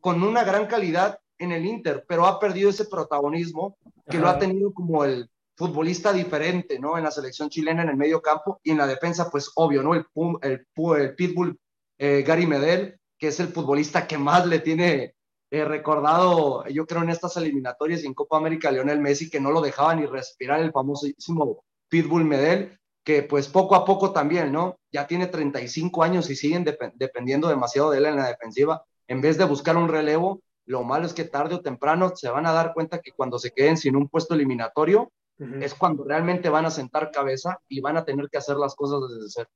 con 0.00 0.22
una 0.22 0.44
gran 0.44 0.64
calidad 0.64 1.18
en 1.36 1.52
el 1.52 1.66
Inter, 1.66 2.06
pero 2.08 2.24
ha 2.24 2.40
perdido 2.40 2.70
ese 2.70 2.86
protagonismo 2.86 3.76
que 4.08 4.16
lo 4.16 4.30
ha 4.30 4.38
tenido 4.38 4.72
como 4.72 5.04
el 5.04 5.28
futbolista 5.54 6.10
diferente, 6.10 6.78
¿no? 6.78 6.96
En 6.96 7.04
la 7.04 7.10
selección 7.10 7.50
chilena 7.50 7.82
en 7.82 7.90
el 7.90 7.98
medio 7.98 8.22
campo 8.22 8.60
y 8.62 8.70
en 8.70 8.78
la 8.78 8.86
defensa, 8.86 9.28
pues 9.30 9.52
obvio, 9.56 9.82
¿no? 9.82 9.94
El, 9.94 10.06
el, 10.40 10.66
el 10.96 11.14
Pitbull 11.14 11.60
eh, 11.98 12.24
Gary 12.26 12.46
Medel, 12.46 12.98
que 13.18 13.28
es 13.28 13.38
el 13.40 13.48
futbolista 13.48 14.06
que 14.06 14.16
más 14.16 14.46
le 14.46 14.60
tiene 14.60 15.16
eh, 15.50 15.64
recordado, 15.66 16.66
yo 16.68 16.86
creo, 16.86 17.02
en 17.02 17.10
estas 17.10 17.36
eliminatorias 17.36 18.02
y 18.04 18.06
en 18.06 18.14
Copa 18.14 18.38
América, 18.38 18.70
Lionel 18.70 19.00
Messi, 19.00 19.28
que 19.28 19.38
no 19.38 19.50
lo 19.50 19.60
dejaba 19.60 19.94
ni 19.94 20.06
respirar 20.06 20.60
el 20.60 20.72
famosísimo 20.72 21.62
Pitbull 21.90 22.24
Medel, 22.24 22.77
que 23.08 23.22
pues 23.22 23.48
poco 23.48 23.74
a 23.74 23.86
poco 23.86 24.12
también, 24.12 24.52
¿no? 24.52 24.78
Ya 24.92 25.06
tiene 25.06 25.28
35 25.28 26.02
años 26.02 26.28
y 26.28 26.36
siguen 26.36 26.62
dependiendo 26.92 27.48
demasiado 27.48 27.90
de 27.90 27.96
él 27.96 28.04
en 28.04 28.16
la 28.16 28.28
defensiva. 28.28 28.84
En 29.06 29.22
vez 29.22 29.38
de 29.38 29.46
buscar 29.46 29.78
un 29.78 29.88
relevo, 29.88 30.42
lo 30.66 30.84
malo 30.84 31.06
es 31.06 31.14
que 31.14 31.24
tarde 31.24 31.54
o 31.54 31.62
temprano 31.62 32.14
se 32.14 32.28
van 32.28 32.44
a 32.44 32.52
dar 32.52 32.74
cuenta 32.74 33.00
que 33.00 33.12
cuando 33.12 33.38
se 33.38 33.50
queden 33.52 33.78
sin 33.78 33.96
un 33.96 34.10
puesto 34.10 34.34
eliminatorio, 34.34 35.10
es 35.38 35.72
cuando 35.72 36.04
realmente 36.04 36.50
van 36.50 36.66
a 36.66 36.70
sentar 36.70 37.10
cabeza 37.10 37.58
y 37.66 37.80
van 37.80 37.96
a 37.96 38.04
tener 38.04 38.28
que 38.30 38.36
hacer 38.36 38.56
las 38.56 38.74
cosas 38.74 39.00
desde 39.08 39.30
cero. 39.30 39.50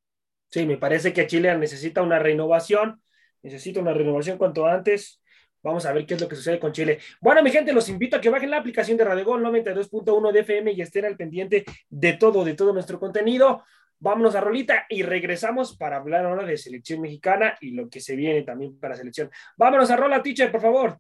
Sí, 0.49 0.65
me 0.65 0.79
parece 0.79 1.13
que 1.13 1.27
Chile 1.27 1.55
necesita 1.59 2.01
una 2.01 2.19
renovación 2.19 3.03
necesito 3.43 3.81
una 3.81 3.93
renovación 3.93 4.39
cuanto 4.39 4.67
antes. 4.67 5.21
Vamos 5.63 5.87
a 5.87 5.93
ver 5.93 6.07
qué 6.07 6.15
es 6.15 6.21
lo 6.21 6.29
que 6.29 6.37
sucede 6.37 6.59
con 6.59 6.73
Chile. 6.73 6.99
Bueno, 7.21 7.43
mi 7.43 7.51
gente, 7.51 7.73
los 7.73 7.89
invito 7.89 8.17
a 8.17 8.21
que 8.21 8.31
bajen 8.31 8.51
la 8.51 8.59
aplicación 8.59 8.97
de 8.97 9.05
Radio 9.05 9.25
Gol 9.25 9.43
92.1 9.45 10.33
de 10.33 10.41
FM 10.41 10.73
y 10.73 10.81
estén 10.81 11.05
al 11.05 11.17
pendiente 11.17 11.65
de 11.89 12.13
todo, 12.15 12.45
de 12.45 12.55
todo 12.55 12.73
nuestro 12.73 12.99
contenido. 12.99 13.63
Vámonos 13.99 14.35
a 14.35 14.41
Rolita 14.41 14.87
y 14.89 15.05
regresamos 15.05 15.77
para 15.77 15.99
hablar 15.99 16.27
ahora 16.27 16.45
de 16.45 16.59
selección 16.59 17.01
mexicana 17.01 17.57
y 17.61 17.71
lo 17.71 17.89
que 17.89 18.01
se 18.01 18.17
viene 18.17 18.43
también 18.43 18.77
para 18.81 18.97
selección. 18.97 19.31
Vámonos 19.57 19.91
a 19.93 19.97
Rola, 19.97 20.21
teacher, 20.21 20.51
por 20.51 20.61
favor. 20.61 20.99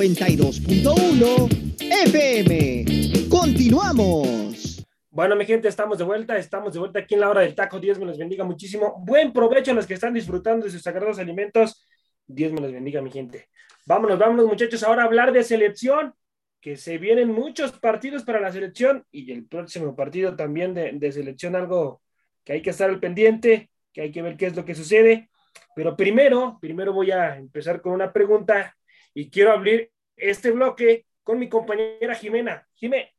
92.1 0.00 1.76
FM. 1.78 3.28
Continuamos. 3.28 4.82
Bueno, 5.10 5.36
mi 5.36 5.44
gente, 5.44 5.68
estamos 5.68 5.98
de 5.98 6.04
vuelta, 6.04 6.38
estamos 6.38 6.72
de 6.72 6.78
vuelta 6.78 7.00
aquí 7.00 7.16
en 7.16 7.20
la 7.20 7.28
hora 7.28 7.42
del 7.42 7.54
taco. 7.54 7.78
Dios 7.78 7.98
me 7.98 8.06
los 8.06 8.16
bendiga 8.16 8.42
muchísimo. 8.42 9.02
Buen 9.04 9.30
provecho 9.30 9.72
a 9.72 9.74
los 9.74 9.86
que 9.86 9.92
están 9.92 10.14
disfrutando 10.14 10.64
de 10.64 10.72
sus 10.72 10.80
sagrados 10.80 11.18
alimentos. 11.18 11.86
Dios 12.26 12.50
me 12.50 12.62
los 12.62 12.72
bendiga, 12.72 13.02
mi 13.02 13.10
gente. 13.10 13.48
Vámonos, 13.84 14.18
vámonos, 14.18 14.46
muchachos, 14.46 14.82
ahora 14.84 15.04
hablar 15.04 15.34
de 15.34 15.44
selección, 15.44 16.14
que 16.62 16.78
se 16.78 16.96
vienen 16.96 17.28
muchos 17.28 17.72
partidos 17.72 18.22
para 18.22 18.40
la 18.40 18.50
selección 18.50 19.04
y 19.10 19.30
el 19.32 19.44
próximo 19.44 19.94
partido 19.94 20.34
también 20.34 20.72
de, 20.72 20.92
de 20.92 21.12
selección, 21.12 21.54
algo 21.54 22.00
que 22.42 22.54
hay 22.54 22.62
que 22.62 22.70
estar 22.70 22.88
al 22.88 23.00
pendiente 23.00 23.70
que 23.92 24.00
hay 24.00 24.12
que 24.12 24.22
ver 24.22 24.38
qué 24.38 24.46
es 24.46 24.56
lo 24.56 24.64
que 24.64 24.74
sucede. 24.74 25.28
Pero 25.76 25.94
primero, 25.94 26.56
primero 26.58 26.94
voy 26.94 27.10
a 27.10 27.36
empezar 27.36 27.82
con 27.82 27.92
una 27.92 28.14
pregunta 28.14 28.74
y 29.14 29.30
quiero 29.30 29.52
abrir 29.52 29.90
este 30.16 30.50
bloque 30.50 31.06
con 31.22 31.38
mi 31.38 31.48
compañera 31.48 32.14
Jimena. 32.14 32.66
Jimé, 32.74 33.14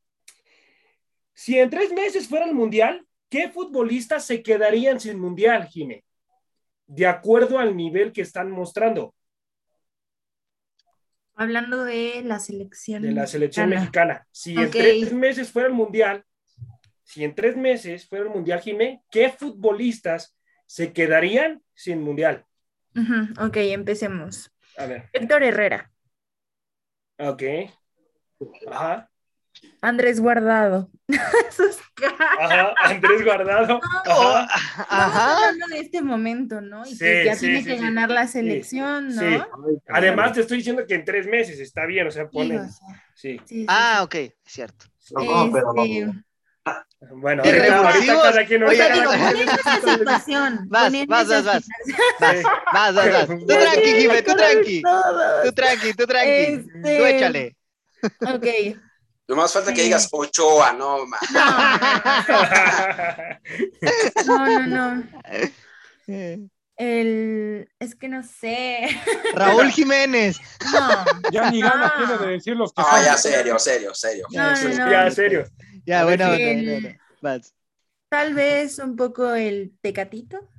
si 1.34 1.58
en 1.60 1.70
tres 1.70 1.92
meses 1.92 2.28
fuera 2.28 2.46
el 2.46 2.54
Mundial, 2.54 3.06
¿qué 3.30 3.50
futbolistas 3.50 4.26
se 4.26 4.44
quedarían 4.44 5.00
sin 5.00 5.20
Mundial, 5.20 5.68
Jimé? 5.68 6.04
De 6.88 7.08
acuerdo 7.08 7.60
al 7.60 7.76
nivel 7.76 8.12
que 8.12 8.22
están 8.22 8.52
mostrando. 8.52 9.16
Hablando 11.36 11.84
de 11.84 12.22
la 12.24 12.40
selección. 12.40 13.02
De 13.02 13.12
la 13.12 13.26
selección 13.26 13.70
mexicana. 13.70 14.28
Si 14.32 14.56
en 14.56 14.70
tres 14.70 15.14
meses 15.14 15.52
fuera 15.52 15.70
el 15.70 15.74
Mundial, 15.74 16.26
si 17.04 17.24
en 17.24 17.34
tres 17.34 17.56
meses 17.56 18.08
fuera 18.08 18.26
el 18.26 18.32
Mundial, 18.32 18.62
Jimé, 18.62 19.02
¿qué 19.10 19.30
futbolistas 19.30 20.36
se 20.72 20.94
quedarían 20.94 21.62
sin 21.74 22.02
mundial. 22.02 22.46
Ok, 23.42 23.58
empecemos. 23.58 24.51
A 24.78 24.86
ver. 24.86 25.10
Héctor 25.14 25.44
Herrera. 25.44 25.92
Ok. 27.18 27.44
Ajá. 28.72 29.10
Andrés 29.82 30.20
Guardado. 30.20 30.90
Ajá, 32.40 32.74
Andrés 32.84 33.24
Guardado. 33.24 33.80
Ajá. 34.06 34.48
Ajá. 34.90 35.48
hablando 35.50 35.68
de 35.68 35.80
este 35.80 36.02
momento, 36.02 36.62
¿no? 36.62 36.86
Y 36.86 36.98
que 36.98 37.26
ya 37.26 37.38
tiene 37.38 37.64
que 37.64 37.78
ganar 37.78 38.10
la 38.10 38.28
selección, 38.28 39.14
¿no? 39.14 39.48
Además, 39.90 40.34
te 40.34 40.42
estoy 40.42 40.58
diciendo 40.58 40.86
que 40.88 40.96
en 40.96 41.06
tres 41.06 41.28
meses 41.28 41.60
está 41.60 41.86
bien, 41.86 42.08
o 42.08 42.12
sea, 42.12 42.30
pone. 42.30 42.60
Sí. 43.14 43.40
Ah, 43.68 44.02
ok, 44.04 44.16
cierto. 44.46 44.86
No, 45.12 45.52
pero 45.52 45.74
no. 45.74 46.24
Bueno, 47.10 47.42
ahorita, 47.44 47.78
ahorita 47.78 48.22
cada 48.22 48.46
quien 48.46 48.64
Oye, 48.64 48.92
digo, 48.94 49.12
esa 49.12 49.98
situación. 49.98 50.60
Vas, 50.70 50.92
vas, 51.08 51.28
vas, 51.28 51.46
vas. 51.46 51.64
Vas, 52.72 52.96
vas. 52.96 53.28
Tú 53.28 53.46
tranqui, 53.48 53.94
Jimé, 54.02 54.22
tú 54.22 54.36
tranqui. 54.36 54.82
Tú 55.44 55.52
tranqui, 55.52 55.94
tú 55.94 56.06
tranqui. 56.06 56.30
Este... 56.30 56.98
Tú 56.98 57.06
échale. 57.06 57.58
Ok. 58.22 58.46
Lo 59.28 59.36
más 59.36 59.54
falta 59.54 59.74
que 59.74 59.84
digas 59.84 60.10
Ochoa, 60.12 60.74
no, 60.74 61.06
No, 64.26 64.48
no, 64.48 64.68
no. 64.68 65.04
El... 66.76 67.70
Es 67.80 67.96
que 67.96 68.10
no 68.10 68.24
sé. 68.24 68.90
Raúl 69.34 69.72
Jiménez. 69.72 70.38
No. 70.74 71.06
Ya 71.32 71.50
ni 71.50 71.62
ganas 71.62 71.94
tiene 71.96 72.18
de 72.18 72.28
decir 72.28 72.56
los 72.58 72.74
que 72.74 72.82
Ah, 72.86 73.02
ya, 73.06 73.18
serio, 73.18 73.58
serio, 73.58 73.94
serio. 73.94 74.28
No, 74.32 74.52
no, 74.52 74.70
no. 74.70 74.92
Ya, 74.92 75.12
serio. 75.12 75.46
Ya, 75.86 76.04
bueno, 76.04 76.28
bueno, 76.28 76.90
bueno, 77.22 77.46
Tal 78.10 78.34
vez 78.34 78.80
un 78.80 78.96
poco 78.96 79.34
el 79.34 79.74
tecatito. 79.82 80.50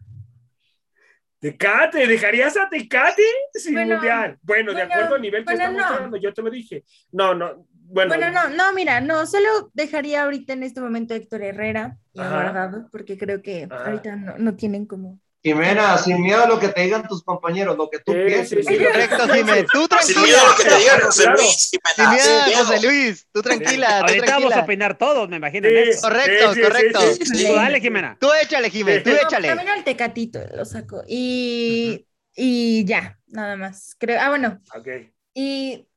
Tecate, 1.38 2.06
¿dejarías 2.06 2.56
a 2.56 2.68
Tecate 2.68 3.22
sin 3.52 3.74
mundial? 3.74 4.38
Bueno, 4.42 4.72
de 4.72 4.82
acuerdo 4.82 5.16
al 5.16 5.22
nivel 5.22 5.44
que 5.44 5.52
estamos 5.54 6.10
no. 6.10 6.16
yo 6.16 6.32
te 6.32 6.40
lo 6.40 6.50
dije. 6.50 6.84
No, 7.10 7.34
no, 7.34 7.66
bueno. 7.72 8.08
Bueno, 8.08 8.30
no, 8.30 8.48
no, 8.48 8.72
mira, 8.72 9.00
no, 9.00 9.26
solo 9.26 9.70
dejaría 9.74 10.22
ahorita 10.22 10.52
en 10.52 10.62
este 10.62 10.80
momento 10.80 11.14
a 11.14 11.16
Héctor 11.16 11.42
Herrera 11.42 11.98
y 12.12 12.20
a 12.20 12.30
Guardado, 12.30 12.88
porque 12.92 13.18
creo 13.18 13.42
que 13.42 13.68
ahorita 13.68 14.16
no, 14.16 14.38
no 14.38 14.54
tienen 14.54 14.86
como 14.86 15.20
Jimena, 15.44 15.98
sin 15.98 16.22
miedo 16.22 16.44
a 16.44 16.46
lo 16.46 16.60
que 16.60 16.68
te 16.68 16.82
digan 16.82 17.06
tus 17.08 17.24
compañeros, 17.24 17.76
lo 17.76 17.90
que 17.90 17.98
tú 17.98 18.12
pienses. 18.12 18.64
correcto, 18.64 19.28
Jimena. 19.28 19.66
Tú 19.72 19.88
tranquila. 19.88 20.14
Sin 20.14 20.22
miedo 20.22 20.38
a 20.38 20.48
lo 20.48 20.56
que 20.56 20.64
te 20.64 20.76
digan 20.76 21.00
José 21.00 21.26
Luis, 21.30 21.70
Sin 21.70 22.10
miedo, 22.10 22.64
José 22.64 22.86
Luis. 22.86 23.26
Tú 23.32 23.42
tranquila. 23.42 23.98
Ahorita 24.00 24.38
vamos 24.38 24.52
a 24.52 24.60
opinar 24.60 24.96
todos, 24.96 25.28
me 25.28 25.36
imagino. 25.36 25.68
correcto, 26.00 26.60
correcto. 26.62 27.00
Tú 27.00 27.54
dale, 27.54 27.80
Jimena. 27.80 28.16
Tú 28.20 28.28
échale, 28.40 28.70
Jimena. 28.70 29.02
Tú 29.02 29.10
échale. 29.10 29.48
También 29.48 29.68
al 29.68 29.84
tecatito 29.84 30.38
lo 30.54 30.64
saco. 30.64 31.02
Y, 31.08 32.06
y 32.36 32.84
ya, 32.84 33.18
nada 33.26 33.56
más. 33.56 33.96
Creo. 33.98 34.20
Ah, 34.20 34.28
bueno. 34.28 34.60
Ok. 34.76 34.88
Y 35.34 35.88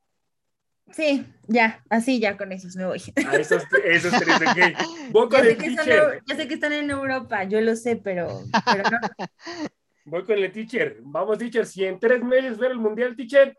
Sí, 0.91 1.25
ya, 1.47 1.83
así 1.89 2.19
ya 2.19 2.37
con 2.37 2.51
esos 2.51 2.75
me 2.75 2.85
voy. 2.85 3.01
A 3.27 3.35
esos, 3.35 3.63
esos 3.83 4.13
tres, 4.13 4.75
Voy 5.11 5.29
con 5.29 5.43
ya, 5.43 5.49
el 5.49 5.57
sé 5.57 5.75
teacher. 5.75 6.21
ya 6.25 6.35
sé 6.35 6.47
que 6.47 6.53
están 6.53 6.73
en 6.73 6.89
Europa, 6.89 7.43
yo 7.43 7.59
lo 7.61 7.75
sé, 7.75 7.95
pero, 7.97 8.41
pero 8.65 8.83
no. 8.89 8.97
Voy 10.05 10.23
con 10.23 10.37
el 10.37 10.51
teacher. 10.51 10.97
Vamos, 11.01 11.39
teacher. 11.39 11.65
Si 11.65 11.83
en 11.83 11.99
tres 11.99 12.23
meses 12.23 12.57
fuera 12.57 12.71
el 12.71 12.79
mundial, 12.79 13.15
teacher, 13.15 13.57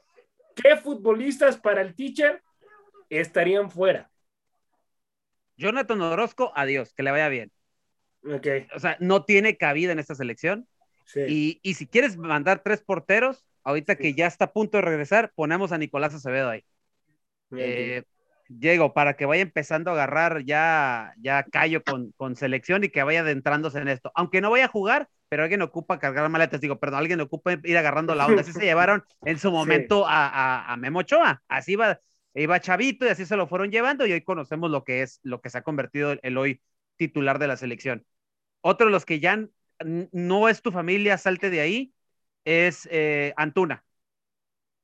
¿qué 0.55 0.77
futbolistas 0.77 1.57
para 1.57 1.83
el 1.83 1.95
teacher 1.95 2.41
estarían 3.11 3.71
fuera? 3.71 4.09
Jonathan 5.57 6.01
Orozco, 6.03 6.53
adiós, 6.55 6.93
que 6.95 7.03
le 7.03 7.11
vaya 7.11 7.29
bien. 7.29 7.51
Ok. 8.25 8.47
O 8.75 8.79
sea, 8.79 8.97
no 9.01 9.25
tiene 9.25 9.57
cabida 9.57 9.93
en 9.93 9.99
esta 9.99 10.15
selección. 10.15 10.69
Sí. 11.05 11.21
Y, 11.29 11.61
y 11.63 11.75
si 11.75 11.87
quieres 11.87 12.17
mandar 12.17 12.63
tres 12.63 12.83
porteros, 12.83 13.45
ahorita 13.65 13.97
que 13.97 14.15
ya 14.15 14.27
está 14.27 14.47
a 14.47 14.53
punto 14.53 14.79
de 14.79 14.83
regresar, 14.83 15.33
ponemos 15.35 15.73
a 15.73 15.79
Nicolás 15.79 16.15
Acevedo 16.15 16.51
ahí. 16.51 16.65
Eh, 17.53 18.03
Diego, 18.49 18.95
para 18.95 19.17
que 19.17 19.27
vaya 19.27 19.43
empezando 19.43 19.91
a 19.91 19.95
agarrar 19.95 20.45
ya, 20.45 21.15
ya 21.19 21.43
callo 21.45 21.83
con, 21.83 22.13
con, 22.13 22.37
selección 22.37 22.85
y 22.85 22.89
que 22.89 23.03
vaya 23.03 23.21
adentrándose 23.21 23.79
en 23.79 23.89
esto. 23.89 24.13
Aunque 24.15 24.41
no 24.41 24.51
vaya 24.51 24.67
a 24.67 24.69
jugar, 24.69 25.09
pero 25.29 25.43
alguien 25.43 25.63
ocupa 25.63 25.99
cargar 25.99 26.29
maletas, 26.29 26.61
digo, 26.61 26.79
perdón, 26.79 27.01
alguien 27.01 27.21
ocupa 27.21 27.53
ir 27.65 27.77
agarrando 27.77 28.15
la 28.15 28.27
onda. 28.27 28.43
Así 28.43 28.53
se 28.53 28.61
llevaron 28.65 29.05
en 29.25 29.39
su 29.39 29.51
momento 29.51 30.05
sí. 30.05 30.05
a, 30.09 30.27
a, 30.29 30.73
a, 30.73 30.77
Memo 30.77 31.01
Ochoa. 31.01 31.43
Así 31.49 31.73
iba, 31.73 32.01
iba 32.35 32.61
Chavito 32.61 33.05
y 33.05 33.09
así 33.09 33.27
se 33.27 33.37
lo 33.37 33.49
fueron 33.49 33.71
llevando 33.71 34.07
y 34.07 34.13
hoy 34.13 34.23
conocemos 34.23 34.71
lo 34.71 34.85
que 34.85 35.03
es, 35.03 35.21
lo 35.23 35.41
que 35.41 35.51
se 35.51 35.59
ha 35.59 35.63
convertido 35.63 36.13
el, 36.13 36.21
el 36.23 36.39
hoy 36.39 36.63
titular 36.97 37.39
de 37.39 37.49
la 37.49 37.57
selección. 37.57 38.07
Otro 38.61 38.87
de 38.87 38.93
los 38.93 39.05
que 39.05 39.21
ya 39.21 39.47
no 39.85 40.49
es 40.49 40.63
tu 40.63 40.73
familia, 40.73 41.19
salte 41.19 41.51
de 41.51 41.61
ahí, 41.61 41.95
es 42.45 42.89
eh, 42.91 43.35
Antuna. 43.37 43.85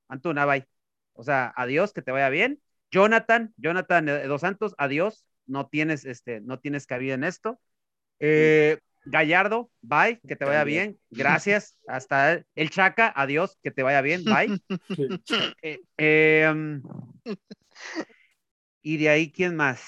Antuna, 0.09 0.45
bye. 0.47 0.72
O 1.15 1.25
sea, 1.25 1.53
adiós, 1.57 1.93
que 1.93 2.03
te 2.03 2.13
vaya 2.13 2.29
bien. 2.29 2.61
Jonathan, 2.91 3.55
Jonathan 3.57 4.07
Dos 4.27 4.41
Santos, 4.43 4.75
adiós, 4.79 5.25
no 5.47 5.69
tienes, 5.69 6.05
este, 6.05 6.41
no 6.41 6.59
tienes 6.59 6.87
cabida 6.87 7.15
en 7.15 7.25
esto. 7.25 7.59
Eh, 8.21 8.79
Gallardo, 9.05 9.71
bye, 9.81 10.21
que 10.27 10.37
te 10.37 10.45
vaya 10.45 10.63
bien, 10.65 10.99
gracias. 11.11 11.79
Hasta 11.89 12.45
el 12.55 12.71
Chaca, 12.71 13.13
adiós, 13.15 13.59
que 13.63 13.71
te 13.71 13.83
vaya 13.83 14.01
bien, 14.01 14.23
bye. 14.25 14.61
eh, 15.63 15.81
eh, 15.97 16.81
y 18.83 18.97
de 18.99 19.09
ahí, 19.09 19.33
¿quién 19.33 19.57
más? 19.57 19.83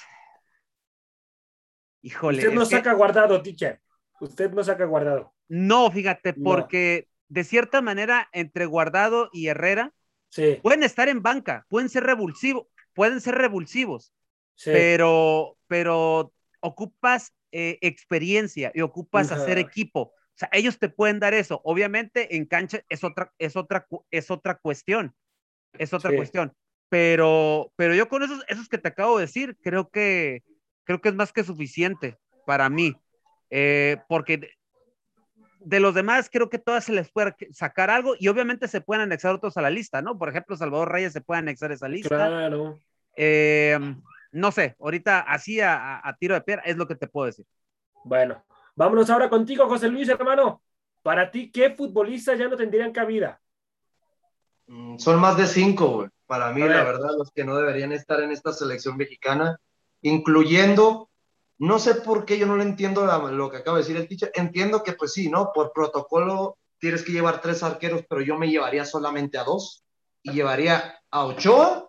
Híjole. 2.02 2.38
Usted 2.38 2.52
no 2.52 2.64
saca 2.64 2.90
que... 2.90 2.96
guardado, 2.96 3.40
teacher. 3.42 3.80
Usted 4.20 4.50
no 4.50 4.64
saca 4.64 4.84
guardado. 4.84 5.32
No, 5.48 5.90
fíjate, 5.90 6.34
porque 6.34 7.06
no. 7.06 7.34
de 7.34 7.44
cierta 7.44 7.82
manera, 7.82 8.28
entre 8.32 8.66
guardado 8.66 9.30
y 9.32 9.48
Herrera, 9.48 9.92
Sí. 10.34 10.58
Pueden 10.64 10.82
estar 10.82 11.08
en 11.08 11.22
banca, 11.22 11.64
pueden 11.68 11.88
ser 11.88 12.02
revulsivos, 12.02 12.66
pueden 12.92 13.20
ser 13.20 13.36
revulsivos, 13.36 14.12
sí. 14.56 14.70
pero, 14.72 15.56
pero 15.68 16.32
ocupas 16.58 17.32
eh, 17.52 17.78
experiencia 17.82 18.72
y 18.74 18.80
ocupas 18.80 19.30
hacer 19.30 19.58
equipo. 19.58 20.00
O 20.00 20.36
sea, 20.36 20.48
ellos 20.50 20.80
te 20.80 20.88
pueden 20.88 21.20
dar 21.20 21.34
eso. 21.34 21.60
Obviamente 21.62 22.34
en 22.34 22.46
cancha 22.46 22.80
es 22.88 23.04
otra, 23.04 23.32
es 23.38 23.54
otra, 23.54 23.86
es 24.10 24.28
otra 24.32 24.56
cuestión. 24.56 25.14
Es 25.74 25.92
otra 25.92 26.10
sí. 26.10 26.16
cuestión. 26.16 26.52
Pero, 26.88 27.72
pero 27.76 27.94
yo 27.94 28.08
con 28.08 28.24
esos, 28.24 28.42
esos 28.48 28.68
que 28.68 28.78
te 28.78 28.88
acabo 28.88 29.18
de 29.18 29.26
decir, 29.26 29.56
creo 29.62 29.88
que, 29.88 30.42
creo 30.82 31.00
que 31.00 31.10
es 31.10 31.14
más 31.14 31.32
que 31.32 31.44
suficiente 31.44 32.18
para 32.44 32.68
mí. 32.68 32.96
Eh, 33.50 33.98
porque 34.08 34.50
de 35.64 35.80
los 35.80 35.94
demás 35.94 36.28
creo 36.30 36.50
que 36.50 36.58
todas 36.58 36.84
se 36.84 36.92
les 36.92 37.10
puede 37.10 37.34
sacar 37.52 37.90
algo 37.90 38.14
y 38.18 38.28
obviamente 38.28 38.68
se 38.68 38.80
pueden 38.80 39.02
anexar 39.02 39.34
otros 39.34 39.56
a 39.56 39.62
la 39.62 39.70
lista, 39.70 40.02
¿no? 40.02 40.18
Por 40.18 40.28
ejemplo, 40.28 40.56
Salvador 40.56 40.92
Reyes 40.92 41.12
se 41.12 41.20
puede 41.20 41.38
anexar 41.40 41.72
esa 41.72 41.88
lista. 41.88 42.08
Claro. 42.08 42.78
Eh, 43.16 43.78
no 44.32 44.52
sé, 44.52 44.76
ahorita 44.80 45.20
así 45.20 45.60
a, 45.60 46.06
a, 46.06 46.16
tiro 46.16 46.34
de 46.34 46.42
piedra 46.42 46.62
es 46.64 46.76
lo 46.76 46.86
que 46.86 46.96
te 46.96 47.06
puedo 47.06 47.26
decir. 47.26 47.46
Bueno, 48.04 48.44
vámonos 48.74 49.08
ahora 49.10 49.30
contigo, 49.30 49.68
José 49.68 49.88
Luis, 49.88 50.08
hermano. 50.08 50.62
Para 51.02 51.30
ti, 51.30 51.50
¿qué 51.50 51.70
futbolistas 51.70 52.38
ya 52.38 52.48
no 52.48 52.56
tendrían 52.56 52.92
cabida? 52.92 53.40
Mm, 54.66 54.98
son 54.98 55.20
más 55.20 55.36
de 55.36 55.46
cinco, 55.46 55.88
güey. 55.88 56.08
Para 56.26 56.50
mí, 56.52 56.60
la 56.60 56.82
verdad, 56.82 57.10
los 57.16 57.30
que 57.30 57.44
no 57.44 57.54
deberían 57.56 57.92
estar 57.92 58.20
en 58.20 58.32
esta 58.32 58.52
selección 58.52 58.96
mexicana, 58.96 59.58
incluyendo 60.00 61.10
no 61.64 61.78
sé 61.78 61.94
por 61.94 62.24
qué 62.24 62.38
yo 62.38 62.46
no 62.46 62.56
le 62.56 62.64
entiendo 62.64 63.06
la, 63.06 63.18
lo 63.18 63.50
que 63.50 63.58
acaba 63.58 63.78
de 63.78 63.82
decir 63.82 63.96
el 63.96 64.06
teacher. 64.06 64.30
Entiendo 64.34 64.82
que, 64.82 64.92
pues 64.92 65.12
sí, 65.12 65.30
¿no? 65.30 65.50
Por 65.52 65.72
protocolo 65.72 66.58
tienes 66.78 67.02
que 67.02 67.12
llevar 67.12 67.40
tres 67.40 67.62
arqueros, 67.62 68.04
pero 68.08 68.20
yo 68.20 68.36
me 68.36 68.50
llevaría 68.50 68.84
solamente 68.84 69.38
a 69.38 69.44
dos 69.44 69.82
y 70.22 70.32
llevaría 70.32 71.00
a 71.10 71.24
Ochoa 71.24 71.88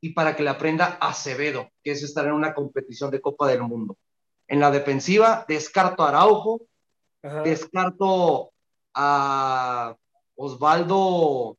y 0.00 0.10
para 0.10 0.36
que 0.36 0.42
le 0.42 0.50
aprenda 0.50 0.98
Acevedo, 1.00 1.70
que 1.82 1.92
es 1.92 2.02
estar 2.02 2.26
en 2.26 2.32
una 2.32 2.52
competición 2.52 3.10
de 3.10 3.20
Copa 3.20 3.48
del 3.48 3.62
Mundo. 3.62 3.96
En 4.46 4.60
la 4.60 4.70
defensiva, 4.70 5.46
descarto 5.48 6.02
a 6.02 6.08
Araujo, 6.08 6.60
descarto 7.44 8.52
a 8.94 9.96
Osvaldo 10.34 11.56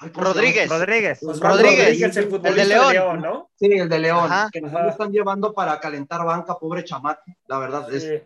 Rodríguez. 0.00 0.68
Rodríguez. 0.68 1.20
Rodríguez. 1.22 2.16
el, 2.16 2.54
de 2.54 2.64
León. 2.64 3.20
¿no? 3.20 3.50
Sí, 3.56 3.66
el 3.66 3.88
de 3.88 3.98
León. 3.98 4.30
Que 4.50 4.60
nos 4.60 4.72
están 4.90 5.12
llevando 5.12 5.52
para 5.52 5.78
calentar 5.78 6.24
banca, 6.24 6.58
pobre 6.58 6.84
chamaco. 6.84 7.22
La 7.46 7.58
verdad 7.58 7.92
es, 7.92 8.22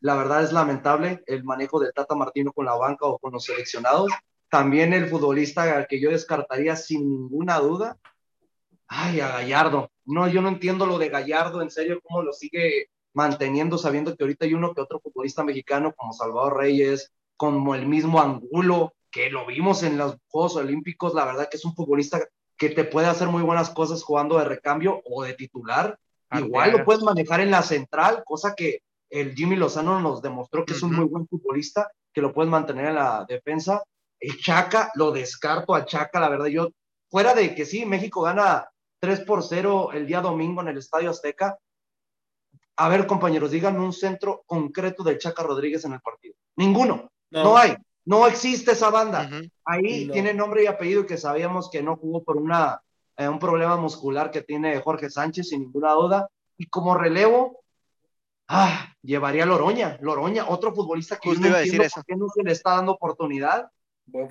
la 0.00 0.14
verdad 0.14 0.42
es 0.42 0.52
lamentable 0.52 1.22
el 1.26 1.44
manejo 1.44 1.80
del 1.80 1.92
Tata 1.92 2.14
Martino 2.14 2.52
con 2.52 2.64
la 2.64 2.74
banca 2.74 3.06
o 3.06 3.18
con 3.18 3.32
los 3.32 3.44
seleccionados. 3.44 4.10
También 4.48 4.94
el 4.94 5.08
futbolista 5.08 5.86
que 5.86 6.00
yo 6.00 6.10
descartaría 6.10 6.76
sin 6.76 7.08
ninguna 7.08 7.58
duda. 7.58 7.98
Ay, 8.86 9.20
a 9.20 9.28
Gallardo. 9.28 9.90
No, 10.06 10.28
yo 10.28 10.40
no 10.40 10.48
entiendo 10.48 10.86
lo 10.86 10.98
de 10.98 11.10
Gallardo, 11.10 11.60
en 11.60 11.70
serio, 11.70 12.00
cómo 12.02 12.22
lo 12.22 12.32
sigue 12.32 12.88
manteniendo, 13.12 13.76
sabiendo 13.76 14.16
que 14.16 14.24
ahorita 14.24 14.46
hay 14.46 14.54
uno 14.54 14.72
que 14.72 14.80
otro 14.80 15.00
futbolista 15.00 15.44
mexicano 15.44 15.92
como 15.94 16.14
Salvador 16.14 16.56
Reyes, 16.56 17.12
como 17.36 17.74
el 17.74 17.86
mismo 17.86 18.20
Angulo, 18.20 18.94
que 19.18 19.30
lo 19.30 19.44
vimos 19.46 19.82
en 19.82 19.98
los 19.98 20.16
Juegos 20.28 20.54
Olímpicos, 20.54 21.12
la 21.12 21.24
verdad 21.24 21.48
que 21.50 21.56
es 21.56 21.64
un 21.64 21.74
futbolista 21.74 22.24
que 22.56 22.68
te 22.68 22.84
puede 22.84 23.08
hacer 23.08 23.26
muy 23.26 23.42
buenas 23.42 23.68
cosas 23.70 24.04
jugando 24.04 24.38
de 24.38 24.44
recambio 24.44 25.02
o 25.04 25.24
de 25.24 25.34
titular. 25.34 25.98
Igual 26.30 26.70
lo 26.70 26.84
puedes 26.84 27.02
manejar 27.02 27.40
en 27.40 27.50
la 27.50 27.62
central, 27.62 28.22
cosa 28.24 28.54
que 28.54 28.82
el 29.10 29.34
Jimmy 29.34 29.56
Lozano 29.56 29.98
nos 29.98 30.22
demostró 30.22 30.64
que 30.64 30.74
es 30.74 30.82
un 30.84 30.94
muy 30.94 31.06
buen 31.06 31.26
futbolista, 31.26 31.90
que 32.12 32.20
lo 32.20 32.32
puedes 32.32 32.48
mantener 32.48 32.86
en 32.86 32.94
la 32.94 33.26
defensa. 33.28 33.82
El 34.20 34.38
Chaca, 34.38 34.92
lo 34.94 35.10
descarto 35.10 35.74
a 35.74 35.84
Chaca, 35.84 36.20
la 36.20 36.28
verdad, 36.28 36.46
yo, 36.46 36.68
fuera 37.10 37.34
de 37.34 37.56
que 37.56 37.64
sí, 37.64 37.84
México 37.84 38.22
gana 38.22 38.68
3 39.00 39.22
por 39.22 39.42
0 39.42 39.90
el 39.94 40.06
día 40.06 40.20
domingo 40.20 40.60
en 40.60 40.68
el 40.68 40.78
Estadio 40.78 41.10
Azteca. 41.10 41.58
A 42.76 42.88
ver, 42.88 43.04
compañeros, 43.08 43.50
digan 43.50 43.80
un 43.80 43.92
centro 43.92 44.44
concreto 44.46 45.02
del 45.02 45.18
Chaca 45.18 45.42
Rodríguez 45.42 45.84
en 45.84 45.94
el 45.94 46.00
partido. 46.00 46.36
Ninguno, 46.54 47.10
no 47.32 47.58
hay. 47.58 47.76
No 48.08 48.26
existe 48.26 48.72
esa 48.72 48.88
banda. 48.88 49.28
Ahí 49.66 50.08
tiene 50.08 50.32
nombre 50.32 50.62
y 50.62 50.66
apellido 50.66 51.04
que 51.04 51.18
sabíamos 51.18 51.68
que 51.68 51.82
no 51.82 51.96
jugó 51.96 52.24
por 52.24 52.38
una, 52.38 52.80
eh, 53.18 53.28
un 53.28 53.38
problema 53.38 53.76
muscular 53.76 54.30
que 54.30 54.40
tiene 54.40 54.80
Jorge 54.80 55.10
Sánchez, 55.10 55.50
sin 55.50 55.60
ninguna 55.60 55.92
duda. 55.92 56.26
Y 56.56 56.68
como 56.70 56.94
relevo, 56.94 57.60
ah, 58.48 58.94
llevaría 59.02 59.42
a 59.42 59.46
Loroña. 59.46 59.98
Loroña, 60.00 60.48
otro 60.48 60.74
futbolista 60.74 61.18
que 61.18 61.34
no 61.34 61.54
entiendo 61.54 61.84
por 61.94 62.04
qué 62.06 62.16
no 62.16 62.28
se 62.34 62.42
le 62.44 62.52
está 62.52 62.76
dando 62.76 62.92
oportunidad. 62.92 63.70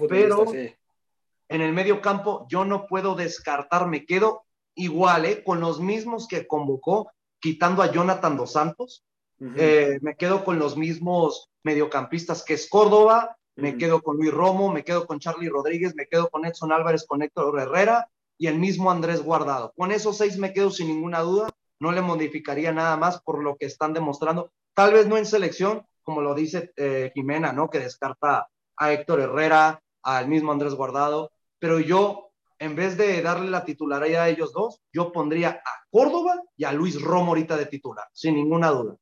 pero 0.09 0.51
en 0.51 1.61
el 1.61 1.71
medio 1.71 2.01
campo 2.01 2.47
yo 2.49 2.65
no 2.65 2.87
puedo 2.87 3.13
descartar, 3.13 3.85
me 3.85 4.07
quedo 4.07 4.45
igual, 4.73 5.25
¿eh? 5.25 5.43
con 5.43 5.59
los 5.59 5.79
mismos 5.79 6.27
que 6.27 6.47
convocó, 6.47 7.11
quitando 7.39 7.83
a 7.83 7.91
Jonathan 7.91 8.37
Dos 8.37 8.53
Santos. 8.53 9.03
Eh, 9.39 9.99
me 10.01 10.15
quedo 10.15 10.43
con 10.43 10.57
los 10.57 10.75
mismos 10.77 11.51
mediocampistas 11.61 12.43
que 12.43 12.55
es 12.55 12.67
Córdoba, 12.67 13.36
me 13.57 13.75
quedo 13.75 14.01
con 14.01 14.17
Luis 14.17 14.31
Romo, 14.31 14.71
me 14.71 14.83
quedo 14.83 15.05
con 15.07 15.19
Charlie 15.19 15.49
Rodríguez, 15.49 15.95
me 15.95 16.07
quedo 16.07 16.29
con 16.29 16.45
Edson 16.45 16.71
Álvarez, 16.71 17.05
con 17.07 17.21
Héctor 17.23 17.59
Herrera 17.59 18.09
y 18.37 18.47
el 18.47 18.59
mismo 18.59 18.91
Andrés 18.91 19.23
Guardado. 19.23 19.73
Con 19.75 19.91
esos 19.91 20.17
seis 20.17 20.37
me 20.37 20.53
quedo 20.53 20.69
sin 20.69 20.87
ninguna 20.87 21.21
duda, 21.21 21.49
no 21.79 21.91
le 21.91 22.01
modificaría 22.01 22.71
nada 22.71 22.95
más 22.97 23.19
por 23.21 23.43
lo 23.43 23.57
que 23.57 23.65
están 23.65 23.93
demostrando, 23.93 24.51
tal 24.73 24.93
vez 24.93 25.07
no 25.07 25.17
en 25.17 25.25
selección, 25.25 25.85
como 26.03 26.21
lo 26.21 26.35
dice 26.35 26.71
eh, 26.77 27.11
Jimena, 27.15 27.51
¿no? 27.51 27.69
Que 27.69 27.79
descarta 27.79 28.47
a 28.77 28.93
Héctor 28.93 29.21
Herrera, 29.21 29.81
al 30.03 30.27
mismo 30.27 30.51
Andrés 30.51 30.75
Guardado, 30.75 31.31
pero 31.59 31.79
yo, 31.79 32.29
en 32.59 32.75
vez 32.75 32.95
de 32.95 33.21
darle 33.23 33.49
la 33.49 33.65
titularidad 33.65 34.23
a 34.23 34.29
ellos 34.29 34.53
dos, 34.53 34.81
yo 34.93 35.11
pondría 35.11 35.61
a 35.65 35.85
Córdoba 35.89 36.35
y 36.55 36.63
a 36.63 36.71
Luis 36.71 37.01
Romo 37.01 37.29
ahorita 37.29 37.57
de 37.57 37.65
titular, 37.65 38.05
sin 38.13 38.35
ninguna 38.35 38.69
duda. 38.69 38.95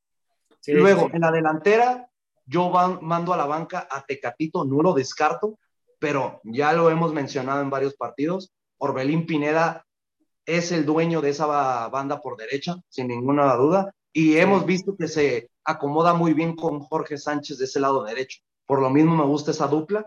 Luego, 0.67 1.09
en 1.13 1.21
la 1.21 1.31
delantera, 1.31 2.09
yo 2.45 2.69
mando 3.01 3.33
a 3.33 3.37
la 3.37 3.45
banca 3.45 3.87
a 3.89 4.05
Tecatito, 4.05 4.65
no 4.65 4.81
lo 4.81 4.93
descarto, 4.93 5.57
pero 5.99 6.41
ya 6.43 6.73
lo 6.73 6.89
hemos 6.89 7.13
mencionado 7.13 7.61
en 7.61 7.69
varios 7.69 7.95
partidos. 7.95 8.51
Orbelín 8.77 9.25
Pineda 9.25 9.85
es 10.45 10.71
el 10.71 10.85
dueño 10.85 11.21
de 11.21 11.29
esa 11.31 11.87
banda 11.87 12.21
por 12.21 12.37
derecha, 12.37 12.75
sin 12.89 13.07
ninguna 13.07 13.55
duda, 13.55 13.93
y 14.13 14.37
hemos 14.37 14.65
visto 14.65 14.95
que 14.95 15.07
se 15.07 15.49
acomoda 15.63 16.13
muy 16.13 16.33
bien 16.33 16.55
con 16.55 16.79
Jorge 16.79 17.17
Sánchez 17.17 17.57
de 17.57 17.65
ese 17.65 17.79
lado 17.79 18.03
derecho. 18.03 18.39
Por 18.65 18.81
lo 18.81 18.89
mismo 18.89 19.15
me 19.15 19.25
gusta 19.25 19.51
esa 19.51 19.67
dupla. 19.67 20.05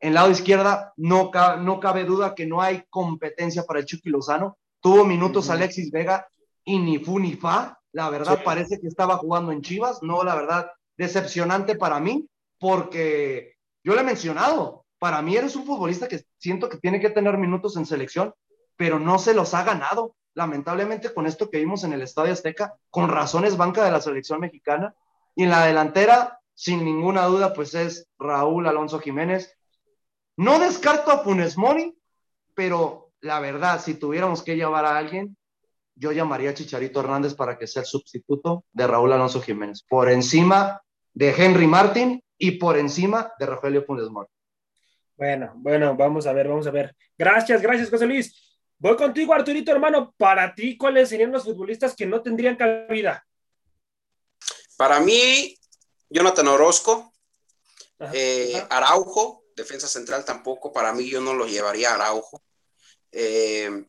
En 0.00 0.14
lado 0.14 0.30
izquierda 0.30 0.92
no, 0.96 1.30
no 1.60 1.80
cabe 1.80 2.04
duda 2.04 2.34
que 2.34 2.46
no 2.46 2.62
hay 2.62 2.84
competencia 2.88 3.64
para 3.64 3.80
el 3.80 3.86
Chucky 3.86 4.10
Lozano. 4.10 4.58
Tuvo 4.80 5.04
minutos 5.04 5.50
Alexis 5.50 5.90
Vega 5.90 6.28
y 6.64 6.78
ni 6.78 6.98
fu 6.98 7.18
ni 7.18 7.34
fa. 7.34 7.80
La 7.92 8.10
verdad 8.10 8.42
parece 8.44 8.78
que 8.78 8.86
estaba 8.86 9.16
jugando 9.16 9.50
en 9.50 9.62
Chivas. 9.62 10.02
No, 10.02 10.22
la 10.22 10.36
verdad, 10.36 10.70
decepcionante 10.98 11.76
para 11.76 12.00
mí, 12.00 12.28
porque 12.58 13.54
yo 13.82 13.94
le 13.94 14.02
he 14.02 14.04
mencionado, 14.04 14.84
para 14.98 15.22
mí 15.22 15.36
eres 15.36 15.56
un 15.56 15.64
futbolista 15.64 16.08
que 16.08 16.24
siento 16.38 16.68
que 16.68 16.78
tiene 16.78 17.00
que 17.00 17.10
tener 17.10 17.38
minutos 17.38 17.76
en 17.76 17.86
selección, 17.86 18.34
pero 18.76 18.98
no 18.98 19.18
se 19.18 19.32
los 19.32 19.54
ha 19.54 19.62
ganado. 19.62 20.14
Lamentablemente 20.34 21.12
con 21.14 21.26
esto 21.26 21.50
que 21.50 21.58
vimos 21.58 21.84
en 21.84 21.92
el 21.92 22.02
Estadio 22.02 22.32
Azteca, 22.32 22.74
con 22.90 23.08
razones 23.08 23.56
banca 23.56 23.84
de 23.84 23.90
la 23.90 24.00
selección 24.00 24.40
mexicana. 24.40 24.94
Y 25.34 25.44
en 25.44 25.50
la 25.50 25.64
delantera, 25.64 26.40
sin 26.54 26.84
ninguna 26.84 27.24
duda, 27.26 27.52
pues 27.54 27.74
es 27.74 28.08
Raúl 28.18 28.66
Alonso 28.66 29.00
Jiménez. 29.00 29.56
No 30.36 30.58
descarto 30.58 31.10
a 31.10 31.18
Funes 31.18 31.56
Mori, 31.56 31.96
pero 32.54 33.12
la 33.20 33.40
verdad, 33.40 33.80
si 33.80 33.94
tuviéramos 33.94 34.42
que 34.42 34.56
llevar 34.56 34.84
a 34.84 34.96
alguien, 34.96 35.36
yo 35.96 36.12
llamaría 36.12 36.50
a 36.50 36.54
Chicharito 36.54 37.00
Hernández 37.00 37.34
para 37.34 37.58
que 37.58 37.66
sea 37.66 37.82
el 37.82 37.86
sustituto 37.86 38.64
de 38.72 38.86
Raúl 38.86 39.12
Alonso 39.12 39.40
Jiménez. 39.40 39.82
Por 39.82 40.08
encima 40.10 40.80
de 41.12 41.30
Henry 41.30 41.66
Martin 41.66 42.22
y 42.38 42.52
por 42.52 42.78
encima 42.78 43.32
de 43.38 43.46
Rafael 43.46 43.84
Funes 43.84 44.08
Mori. 44.08 44.28
Bueno, 45.16 45.52
bueno, 45.56 45.96
vamos 45.96 46.26
a 46.26 46.32
ver, 46.32 46.48
vamos 46.48 46.66
a 46.66 46.70
ver. 46.70 46.94
Gracias, 47.16 47.60
gracias, 47.60 47.90
José 47.90 48.06
Luis. 48.06 48.48
Voy 48.78 48.96
contigo, 48.96 49.34
Arturito, 49.34 49.72
hermano. 49.72 50.14
Para 50.16 50.54
ti, 50.54 50.78
¿cuáles 50.78 51.08
serían 51.08 51.32
los 51.32 51.42
futbolistas 51.42 51.96
que 51.96 52.06
no 52.06 52.22
tendrían 52.22 52.54
cabida? 52.54 53.26
Para 54.76 55.00
mí, 55.00 55.56
Jonathan 56.08 56.46
Orozco, 56.46 57.12
eh, 58.12 58.64
Araujo, 58.70 59.42
defensa 59.56 59.88
central 59.88 60.24
tampoco. 60.24 60.72
Para 60.72 60.92
mí, 60.92 61.10
yo 61.10 61.20
no 61.20 61.34
lo 61.34 61.46
llevaría 61.46 61.90
a 61.90 61.94
Araujo. 61.94 62.40
Eh, 63.10 63.84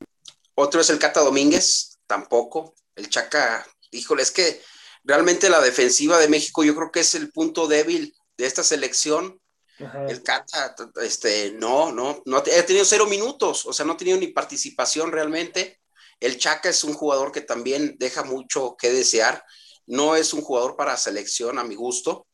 otro 0.55 0.81
es 0.81 0.89
el 0.89 0.97
Cata 0.97 1.19
Domínguez, 1.19 1.99
tampoco. 2.07 2.73
El 2.95 3.07
Chaca, 3.09 3.63
híjole, 3.91 4.23
es 4.23 4.31
que 4.31 4.59
realmente 5.03 5.49
la 5.49 5.61
defensiva 5.61 6.19
de 6.19 6.27
México 6.27 6.63
yo 6.63 6.75
creo 6.75 6.91
que 6.91 7.01
es 7.01 7.15
el 7.15 7.31
punto 7.31 7.67
débil 7.67 8.13
de 8.37 8.45
esta 8.45 8.63
selección. 8.63 9.39
El 10.09 10.23
Cata, 10.23 10.75
este, 11.01 11.53
no, 11.53 11.93
no, 11.93 12.21
no 12.25 12.37
ha 12.37 12.43
tenido 12.43 12.83
cero 12.83 13.05
minutos, 13.05 13.65
o 13.65 13.71
sea, 13.71 13.85
no 13.85 13.93
ha 13.93 13.97
tenido 13.97 14.17
ni 14.17 14.27
participación 14.27 15.09
realmente. 15.09 15.79
El 16.19 16.37
Chaca 16.37 16.69
es 16.69 16.83
un 16.83 16.93
jugador 16.93 17.31
que 17.31 17.41
también 17.41 17.95
deja 17.97 18.23
mucho 18.23 18.75
que 18.77 18.91
desear. 18.91 19.43
No 19.87 20.17
es 20.17 20.33
un 20.33 20.41
jugador 20.41 20.75
para 20.75 20.97
selección, 20.97 21.57
a 21.57 21.63
mi 21.63 21.75
gusto. 21.75 22.27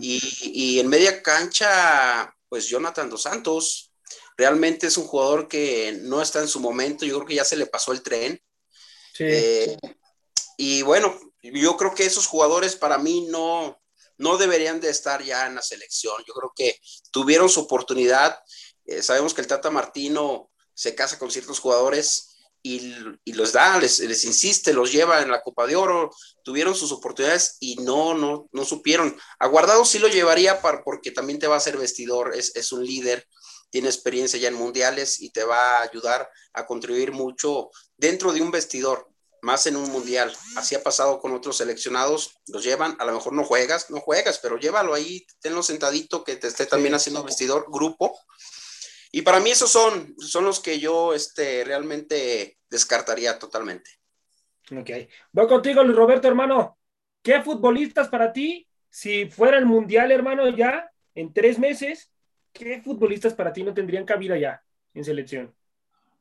y, 0.00 0.20
y, 0.42 0.80
en 0.80 0.88
media 0.88 1.22
cancha, 1.22 2.30
pues 2.46 2.68
Jonathan 2.68 3.08
Dos 3.08 3.22
Santos, 3.22 3.94
realmente 4.36 4.86
es 4.86 4.98
un 4.98 5.06
jugador 5.06 5.48
que 5.48 5.98
no 6.02 6.20
está 6.20 6.40
en 6.40 6.48
su 6.48 6.60
momento. 6.60 7.06
Yo 7.06 7.16
creo 7.16 7.26
que 7.26 7.36
ya 7.36 7.44
se 7.44 7.56
le 7.56 7.64
pasó 7.64 7.92
el 7.92 8.02
tren. 8.02 8.38
Sí. 9.14 9.24
Eh, 9.26 9.78
y 10.58 10.82
bueno, 10.82 11.18
yo 11.42 11.76
creo 11.76 11.94
que 11.94 12.06
esos 12.06 12.26
jugadores 12.26 12.76
para 12.76 12.98
mí 12.98 13.26
no, 13.28 13.80
no 14.18 14.36
deberían 14.38 14.80
de 14.80 14.90
estar 14.90 15.22
ya 15.22 15.46
en 15.46 15.56
la 15.56 15.62
selección. 15.62 16.14
Yo 16.26 16.34
creo 16.34 16.52
que 16.54 16.78
tuvieron 17.10 17.48
su 17.48 17.60
oportunidad. 17.60 18.38
Eh, 18.84 19.02
sabemos 19.02 19.34
que 19.34 19.40
el 19.40 19.46
Tata 19.46 19.70
Martino 19.70 20.50
se 20.74 20.94
casa 20.94 21.18
con 21.18 21.30
ciertos 21.30 21.58
jugadores 21.58 22.28
y, 22.62 22.94
y 23.24 23.32
los 23.32 23.52
da, 23.52 23.78
les, 23.78 23.98
les, 23.98 24.24
insiste, 24.24 24.72
los 24.72 24.92
lleva 24.92 25.20
en 25.20 25.30
la 25.30 25.42
Copa 25.42 25.66
de 25.66 25.74
Oro, 25.74 26.10
tuvieron 26.44 26.76
sus 26.76 26.92
oportunidades 26.92 27.56
y 27.58 27.76
no, 27.76 28.14
no, 28.14 28.48
no 28.52 28.64
supieron. 28.64 29.16
A 29.40 29.48
Guardado 29.48 29.84
sí 29.84 29.98
lo 29.98 30.06
llevaría 30.06 30.62
para, 30.62 30.84
porque 30.84 31.10
también 31.10 31.40
te 31.40 31.48
va 31.48 31.56
a 31.56 31.60
ser 31.60 31.76
vestidor, 31.76 32.36
es, 32.36 32.54
es 32.54 32.70
un 32.70 32.86
líder, 32.86 33.26
tiene 33.70 33.88
experiencia 33.88 34.38
ya 34.38 34.48
en 34.48 34.54
mundiales 34.54 35.20
y 35.20 35.30
te 35.30 35.42
va 35.42 35.78
a 35.78 35.82
ayudar 35.82 36.30
a 36.52 36.66
contribuir 36.66 37.10
mucho 37.10 37.70
dentro 37.96 38.32
de 38.32 38.42
un 38.42 38.52
vestidor 38.52 39.11
más 39.42 39.66
en 39.66 39.76
un 39.76 39.90
mundial. 39.90 40.32
Así 40.56 40.74
ha 40.74 40.82
pasado 40.82 41.20
con 41.20 41.32
otros 41.32 41.58
seleccionados, 41.58 42.38
los 42.46 42.64
llevan, 42.64 42.96
a 42.98 43.04
lo 43.04 43.12
mejor 43.12 43.34
no 43.34 43.44
juegas, 43.44 43.90
no 43.90 44.00
juegas, 44.00 44.38
pero 44.38 44.56
llévalo 44.56 44.94
ahí, 44.94 45.26
tenlo 45.40 45.62
sentadito, 45.62 46.24
que 46.24 46.36
te 46.36 46.46
esté 46.46 46.64
también 46.64 46.94
haciendo 46.94 47.24
vestidor, 47.24 47.66
grupo. 47.70 48.18
Y 49.10 49.22
para 49.22 49.40
mí 49.40 49.50
esos 49.50 49.70
son, 49.70 50.14
son 50.18 50.44
los 50.44 50.60
que 50.60 50.78
yo 50.78 51.12
este, 51.12 51.64
realmente 51.64 52.58
descartaría 52.70 53.38
totalmente. 53.38 53.90
Ok. 54.70 54.90
Voy 55.32 55.48
contigo, 55.48 55.82
Luis 55.82 55.96
Roberto, 55.96 56.28
hermano. 56.28 56.78
¿Qué 57.20 57.42
futbolistas 57.42 58.08
para 58.08 58.32
ti, 58.32 58.66
si 58.88 59.26
fuera 59.26 59.58
el 59.58 59.66
mundial, 59.66 60.12
hermano, 60.12 60.48
ya 60.48 60.90
en 61.14 61.32
tres 61.32 61.58
meses, 61.58 62.10
¿qué 62.52 62.80
futbolistas 62.80 63.34
para 63.34 63.52
ti 63.52 63.64
no 63.64 63.74
tendrían 63.74 64.04
cabida 64.04 64.38
ya 64.38 64.62
en 64.94 65.04
selección? 65.04 65.54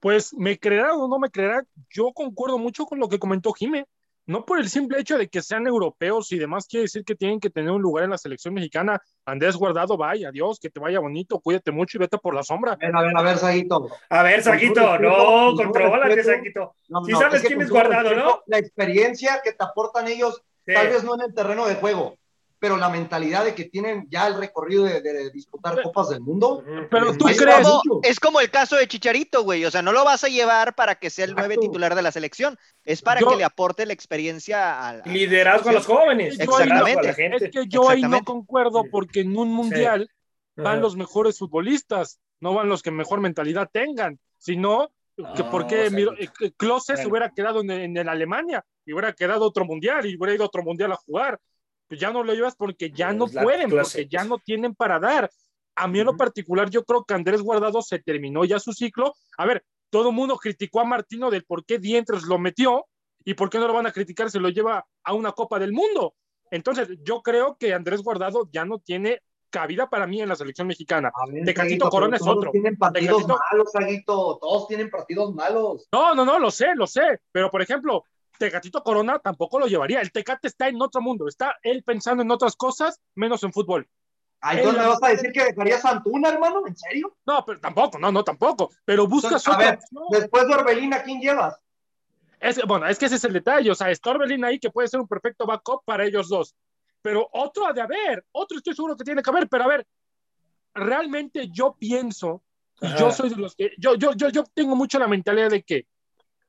Pues 0.01 0.33
me 0.33 0.59
creerá 0.59 0.93
o 0.93 1.07
no 1.07 1.17
me 1.17 1.29
creerá, 1.29 1.63
yo 1.89 2.11
concuerdo 2.13 2.57
mucho 2.57 2.85
con 2.85 2.99
lo 2.99 3.07
que 3.07 3.19
comentó 3.19 3.53
Jimé 3.53 3.85
no 4.25 4.45
por 4.45 4.59
el 4.59 4.69
simple 4.69 4.99
hecho 4.99 5.17
de 5.17 5.27
que 5.27 5.41
sean 5.41 5.67
europeos 5.67 6.31
y 6.31 6.37
demás 6.37 6.67
quiere 6.67 6.83
decir 6.83 7.03
que 7.03 7.15
tienen 7.15 7.39
que 7.39 7.49
tener 7.49 7.71
un 7.71 7.81
lugar 7.81 8.05
en 8.05 8.11
la 8.11 8.17
selección 8.17 8.53
mexicana. 8.53 9.01
Andrés 9.25 9.55
Guardado, 9.55 9.97
vaya, 9.97 10.29
adiós, 10.29 10.59
que 10.59 10.69
te 10.69 10.79
vaya 10.79 10.99
bonito, 10.99 11.39
cuídate 11.39 11.71
mucho 11.71 11.97
y 11.97 11.99
vete 11.99 12.17
por 12.17 12.35
la 12.35 12.43
sombra. 12.43 12.73
A 12.73 12.75
ver, 12.75 12.95
a 12.95 13.01
ver, 13.01 13.17
a 13.17 13.21
ver, 13.21 13.37
Saguito. 13.37 13.89
A 14.09 14.23
ver, 14.23 14.43
Saguito, 14.43 14.99
no, 14.99 15.55
controlate, 15.55 16.23
Saguito. 16.23 16.75
No, 16.87 17.03
si 17.03 17.13
sabes 17.13 17.41
quién 17.41 17.61
es 17.61 17.69
Guardado, 17.69 18.15
¿no? 18.15 18.41
La 18.45 18.57
experiencia 18.57 19.41
que 19.43 19.53
te 19.53 19.63
aportan 19.63 20.07
ellos, 20.07 20.41
tal 20.65 20.87
vez 20.87 21.03
no 21.03 21.15
en 21.15 21.21
el 21.21 21.33
terreno 21.33 21.65
de 21.65 21.75
juego, 21.75 22.15
pero 22.61 22.77
la 22.77 22.89
mentalidad 22.89 23.43
de 23.43 23.55
que 23.55 23.65
tienen 23.65 24.05
ya 24.07 24.27
el 24.27 24.35
recorrido 24.35 24.83
de, 24.83 25.31
disputar 25.31 25.81
Copas 25.81 26.09
del 26.09 26.21
Mundo. 26.21 26.63
Pero 26.91 27.17
tú 27.17 27.25
crees. 27.25 27.67
es 28.03 28.19
como 28.19 28.39
el 28.39 28.51
caso 28.51 28.75
de 28.75 28.87
Chicharito, 28.87 29.41
güey. 29.41 29.65
O 29.65 29.71
sea, 29.71 29.81
no 29.81 29.91
lo 29.91 30.05
vas 30.05 30.23
a 30.23 30.27
llevar 30.27 30.75
para 30.75 30.93
que 30.93 31.09
sea 31.09 31.25
el 31.25 31.33
nueve 31.33 31.57
titular 31.59 31.95
de 31.95 32.03
la 32.03 32.11
selección. 32.11 32.55
Es 32.85 33.01
para 33.01 33.19
que 33.19 33.35
le 33.35 33.43
aporte 33.43 33.87
la 33.87 33.93
experiencia 33.93 34.87
al. 34.87 35.01
Liderazgo 35.05 35.71
a 35.71 35.73
los 35.73 35.87
jóvenes. 35.87 36.39
Exactamente. 36.39 37.09
Es 37.09 37.51
que 37.51 37.65
yo 37.67 37.89
ahí 37.89 38.03
no 38.03 38.23
concuerdo 38.23 38.83
porque 38.91 39.21
en 39.21 39.35
un 39.35 39.51
mundial 39.51 40.07
van 40.55 40.81
los 40.81 40.95
mejores 40.95 41.39
futbolistas, 41.39 42.19
no 42.41 42.53
van 42.53 42.69
los 42.69 42.83
que 42.83 42.91
mejor 42.91 43.21
mentalidad 43.21 43.71
tengan. 43.73 44.19
sino 44.37 44.91
que 45.35 45.43
¿por 45.43 45.65
qué 45.65 45.87
eh, 45.87 46.51
Klose 46.57 46.95
se 46.95 47.07
hubiera 47.07 47.31
quedado 47.31 47.61
en, 47.61 47.97
en, 47.97 48.07
Alemania 48.09 48.63
y 48.85 48.93
hubiera 48.93 49.13
quedado 49.13 49.45
otro 49.45 49.65
mundial 49.65 50.05
y 50.05 50.15
hubiera 50.15 50.35
ido 50.35 50.43
a 50.43 50.47
otro 50.47 50.63
mundial 50.63 50.91
a 50.91 50.95
jugar? 50.95 51.39
Pues 51.91 51.99
ya 51.99 52.09
no 52.09 52.23
lo 52.23 52.33
llevas 52.33 52.55
porque 52.55 52.89
ya 52.89 53.11
no 53.11 53.27
pueden, 53.27 53.69
porque 53.69 54.07
ya 54.09 54.23
no 54.23 54.39
tienen 54.39 54.73
para 54.73 54.97
dar. 54.97 55.29
A 55.75 55.89
mí 55.89 55.99
en 55.99 56.05
lo 56.05 56.15
particular, 56.15 56.69
yo 56.69 56.85
creo 56.85 57.03
que 57.03 57.13
Andrés 57.13 57.41
Guardado 57.41 57.81
se 57.81 57.99
terminó 57.99 58.45
ya 58.45 58.59
su 58.59 58.71
ciclo. 58.71 59.13
A 59.37 59.45
ver, 59.45 59.65
todo 59.89 60.07
el 60.07 60.15
mundo 60.15 60.37
criticó 60.37 60.79
a 60.79 60.85
Martino 60.85 61.29
del 61.29 61.43
por 61.43 61.65
qué 61.65 61.79
Dientes 61.79 62.23
lo 62.23 62.39
metió 62.39 62.85
y 63.25 63.33
por 63.33 63.49
qué 63.49 63.59
no 63.59 63.67
lo 63.67 63.73
van 63.73 63.87
a 63.87 63.91
criticar, 63.91 64.31
se 64.31 64.39
lo 64.39 64.47
lleva 64.47 64.85
a 65.03 65.13
una 65.13 65.33
Copa 65.33 65.59
del 65.59 65.73
Mundo. 65.73 66.15
Entonces, 66.49 66.87
yo 67.03 67.21
creo 67.21 67.57
que 67.59 67.73
Andrés 67.73 68.01
Guardado 68.01 68.47
ya 68.53 68.63
no 68.63 68.79
tiene 68.79 69.19
cabida 69.49 69.89
para 69.89 70.07
mí 70.07 70.21
en 70.21 70.29
la 70.29 70.37
selección 70.37 70.67
mexicana. 70.67 71.11
Tecatito 71.43 71.89
Corona 71.89 72.15
es 72.15 72.25
otro. 72.25 72.51
Tienen 72.51 72.77
partidos 72.77 73.27
malos, 73.27 73.69
Saguito. 73.69 74.37
Todos 74.39 74.69
tienen 74.69 74.89
partidos 74.89 75.35
malos. 75.35 75.89
No, 75.91 76.15
no, 76.15 76.23
no, 76.23 76.39
lo 76.39 76.51
sé, 76.51 76.67
lo 76.73 76.87
sé. 76.87 77.19
Pero, 77.33 77.51
por 77.51 77.61
ejemplo, 77.61 78.05
Tecatito 78.41 78.81
Corona 78.81 79.19
tampoco 79.19 79.59
lo 79.59 79.67
llevaría. 79.67 80.01
El 80.01 80.11
Tecate 80.11 80.47
está 80.47 80.67
en 80.67 80.81
otro 80.81 80.99
mundo, 80.99 81.27
está 81.27 81.57
él 81.61 81.83
pensando 81.83 82.23
en 82.23 82.31
otras 82.31 82.55
cosas, 82.55 82.99
menos 83.13 83.43
en 83.43 83.53
fútbol. 83.53 83.87
Ay, 84.39 84.63
¿tú 84.63 84.71
me 84.71 84.79
vas 84.79 85.03
a 85.03 85.09
decir 85.09 85.31
que 85.31 85.43
dejarías 85.43 85.85
a 85.85 85.91
Antuna, 85.91 86.29
hermano? 86.29 86.65
¿En 86.65 86.75
serio? 86.75 87.15
No, 87.23 87.45
pero 87.45 87.59
tampoco, 87.59 87.99
no, 87.99 88.11
no, 88.11 88.23
tampoco. 88.23 88.71
Pero 88.83 89.07
buscas 89.07 89.47
a 89.47 89.57
ver, 89.57 89.79
después 90.09 90.47
de 90.47 90.53
Orbelín, 90.55 90.91
quién 91.05 91.21
llevas? 91.21 91.55
bueno, 92.67 92.87
es 92.87 92.97
que 92.97 93.05
ese 93.05 93.17
es 93.17 93.23
el 93.23 93.33
detalle. 93.33 93.69
O 93.69 93.75
sea, 93.75 93.91
está 93.91 94.09
Orbelín 94.09 94.43
ahí 94.43 94.57
que 94.57 94.71
puede 94.71 94.87
ser 94.87 94.99
un 94.99 95.07
perfecto 95.07 95.45
backup 95.45 95.83
para 95.85 96.03
ellos 96.03 96.27
dos. 96.27 96.55
Pero 97.03 97.29
otro 97.33 97.67
ha 97.67 97.73
de 97.73 97.81
haber, 97.81 98.25
otro 98.31 98.57
estoy 98.57 98.73
seguro 98.73 98.97
que 98.97 99.03
tiene 99.03 99.21
que 99.21 99.29
haber. 99.29 99.47
Pero 99.47 99.65
a 99.65 99.67
ver, 99.67 99.85
realmente 100.73 101.47
yo 101.51 101.75
pienso, 101.77 102.41
y 102.81 102.87
yo 102.97 103.11
soy 103.11 103.29
de 103.29 103.35
los 103.35 103.55
que, 103.55 103.73
yo, 103.77 103.93
yo, 103.93 104.13
yo, 104.13 104.29
yo 104.29 104.43
tengo 104.55 104.75
mucho 104.75 104.97
la 104.97 105.07
mentalidad 105.07 105.51
de 105.51 105.61
que, 105.61 105.85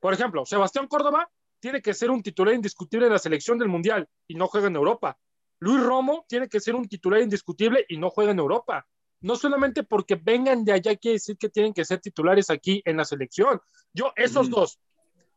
por 0.01 0.15
ejemplo, 0.15 0.47
Sebastián 0.47 0.89
Córdoba 0.89 1.29
tiene 1.63 1.81
que 1.81 1.95
ser 1.95 2.11
un 2.11 2.25
titular 2.25 2.55
indiscutible 2.55 3.07
en 3.07 3.13
la 3.13 3.21
selección 3.21 3.57
del 3.57 3.69
Mundial 3.69 4.09
y 4.27 4.35
no 4.35 4.49
juega 4.49 4.67
en 4.67 4.75
Europa. 4.75 5.17
Luis 5.61 5.81
Romo 5.81 6.27
tiene 6.29 6.49
que 6.49 6.59
ser 6.59 6.75
un 6.75 6.89
titular 6.89 7.23
indiscutible 7.23 7.87
y 7.89 7.99
no 7.99 8.11
juega 8.11 8.33
en 8.33 8.41
Europa. 8.41 8.85
No 9.21 9.37
solamente 9.37 9.85
porque 9.85 10.17
vengan 10.17 10.65
de 10.65 10.73
allá 10.73 10.97
quiere 10.97 11.15
decir 11.15 11.39
que 11.39 11.49
tienen 11.49 11.73
que 11.73 11.85
ser 11.85 12.01
titulares 12.01 12.51
aquí 12.51 12.83
en 12.85 12.97
la 12.97 13.05
selección. 13.05 13.61
Yo, 13.93 14.13
esos 14.17 14.51
dos, 14.51 14.81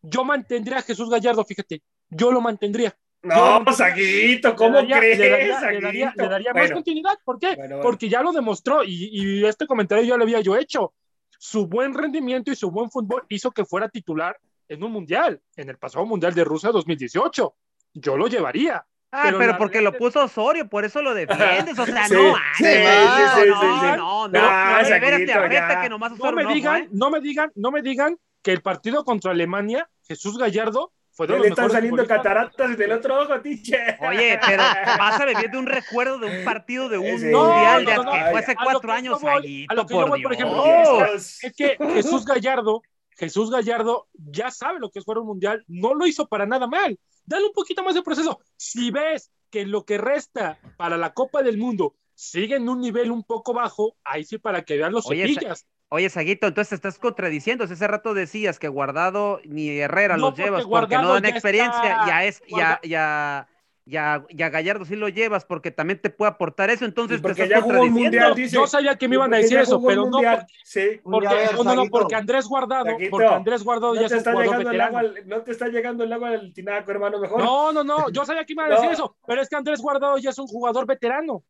yo 0.01 0.23
mantendría 0.25 0.79
a 0.79 0.81
Jesús 0.81 1.11
Gallardo, 1.11 1.45
fíjate, 1.45 1.83
yo 2.09 2.31
lo 2.31 2.41
mantendría. 2.41 2.97
No, 3.21 3.63
Saguito, 3.71 4.55
¿cómo 4.55 4.79
crees? 4.79 5.19
Le 5.19 5.79
daría, 5.79 6.53
más 6.55 6.71
continuidad. 6.71 7.19
¿Por 7.23 7.37
qué? 7.37 7.55
Porque 7.83 8.09
ya 8.09 8.23
lo 8.23 8.31
demostró 8.31 8.83
y, 8.83 9.09
y, 9.11 9.45
este 9.45 9.67
comentario 9.67 10.03
ya 10.03 10.17
lo 10.17 10.23
había 10.23 10.41
yo 10.41 10.57
hecho. 10.57 10.95
Su 11.37 11.67
buen 11.67 11.93
rendimiento 11.93 12.51
y 12.51 12.55
su 12.55 12.71
buen 12.71 12.89
fútbol 12.89 13.25
hizo 13.29 13.51
que 13.51 13.63
fuera 13.63 13.89
titular 13.89 14.35
en 14.67 14.83
un 14.83 14.91
mundial, 14.91 15.41
en 15.55 15.69
el 15.69 15.77
pasado 15.77 16.05
mundial 16.05 16.33
de 16.33 16.43
Rusia 16.43 16.71
2018. 16.71 17.55
Yo 17.93 18.17
lo 18.17 18.27
llevaría. 18.27 18.85
Ah, 19.11 19.33
pero, 19.37 19.57
porque 19.57 19.79
lo 19.79 19.93
puso 19.93 20.23
Osorio, 20.23 20.67
por 20.67 20.83
eso 20.83 21.01
lo 21.01 21.13
defiendes, 21.13 21.79
o 21.79 21.85
sea, 21.85 22.07
no, 22.09 22.35
sí, 22.57 22.65
sí, 22.65 23.47
no, 23.47 23.95
no, 23.95 24.27
no, 24.27 24.27
no, 24.27 24.79
espérate, 24.79 25.23
espérate 25.23 25.81
que 25.81 25.89
nomás 25.89 26.11
Osorio 26.13 26.43
no 26.43 26.49
me 26.49 26.53
digan, 26.53 26.81
¿eh? 26.81 26.89
no 26.91 27.09
me 27.09 27.21
digan, 27.21 27.51
no 27.55 27.71
me 27.71 27.81
digan 27.81 28.17
que 28.41 28.51
el 28.51 28.61
partido 28.61 29.05
contra 29.05 29.31
Alemania, 29.31 29.89
Jesús 30.05 30.37
Gallardo 30.37 30.91
fue 31.15 31.27
de 31.27 31.39
Le 31.39 31.47
están 31.47 31.69
saliendo 31.69 32.05
cataratas 32.05 32.77
del 32.77 32.91
otro 32.91 33.21
ojo, 33.21 33.39
tiche. 33.39 33.97
Oye, 34.01 34.37
pero 34.45 34.63
vas 34.99 35.21
a 35.21 35.25
vivir 35.25 35.49
de 35.49 35.57
un 35.57 35.65
recuerdo 35.65 36.19
de 36.19 36.39
un 36.39 36.43
partido 36.43 36.89
de 36.89 36.97
un 36.97 37.11
mundial 37.11 37.85
de 37.85 37.93
que 37.93 38.31
fue 38.31 38.39
hace 38.39 38.55
cuatro 38.55 38.91
años, 38.91 39.23
A 39.23 39.73
lo 39.73 39.85
que 39.85 39.93
yo 39.93 40.07
voy, 40.07 40.21
por 40.21 40.33
ejemplo, 40.33 41.05
es 41.15 41.39
que 41.55 41.77
Jesús 41.93 42.25
Gallardo 42.25 42.81
Jesús 43.15 43.49
Gallardo 43.49 44.07
ya 44.13 44.51
sabe 44.51 44.79
lo 44.79 44.89
que 44.89 44.99
es 44.99 45.05
jugar 45.05 45.19
un 45.19 45.27
mundial, 45.27 45.63
no 45.67 45.93
lo 45.93 46.05
hizo 46.05 46.27
para 46.27 46.45
nada 46.45 46.67
mal. 46.67 46.99
Dale 47.25 47.45
un 47.45 47.53
poquito 47.53 47.83
más 47.83 47.95
de 47.95 48.03
proceso. 48.03 48.39
Si 48.57 48.91
ves 48.91 49.31
que 49.49 49.65
lo 49.65 49.85
que 49.85 49.97
resta 49.97 50.59
para 50.77 50.97
la 50.97 51.13
Copa 51.13 51.41
del 51.41 51.57
Mundo 51.57 51.95
sigue 52.13 52.55
en 52.55 52.69
un 52.69 52.81
nivel 52.81 53.11
un 53.11 53.23
poco 53.23 53.53
bajo, 53.53 53.95
ahí 54.03 54.23
sí 54.23 54.37
para 54.37 54.63
que 54.63 54.77
vean 54.77 54.91
los 54.91 55.07
oye, 55.07 55.27
cepillas. 55.27 55.65
Oye, 55.89 56.09
Saguito, 56.09 56.47
entonces 56.47 56.73
estás 56.73 56.97
contradiciendo. 56.97 57.63
Ese 57.63 57.87
rato 57.87 58.13
decías 58.13 58.59
que 58.59 58.67
Guardado 58.67 59.39
ni 59.45 59.69
Herrera 59.69 60.17
los 60.17 60.35
llevas 60.35 60.65
porque 60.65 60.97
no 60.97 61.13
dan 61.13 61.25
experiencia. 61.25 62.05
Ya 62.07 62.25
es, 62.25 62.41
ya, 62.47 62.79
ya, 62.83 63.47
ya, 63.85 64.25
ya 64.31 64.49
Gallardo 64.49 64.83
sí 64.83 64.95
lo 64.95 65.09
llevas 65.09 65.45
porque 65.45 65.69
también 65.69 66.01
te 66.01 66.09
puede 66.09 66.31
aportar 66.31 66.71
eso, 66.71 66.85
entonces 66.85 67.21
porque 67.21 67.47
ya 67.47 67.61
jugó 67.61 67.83
un 67.83 67.93
mundial, 67.93 68.33
dice. 68.33 68.55
Yo 68.55 68.65
sabía 68.65 68.97
que 68.97 69.07
me 69.07 69.15
iban 69.15 69.31
a 69.33 69.37
decir 69.37 69.59
eso, 69.59 69.81
pero 69.85 70.05
no 70.07 70.17
porque, 70.17 70.45
sí. 70.63 70.99
porque, 71.03 71.27
no, 71.63 71.75
no, 71.75 71.85
porque 71.85 72.15
Andrés 72.15 72.47
Guardado, 72.47 72.97
porque 73.11 73.27
Andrés 73.27 73.63
Guardado 73.63 73.93
no 73.93 74.01
ya 74.01 74.07
es 74.07 74.13
un 74.13 74.33
jugador 74.33 74.57
veterano. 74.57 74.97
Agua, 74.97 75.13
no 75.25 75.41
te 75.41 75.51
está 75.51 75.67
llegando 75.67 76.03
el 76.03 76.11
agua 76.11 76.31
del 76.31 76.51
tinaco, 76.51 76.89
hermano, 76.89 77.19
mejor. 77.19 77.43
No, 77.43 77.71
no, 77.71 77.83
no, 77.83 78.09
yo 78.09 78.25
sabía 78.25 78.43
que 78.43 78.53
iban 78.53 78.71
a 78.71 78.75
decir 78.75 78.89
eso, 78.91 79.15
pero 79.27 79.41
es 79.41 79.49
que 79.49 79.55
Andrés 79.55 79.79
Guardado 79.79 80.17
ya 80.17 80.31
es 80.31 80.39
un 80.39 80.47
jugador 80.47 80.87
veterano. 80.87 81.43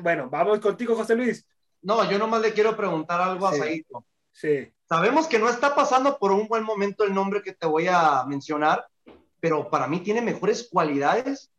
Bueno, 0.00 0.28
vamos 0.30 0.60
contigo, 0.60 0.94
José 0.94 1.16
Luis. 1.16 1.44
No, 1.82 2.08
yo 2.08 2.18
nomás 2.18 2.42
le 2.42 2.52
quiero 2.52 2.76
preguntar 2.76 3.20
algo 3.20 3.46
a 3.46 3.54
Saguito. 3.54 4.04
Sí. 4.30 4.72
Sabemos 4.88 5.26
que 5.26 5.38
no 5.38 5.48
está 5.48 5.74
pasando 5.74 6.16
por 6.16 6.30
un 6.30 6.46
buen 6.46 6.62
momento 6.62 7.02
el 7.02 7.12
nombre 7.12 7.42
que 7.42 7.52
te 7.52 7.66
voy 7.66 7.88
a 7.88 8.24
mencionar, 8.24 8.86
pero 9.40 9.70
para 9.70 9.86
mí 9.86 10.00
tiene 10.00 10.20
mejores 10.20 10.68
cualidades 10.70 11.50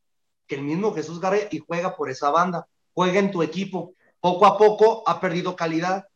que 0.48 0.56
el 0.56 0.64
mismo 0.64 0.94
Jesús 0.94 1.22
Garre 1.22 1.48
y 1.52 1.60
juega 1.60 1.96
por 1.96 2.10
esa 2.10 2.30
banda, 2.32 2.68
juega 2.94 3.20
en 3.20 3.32
tu 3.32 3.44
equipo. 3.44 3.94
Poco 4.20 4.46
a 4.46 4.58
poco 4.58 5.04
ha 5.08 5.22
perdido 5.22 5.56
calidad. 5.56 6.08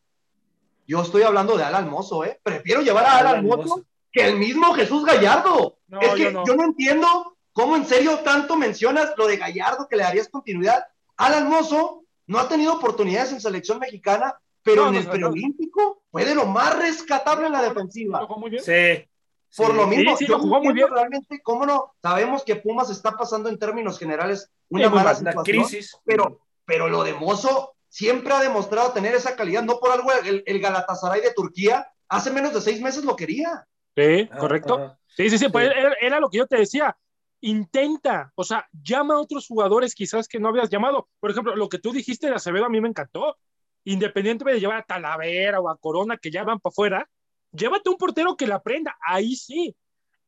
Yo 0.86 1.00
estoy 1.00 1.22
hablando 1.22 1.56
de 1.56 1.64
Alan 1.64 1.88
Mozo, 1.88 2.24
¿eh? 2.24 2.38
Prefiero 2.42 2.82
llevar 2.82 3.06
a 3.06 3.18
Alan, 3.18 3.46
Mozo 3.46 3.84
que 4.12 4.26
el 4.26 4.36
mismo 4.36 4.74
Jesús 4.74 5.04
Gallardo. 5.04 5.78
es 6.00 6.14
que 6.14 6.32
yo 6.32 6.56
no. 6.56 6.64
entiendo 6.64 7.36
cómo 7.52 7.76
en 7.76 7.86
serio 7.86 8.18
tanto 8.18 8.56
mencionas 8.56 9.14
lo 9.16 9.26
de 9.26 9.38
Gallardo 9.38 9.88
que 9.88 9.96
le 9.96 10.02
darías 10.02 10.28
continuidad. 10.28 10.84
Alan 11.16 11.48
Mozo 11.48 12.04
no 12.26 12.38
ha 12.38 12.48
tenido 12.48 12.74
oportunidades 12.74 13.32
en 13.32 13.40
selección 13.40 13.78
mexicana, 13.78 14.38
pero 14.62 14.88
en 14.88 14.96
el 14.96 15.06
preolímpico 15.06 16.02
fue 16.10 16.24
de 16.24 16.34
lo 16.34 16.46
más 16.46 16.76
rescatable 16.78 17.46
en 17.46 17.52
la 17.52 17.62
defensiva. 17.62 18.26
Sí. 18.62 19.08
Por 19.56 19.74
lo 19.74 19.86
mismo, 19.86 20.16
yo 20.18 20.38
jugó 20.38 20.62
muy 20.62 20.74
bien. 20.74 20.88
realmente, 20.90 21.40
¿cómo 21.42 21.64
no? 21.66 21.94
Sabemos 22.02 22.42
que 22.44 22.56
Pumas 22.56 22.90
está 22.90 23.12
pasando 23.12 23.48
en 23.48 23.58
términos 23.58 23.98
generales 23.98 24.50
una 24.68 24.88
mala 24.88 25.14
situación, 25.14 25.44
crisis. 25.44 25.96
Pero, 26.04 26.40
pero 26.64 26.88
lo 26.88 27.04
de 27.04 27.14
Mozo 27.14 27.74
siempre 27.88 28.32
ha 28.32 28.40
demostrado 28.40 28.92
tener 28.92 29.14
esa 29.14 29.36
calidad. 29.36 29.62
No 29.62 29.78
por 29.78 29.92
algo 29.92 30.10
el, 30.12 30.42
el 30.44 30.60
Galatasaray 30.60 31.20
de 31.20 31.32
Turquía 31.32 31.86
hace 32.08 32.30
menos 32.30 32.52
de 32.54 32.60
seis 32.60 32.80
meses 32.80 33.04
lo 33.04 33.16
quería. 33.16 33.66
Sí, 33.96 34.28
ah, 34.30 34.38
correcto. 34.38 34.96
sí, 35.16 35.30
sí, 35.30 35.38
sí, 35.38 35.48
pues 35.48 35.70
era, 36.00 36.20
lo 36.20 36.28
que 36.28 36.38
yo 36.38 36.46
te 36.46 36.58
decía. 36.58 36.96
Intenta, 37.40 38.32
o 38.36 38.44
sea, 38.44 38.66
llama 38.72 39.14
a 39.14 39.20
otros 39.20 39.46
jugadores 39.46 39.94
quizás 39.94 40.28
que 40.28 40.40
no 40.40 40.48
habías 40.48 40.70
llamado. 40.70 41.08
Por 41.20 41.30
ejemplo, 41.30 41.54
lo 41.54 41.68
que 41.68 41.78
tú 41.78 41.92
dijiste 41.92 42.28
de 42.28 42.34
Acevedo 42.34 42.64
a 42.64 42.70
mí 42.70 42.80
me 42.80 42.88
encantó. 42.88 43.36
Independientemente 43.84 44.54
de 44.54 44.60
llevar 44.60 44.78
a 44.78 44.82
Talavera 44.82 45.60
o 45.60 45.68
a 45.68 45.76
Corona 45.76 46.16
que 46.16 46.30
ya 46.30 46.42
van 46.42 46.58
para 46.58 46.72
afuera, 46.72 47.10
llévate 47.54 47.88
un 47.88 47.96
portero 47.96 48.36
que 48.36 48.46
la 48.46 48.56
aprenda, 48.56 48.96
ahí 49.06 49.34
sí. 49.36 49.74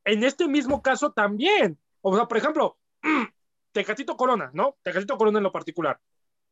En 0.04 0.24
este 0.24 0.48
mismo 0.48 0.82
caso 0.82 1.12
también. 1.12 1.78
O 2.00 2.14
sea, 2.16 2.26
por 2.26 2.38
ejemplo, 2.38 2.78
Tecatito 3.72 4.16
Corona, 4.16 4.50
¿no? 4.54 4.76
Tecatito 4.82 5.18
Corona 5.18 5.38
en 5.38 5.44
lo 5.44 5.52
particular, 5.52 6.00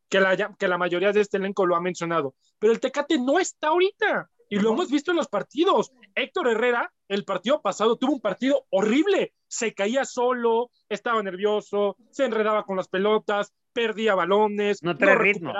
que 0.09 0.19
la, 0.19 0.35
que 0.57 0.67
la 0.67 0.77
mayoría 0.77 1.11
de 1.11 1.21
este 1.21 1.37
elenco 1.37 1.65
lo 1.65 1.75
ha 1.75 1.81
mencionado, 1.81 2.35
pero 2.59 2.73
el 2.73 2.79
Tecate 2.79 3.17
no 3.17 3.39
está 3.39 3.69
ahorita 3.69 4.29
y 4.49 4.59
lo 4.59 4.73
hemos 4.73 4.91
visto 4.91 5.11
en 5.11 5.17
los 5.17 5.27
partidos. 5.27 5.91
Héctor 6.13 6.49
Herrera, 6.49 6.93
el 7.07 7.25
partido 7.25 7.61
pasado, 7.61 7.97
tuvo 7.97 8.13
un 8.13 8.21
partido 8.21 8.65
horrible, 8.69 9.33
se 9.47 9.73
caía 9.73 10.05
solo, 10.05 10.71
estaba 10.89 11.23
nervioso, 11.23 11.97
se 12.11 12.25
enredaba 12.25 12.63
con 12.63 12.77
las 12.77 12.87
pelotas, 12.87 13.53
perdía 13.73 14.15
balones, 14.15 14.83
no 14.83 14.95
te 14.95 15.15
ritmo. 15.15 15.53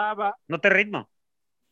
No 0.48 0.60
te 0.60 0.70
ritmo. 0.70 1.10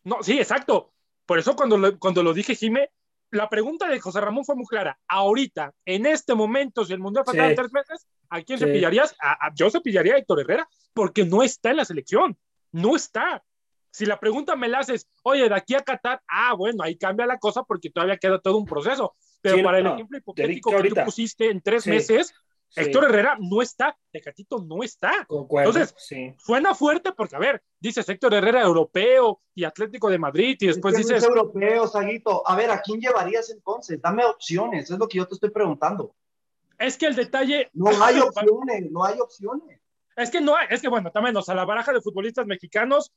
No, 0.03 0.23
sí, 0.23 0.39
exacto. 0.39 0.93
Por 1.25 1.39
eso 1.39 1.55
cuando 1.55 1.77
lo, 1.77 1.99
cuando 1.99 2.23
lo 2.23 2.33
dije, 2.33 2.55
Jime, 2.55 2.89
la 3.33 3.49
pregunta 3.49 3.87
de 3.87 3.99
José 3.99 4.21
Ramón 4.21 4.45
fue 4.45 4.55
muy 4.55 4.65
clara. 4.65 4.97
Ahorita, 5.07 5.73
en 5.85 6.05
este 6.05 6.33
momento, 6.35 6.85
si 6.85 6.93
el 6.93 6.99
Mundial 6.99 7.25
faltaba 7.25 7.49
Sí. 7.49 7.55
tres 7.55 7.71
meses, 7.73 8.07
¿a 8.29 8.41
quién 8.41 8.59
Sí. 8.59 8.65
se 8.65 8.71
pillarías? 8.71 9.15
A, 9.21 9.47
a- 9.47 9.53
yo 9.55 9.69
se 9.69 9.81
pillaría 9.81 10.15
a 10.15 10.17
Héctor 10.17 10.41
Herrera, 10.41 10.67
porque 10.93 11.25
no 11.25 11.43
está 11.43 11.71
en 11.71 11.77
la 11.77 11.85
selección. 11.85 12.37
No 12.71 12.95
está. 12.95 13.43
Si 13.91 14.05
la 14.05 14.19
pregunta 14.19 14.55
me 14.55 14.67
la 14.67 14.79
haces, 14.79 15.07
oye, 15.21 15.47
de 15.47 15.53
aquí 15.55 15.75
a 15.75 15.81
Qatar, 15.81 16.21
ah, 16.27 16.53
bueno, 16.55 16.83
ahí 16.83 16.97
cambia 16.97 17.25
la 17.27 17.37
cosa 17.37 17.61
porque 17.63 17.91
todavía 17.91 18.17
queda 18.17 18.39
todo 18.39 18.57
un 18.57 18.65
proceso. 18.65 19.15
Pero 19.41 19.57
Sí, 19.57 19.63
para 19.63 19.77
el 19.79 19.83
no, 19.83 19.93
ejemplo 19.95 20.15
de 20.15 20.19
hipotético 20.19 20.71
que 20.81 20.89
tú 20.89 20.95
pusiste 21.05 21.49
en 21.51 21.61
tres 21.61 21.85
meses, 21.85 22.33
Sí, 22.73 22.81
Héctor 22.81 23.05
Herrera 23.05 23.37
no 23.39 23.61
está, 23.61 23.95
Tecatito 24.11 24.57
no 24.57 24.81
está. 24.81 25.25
concuerdo, 25.27 25.69
Entonces, 25.69 25.93
sí. 25.97 26.33
Suena 26.39 26.73
fuerte 26.73 27.11
porque, 27.11 27.35
a 27.35 27.39
ver, 27.39 27.61
dices 27.79 28.09
Héctor 28.09 28.33
Herrera 28.33 28.61
europeo 28.63 29.41
y 29.53 29.63
Atlético 29.63 30.09
de 30.09 30.17
Madrid 30.17 30.57
y 30.59 30.67
después 30.67 30.95
Es 30.95 31.01
que 31.01 31.03
no 31.03 31.07
dices, 31.15 31.23
es 31.23 31.29
europeo, 31.29 31.87
Saguito. 31.87 32.41
A 32.47 32.55
ver, 32.55 32.71
¿a 32.71 32.81
quién 32.81 32.99
llevarías 32.99 33.51
entonces? 33.51 34.01
Dame 34.01 34.25
opciones, 34.25 34.89
es 34.89 34.97
lo 34.97 35.07
que 35.07 35.19
yo 35.19 35.27
te 35.27 35.35
estoy 35.35 35.51
preguntando. 35.51 36.15
es 36.79 36.97
que 36.97 37.05
el 37.05 37.15
detalle, 37.15 37.69
No 37.73 37.89
hay 38.03 38.19
opciones, 38.19 38.89
no 38.91 39.03
hay 39.05 39.19
opciones. 39.19 39.79
es 40.15 40.31
que 40.31 40.41
no 40.41 40.55
hay, 40.55 40.65
es 40.71 40.81
que 40.81 40.87
bueno, 40.89 41.11
también, 41.11 41.37
o 41.37 41.41
sea, 41.43 41.53
la 41.53 41.65
baraja 41.65 41.93
de 41.93 42.01
futbolistas 42.01 42.47
mexicanos 42.47 43.13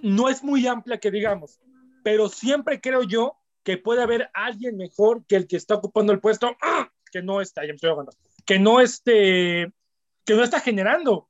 no 0.00 0.30
es 0.30 0.42
muy 0.42 0.66
amplia 0.66 0.98
que 0.98 1.10
digamos, 1.10 1.60
pero 2.02 2.30
siempre 2.30 2.80
creo 2.80 3.02
yo 3.02 3.36
que 3.64 3.76
puede 3.76 4.02
haber 4.02 4.30
alguien 4.32 4.78
mejor 4.78 5.26
que 5.26 5.36
el 5.36 5.46
que 5.46 5.56
está 5.56 5.74
ocupando 5.74 6.12
el 6.14 6.20
puesto, 6.20 6.56
¡ah! 6.62 6.88
que 7.12 7.20
no 7.22 7.40
está, 7.42 7.62
ya 7.62 7.68
me 7.68 7.74
estoy 7.74 7.90
ahogando, 7.90 8.12
que 8.48 8.58
no 8.58 8.80
esté, 8.80 9.70
que 10.24 10.34
no 10.34 10.42
está 10.42 10.58
generando. 10.60 11.28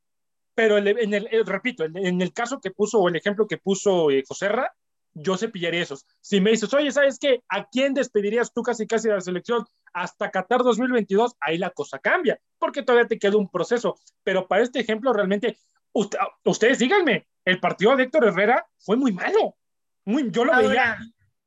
Pero 0.54 0.78
el- 0.78 0.86
en 0.86 1.12
el, 1.14 1.26
eh, 1.32 1.42
repito, 1.44 1.84
en, 1.84 2.22
el 2.22 2.32
caso 2.32 2.60
que 2.60 2.70
puso, 2.70 3.00
o 3.00 3.08
el 3.08 3.16
ejemplo 3.16 3.48
que 3.48 3.58
puso 3.58 4.08
eh, 4.12 4.22
Joserra, 4.26 4.72
yo 5.14 5.36
cepillaría 5.36 5.82
esos. 5.82 6.06
Si 6.20 6.40
me 6.40 6.50
dices, 6.52 6.72
oye, 6.74 6.92
¿sabes 6.92 7.18
qué? 7.18 7.42
¿A 7.48 7.68
quién 7.68 7.92
despedirías 7.92 8.52
tú 8.52 8.62
casi 8.62 8.86
casi 8.86 9.08
de 9.08 9.14
la 9.14 9.20
selección 9.20 9.66
hasta 9.92 10.30
Qatar 10.30 10.62
2022? 10.62 11.34
Ahí 11.40 11.58
la 11.58 11.70
cosa 11.70 11.98
cambia, 11.98 12.38
porque 12.56 12.84
todavía 12.84 13.08
te 13.08 13.18
queda 13.18 13.36
un 13.36 13.50
proceso. 13.50 13.98
Pero 14.22 14.46
para 14.46 14.62
este 14.62 14.78
ejemplo, 14.78 15.12
realmente, 15.12 15.58
usted- 15.92 16.18
ustedes 16.44 16.78
díganme, 16.78 17.26
el 17.44 17.58
partido 17.58 17.96
de 17.96 18.04
Héctor 18.04 18.26
Herrera 18.26 18.64
fue 18.78 18.96
muy 18.96 19.10
malo. 19.10 19.56
Muy, 20.04 20.30
yo 20.30 20.44
lo 20.44 20.56
veía, 20.56 20.98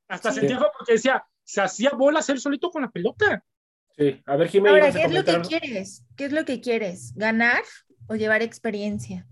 hasta 0.09 0.33
sí. 0.33 0.39
sentía 0.41 0.59
porque 0.59 0.93
decía, 0.93 1.25
se 1.45 1.61
hacía 1.61 1.91
bolas 1.91 2.27
él 2.27 2.41
solito 2.41 2.69
con 2.71 2.81
la 2.81 2.91
pelota. 2.91 3.41
Sí, 3.97 4.21
a 4.25 4.35
ver, 4.35 4.47
Jiménez. 4.47 4.83
ahora, 4.83 4.91
¿qué 4.93 5.03
es 5.05 5.13
lo 5.13 5.23
que 5.23 5.41
quieres? 5.41 6.03
¿Qué 6.15 6.25
es 6.25 6.31
lo 6.31 6.45
que 6.45 6.61
quieres? 6.61 7.13
¿Ganar 7.15 7.63
o 8.07 8.15
llevar 8.15 8.41
experiencia? 8.41 9.27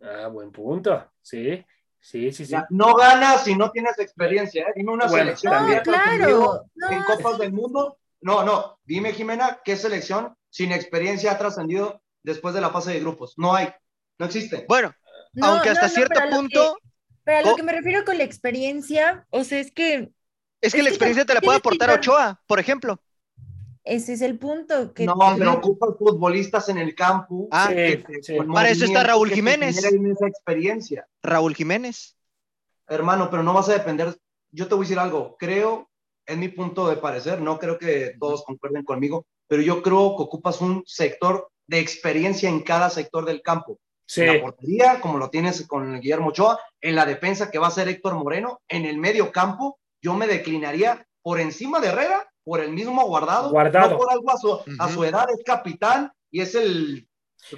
Ah, 0.00 0.28
buen 0.28 0.50
punto. 0.52 1.10
Sí, 1.22 1.64
sí, 2.00 2.32
sí, 2.32 2.44
sí. 2.44 2.52
Ya, 2.52 2.66
No 2.70 2.94
ganas 2.94 3.44
si 3.44 3.54
no 3.56 3.70
tienes 3.70 3.98
experiencia. 3.98 4.64
¿eh? 4.68 4.72
Dime 4.76 4.92
una 4.92 5.06
Bueno, 5.06 5.24
selección 5.24 5.52
No, 5.52 5.58
ha 5.76 5.82
trascendido 5.82 6.40
claro. 6.40 6.70
No, 6.74 6.90
en 6.90 7.02
Copas 7.04 7.38
del 7.38 7.52
Mundo. 7.52 7.98
No, 8.20 8.44
no. 8.44 8.78
Dime, 8.84 9.12
Jimena, 9.12 9.60
¿qué 9.64 9.76
selección 9.76 10.36
sin 10.50 10.72
experiencia 10.72 11.32
ha 11.32 11.38
trascendido 11.38 12.02
después 12.22 12.54
de 12.54 12.60
la 12.60 12.70
fase 12.70 12.92
de 12.92 13.00
grupos? 13.00 13.34
No 13.36 13.54
hay. 13.54 13.68
No 14.18 14.26
existe. 14.26 14.64
Bueno, 14.68 14.94
no, 15.32 15.46
aunque 15.46 15.70
hasta 15.70 15.86
no, 15.88 15.92
cierto 15.92 16.20
punto, 16.30 16.76
que- 16.82 16.88
pero 17.24 17.38
a 17.38 17.50
lo 17.50 17.56
que 17.56 17.62
me 17.62 17.72
refiero 17.72 18.04
con 18.04 18.18
la 18.18 18.24
experiencia, 18.24 19.26
o 19.30 19.44
sea, 19.44 19.58
es 19.58 19.70
que 19.72 20.10
es 20.60 20.72
que 20.72 20.78
es 20.78 20.84
la 20.84 20.88
que 20.90 20.94
experiencia 20.94 21.24
te 21.24 21.34
la 21.34 21.40
puede 21.40 21.58
aportar 21.58 21.90
Ochoa, 21.90 22.40
por 22.46 22.58
ejemplo. 22.60 23.00
Ese 23.86 24.12
es 24.14 24.20
el 24.20 24.38
punto. 24.38 24.92
Que 24.92 25.06
No, 25.06 25.14
pero 25.38 25.54
ocupas 25.54 25.90
futbolistas 25.98 26.68
en 26.68 26.78
el 26.78 26.94
campo. 26.94 27.48
Ah, 27.50 27.68
Sí, 27.68 27.74
que 27.74 27.96
te- 28.06 28.22
sí. 28.22 28.36
con 28.36 28.52
Para 28.52 28.68
eso 28.70 28.84
está 28.84 29.02
Raúl 29.04 29.30
Jiménez. 29.30 29.76
generen 29.76 30.10
esa 30.12 30.26
experiencia. 30.26 31.06
Raúl 31.22 31.54
Jiménez. 31.54 32.16
Hermano, 32.88 33.30
pero 33.30 33.42
no 33.42 33.52
vas 33.52 33.68
a 33.68 33.72
depender. 33.74 34.16
Yo 34.50 34.68
te 34.68 34.74
voy 34.74 34.84
a 34.84 34.86
decir 34.88 34.98
algo. 34.98 35.36
Creo, 35.38 35.88
en 36.26 36.40
mi 36.40 36.48
punto 36.48 36.88
de 36.88 36.96
parecer, 36.96 37.40
no 37.40 37.58
creo 37.58 37.78
que 37.78 38.14
todos 38.18 38.44
concuerden 38.44 38.84
conmigo, 38.84 39.24
pero 39.48 39.62
yo 39.62 39.82
creo 39.82 40.16
que 40.16 40.22
ocupas 40.22 40.60
un 40.60 40.82
sector 40.86 41.48
de 41.66 41.78
experiencia 41.80 42.48
en 42.48 42.60
cada 42.62 42.90
sector 42.90 43.24
del 43.24 43.42
campo. 43.42 43.78
Sí, 44.08 44.20
En 44.22 44.36
la 44.36 44.40
portería, 44.40 45.00
como 45.00 45.18
lo 45.18 45.30
tienes 45.30 45.66
con 45.66 46.00
Guillermo 46.00 46.28
Ochoa, 46.28 46.60
en 46.80 46.94
la 46.94 47.04
defensa 47.06 47.50
que 47.50 47.58
va 47.58 47.66
a 47.66 47.72
ser 47.72 47.88
Héctor 47.88 48.14
Moreno, 48.14 48.60
en 48.68 48.84
el 48.84 48.98
medio 48.98 49.32
campo, 49.32 49.80
yo 50.00 50.14
me 50.14 50.28
declinaría 50.28 51.04
por 51.22 51.40
encima 51.40 51.80
de 51.80 51.88
Herrera, 51.88 52.28
por 52.46 52.60
el 52.60 52.72
mismo 52.72 53.04
guardado, 53.06 53.50
Guardado. 53.50 53.90
no 53.90 53.96
por 53.98 54.12
algo 54.12 54.30
a 54.30 54.36
su, 54.36 54.60
a 54.78 54.88
su 54.88 55.02
edad, 55.02 55.26
es 55.36 55.42
capitán 55.44 56.12
y 56.30 56.42
es 56.42 56.54
el 56.54 57.08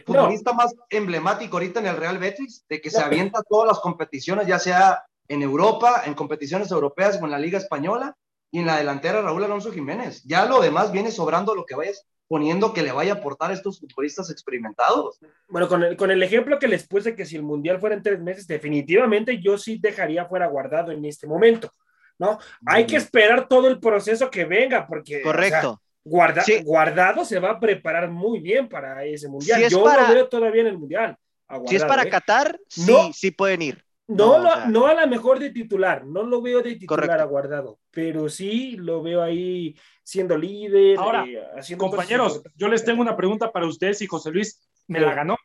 futbolista 0.06 0.54
más 0.54 0.74
emblemático 0.88 1.58
ahorita 1.58 1.80
en 1.80 1.88
el 1.88 1.96
Real 1.98 2.16
Betis, 2.16 2.64
de 2.70 2.80
que 2.80 2.88
se 2.88 3.02
avienta 3.02 3.42
todas 3.42 3.68
las 3.68 3.80
competiciones, 3.80 4.46
ya 4.46 4.58
sea 4.58 5.04
en 5.28 5.42
Europa, 5.42 6.04
en 6.06 6.14
competiciones 6.14 6.70
europeas 6.70 7.20
o 7.20 7.26
en 7.26 7.32
la 7.32 7.38
Liga 7.38 7.58
Española, 7.58 8.16
y 8.50 8.60
en 8.60 8.66
la 8.66 8.78
delantera 8.78 9.20
Raúl 9.20 9.44
Alonso 9.44 9.70
Jiménez. 9.70 10.22
Ya 10.24 10.46
lo 10.46 10.62
demás 10.62 10.90
viene 10.90 11.10
sobrando 11.10 11.54
lo 11.54 11.66
que 11.66 11.74
vayas 11.74 12.06
poniendo 12.26 12.72
que 12.72 12.82
le 12.82 12.92
vaya 12.92 13.12
a 13.12 13.16
aportar 13.16 13.50
a 13.50 13.54
estos 13.54 13.80
futbolistas 13.80 14.30
experimentados. 14.30 15.18
Bueno, 15.48 15.68
con 15.68 15.82
el, 15.82 15.96
con 15.98 16.10
el 16.10 16.22
ejemplo 16.22 16.58
que 16.58 16.68
les 16.68 16.86
puse, 16.86 17.14
que 17.14 17.26
si 17.26 17.36
el 17.36 17.42
Mundial 17.42 17.78
fuera 17.78 17.94
en 17.94 18.02
tres 18.02 18.20
meses, 18.20 18.46
definitivamente 18.46 19.40
yo 19.42 19.58
sí 19.58 19.78
dejaría 19.78 20.24
fuera 20.24 20.46
guardado 20.46 20.92
en 20.92 21.04
este 21.04 21.26
momento, 21.26 21.70
¿no? 22.18 22.38
Hay 22.66 22.86
que 22.86 22.96
esperar 22.96 23.48
todo 23.48 23.68
el 23.68 23.78
proceso 23.80 24.30
que 24.30 24.44
venga, 24.44 24.86
porque... 24.86 25.16
o 25.16 25.18
sea, 25.18 25.24
Correcto. 25.24 25.82
guarda- 26.04 26.42
Sí. 26.42 26.62
Guardado 26.62 27.24
se 27.24 27.38
va 27.38 27.50
a 27.52 27.60
preparar 27.60 28.10
muy 28.10 28.40
bien 28.40 28.68
para 28.68 29.04
ese 29.04 29.28
Mundial. 29.28 29.58
Si 29.60 29.64
es 29.66 29.72
yo 29.72 29.84
para- 29.84 30.08
lo 30.08 30.14
veo 30.14 30.28
todavía 30.28 30.62
en 30.62 30.68
el 30.68 30.78
Mundial. 30.78 31.16
a 31.46 31.56
Si 31.66 31.76
es 31.76 31.82
Guardado, 31.82 31.88
para 31.88 32.02
¿eh? 32.02 32.10
Qatar, 32.10 32.60
sí, 32.68 32.90
No. 32.92 33.12
sí 33.12 33.30
pueden 33.30 33.62
ir. 33.62 33.84
No, 34.06 34.38
No, 34.38 34.38
lo- 34.38 34.48
o 34.48 34.52
sea. 34.54 34.66
no 34.66 34.86
a 34.86 34.94
la 34.94 35.06
mejor 35.06 35.38
de 35.38 35.50
titular, 35.50 36.04
no 36.06 36.22
lo 36.22 36.40
veo 36.42 36.62
de 36.62 36.76
titular 36.76 37.04
Correcto. 37.06 37.22
aguardado, 37.22 37.78
pero 37.90 38.28
sí 38.30 38.76
lo 38.76 39.02
veo 39.02 39.22
ahí 39.22 39.76
siendo 40.02 40.36
líder, 40.38 40.98
Ahora, 40.98 41.24
eh, 41.26 41.42
haciendo 41.58 41.86
Compañeros, 41.88 42.42
yo 42.56 42.68
les 42.68 42.84
tengo 42.84 43.02
una 43.02 43.16
pregunta 43.16 43.52
para 43.52 43.66
ustedes 43.66 44.00
y 44.02 44.06
José 44.06 44.30
Luis 44.30 44.66
me 44.86 44.98
Sí. 44.98 45.04
la 45.04 45.14
ganó. 45.14 45.36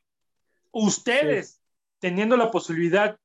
¿Ustedes, 0.71 1.61
teniendo 1.99 2.37
la 2.37 2.51
posibilidad, 2.51 3.17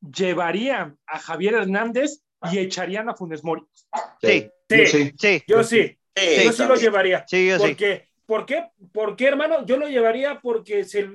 llevarían 0.00 0.98
a 1.06 1.18
Javier 1.18 1.54
Hernández 1.54 2.22
y 2.52 2.58
echarían 2.58 3.08
a 3.08 3.14
Funes 3.14 3.42
Mori? 3.44 3.62
Sí, 4.20 4.50
Sí, 4.68 4.86
sí. 4.86 5.12
sí, 5.18 5.42
yo 5.46 5.62
sí, 5.62 5.96
Sí, 6.16 6.44
yo 6.44 6.52
sí 6.52 6.64
lo 6.66 6.74
llevaría. 6.76 7.24
sí, 7.28 7.46
yo 7.48 7.58
sí. 7.58 7.66
Porque, 7.68 8.08
¿Por 8.26 8.46
qué? 8.46 8.64
¿Por 8.92 9.16
qué, 9.16 9.28
hermano? 9.28 9.64
Yo 9.66 9.76
lo 9.76 9.88
llevaría 9.88 10.40
porque 10.40 10.82
se, 10.84 11.08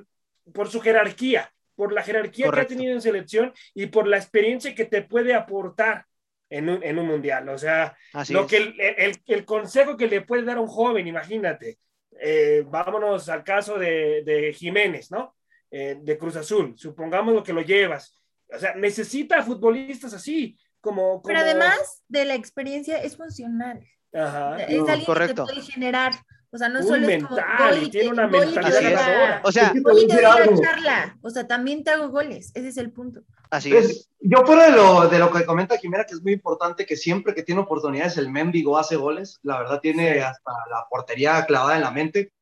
por 0.53 0.69
su 0.69 0.79
jerarquía, 0.79 1.51
por 1.75 1.91
la 1.91 2.01
jerarquía 2.03 2.45
Correcto. 2.45 2.67
que 2.69 2.73
ha 2.73 2.77
tenido 2.77 2.93
en 2.93 3.01
selección 3.01 3.53
y 3.73 3.87
por 3.87 4.07
la 4.07 4.17
experiencia 4.17 4.73
que 4.75 4.85
te 4.85 5.01
puede 5.01 5.33
aportar 5.33 6.05
en 6.49 6.69
un, 6.69 6.83
en 6.83 6.99
un 6.99 7.07
mundial. 7.07 7.49
O 7.49 7.57
sea, 7.57 7.97
Así 8.13 8.31
lo 8.33 8.41
es. 8.41 8.47
que 8.47 8.57
el, 8.57 8.75
el- 8.79 9.17
el 9.25 9.45
consejo 9.45 9.97
que 9.97 10.07
le 10.07 10.21
puede 10.21 10.43
dar 10.43 10.57
a 10.57 10.61
un 10.61 10.67
joven, 10.67 11.07
imagínate. 11.07 11.79
Eh, 12.19 12.63
vámonos 12.67 13.27
al 13.29 13.43
caso 13.43 13.77
de, 13.79 14.21
de 14.23 14.53
Jiménez, 14.53 15.11
¿no? 15.11 15.35
Eh, 15.71 15.97
de 15.99 16.17
Cruz 16.17 16.35
Azul. 16.35 16.73
Supongamos 16.77 17.33
lo 17.33 17.43
que 17.43 17.53
lo 17.53 17.61
llevas. 17.61 18.15
O 18.53 18.59
sea, 18.59 18.75
necesita 18.75 19.41
futbolistas 19.43 20.13
así, 20.13 20.57
como. 20.81 21.21
Pero 21.23 21.39
como- 21.39 21.49
además 21.51 22.03
de 22.09 22.25
la 22.25 22.35
experiencia, 22.35 22.97
es 23.01 23.15
funcional. 23.17 23.85
Ajá. 24.13 24.57
es 24.63 24.77
no, 24.77 24.87
alguien 24.87 25.05
correcto. 25.05 25.45
que 25.45 25.53
te 25.53 25.59
puede 25.59 25.71
generar. 25.71 26.11
O 26.53 26.57
sea, 26.57 26.67
no 26.67 26.79
Un 26.81 26.85
solo 26.85 27.07
es 27.07 27.23
como 27.23 27.35
mental, 27.37 27.81
y 27.83 27.89
tiene 27.89 28.09
una 28.09 28.27
mentalidad. 28.27 29.39
O 29.45 29.51
sea, 29.53 29.71
voy 29.81 30.03
y 30.03 30.07
te 30.07 30.21
doy 30.21 30.59
charla. 30.61 31.17
O 31.21 31.29
sea, 31.29 31.47
también 31.47 31.81
te 31.85 31.91
hago 31.91 32.09
goles. 32.09 32.51
Ese 32.53 32.67
es 32.67 32.77
el 32.77 32.91
punto. 32.91 33.21
así 33.51 33.73
es. 33.73 33.85
Es- 33.89 34.09
yo 34.19 34.45
fuera 34.45 34.65
de 34.65 34.71
lo, 34.71 35.07
de 35.07 35.17
lo 35.17 35.31
que 35.31 35.45
comenta 35.45 35.77
Jimena, 35.77 36.03
que 36.03 36.13
es 36.13 36.21
muy 36.21 36.33
importante 36.33 36.85
que 36.85 36.97
siempre 36.97 37.33
que 37.33 37.43
tiene 37.43 37.61
oportunidades 37.61 38.17
el 38.17 38.29
Mendigo 38.29 38.77
hace 38.77 38.97
goles, 38.97 39.39
la 39.43 39.59
verdad 39.59 39.79
tiene 39.79 40.13
Sí. 40.15 40.19
hasta 40.19 40.51
la 40.69 40.85
portería 40.89 41.45
clavada 41.45 41.75
en 41.77 41.81
la 41.83 41.91
mente, 41.91 42.33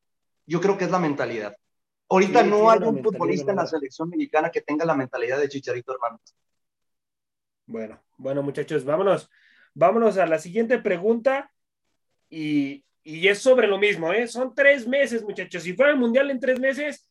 yo 0.46 0.60
creo 0.60 0.76
que 0.76 0.84
es 0.86 0.90
la 0.90 0.98
mentalidad. 0.98 1.56
Ahorita 2.08 2.42
Sí, 2.42 2.48
no 2.50 2.68
hay 2.70 2.80
un 2.80 3.02
futbolista 3.04 3.52
en 3.52 3.56
la 3.58 3.66
selección 3.68 4.08
mexicana 4.10 4.50
que 4.50 4.60
tenga 4.60 4.84
la 4.84 4.94
mentalidad 4.96 5.38
de 5.38 5.48
Chicharito 5.48 5.92
Hernández. 5.94 6.34
Bueno, 7.66 8.00
bueno, 8.20 8.42
muchachos, 8.42 8.84
vámonos. 8.84 9.30
Vámonos 9.74 10.18
a 10.18 10.26
la 10.26 10.38
siguiente 10.38 10.78
pregunta. 10.78 11.50
Y, 12.28 12.84
y 13.02 13.28
es 13.28 13.38
sobre 13.40 13.66
lo 13.66 13.78
mismo, 13.78 14.12
¿eh? 14.12 14.26
Son 14.28 14.54
tres 14.54 14.86
meses, 14.86 15.22
muchachos. 15.22 15.62
Si 15.62 15.72
fuera 15.72 15.90
el 15.92 15.98
mundial 15.98 16.30
en 16.30 16.38
tres 16.38 16.60
meses, 16.60 17.08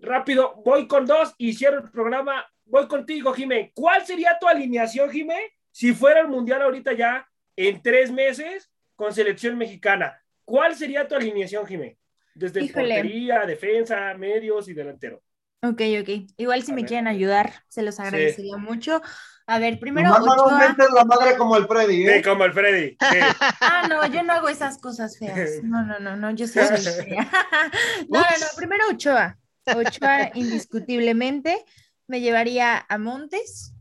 rápido, 0.00 0.54
voy 0.64 0.86
con 0.86 1.04
dos 1.06 1.34
y 1.36 1.52
cierro 1.54 1.78
el 1.84 1.90
programa. 1.90 2.46
Voy 2.64 2.86
contigo, 2.86 3.32
Jimé. 3.32 3.72
¿Cuál 3.74 4.06
sería 4.06 4.38
tu 4.40 4.46
alineación, 4.46 5.10
Jimé, 5.10 5.52
si 5.70 5.92
fuera 5.92 6.20
el 6.20 6.28
mundial 6.28 6.62
ahorita 6.62 6.92
ya 6.92 7.28
en 7.56 7.82
tres 7.82 8.10
meses 8.12 8.70
con 8.94 9.12
selección 9.12 9.58
mexicana? 9.58 10.22
¿Cuál 10.44 10.74
sería 10.76 11.06
tu 11.08 11.14
alineación, 11.16 11.66
Jimé? 11.66 11.98
Desde 12.34 12.62
Híjole. 12.62 12.94
portería, 12.94 13.40
defensa, 13.44 14.14
medios 14.14 14.68
y 14.68 14.74
delantero. 14.74 15.22
Ok, 15.62 15.82
ok. 16.00 16.08
Igual 16.38 16.62
si 16.62 16.72
A 16.72 16.74
me 16.74 16.82
ver. 16.82 16.88
quieren 16.88 17.06
ayudar, 17.08 17.52
se 17.68 17.82
los 17.82 18.00
agradecería 18.00 18.56
mucho. 18.56 19.02
A 19.50 19.58
ver, 19.58 19.80
primero, 19.80 20.08
Nomás 20.10 20.24
no 20.24 20.32
Ochoa. 20.44 20.58
mentes 20.58 20.90
la 20.92 21.04
madre 21.04 21.36
como 21.36 21.56
el 21.56 21.66
Freddy, 21.66 22.06
¿eh? 22.06 22.16
Sí, 22.18 22.22
como 22.22 22.44
el 22.44 22.52
Freddy. 22.52 22.90
sí. 22.90 22.96
Ah, 23.60 23.86
no, 23.88 24.06
yo 24.06 24.22
no 24.22 24.32
hago 24.32 24.48
esas 24.48 24.78
cosas 24.78 25.18
feas. 25.18 25.62
No, 25.64 25.82
no, 25.82 25.98
no, 25.98 26.16
no, 26.16 26.30
yo 26.30 26.46
soy 26.46 26.64
fea. 26.64 27.28
No, 28.08 28.20
no, 28.20 28.26
no, 28.26 28.46
primero 28.56 28.84
Ochoa. 28.90 29.36
Ochoa, 29.66 30.30
indiscutiblemente. 30.34 31.64
Me 32.06 32.20
llevaría 32.20 32.86
a 32.88 32.98
Montes. 32.98 33.74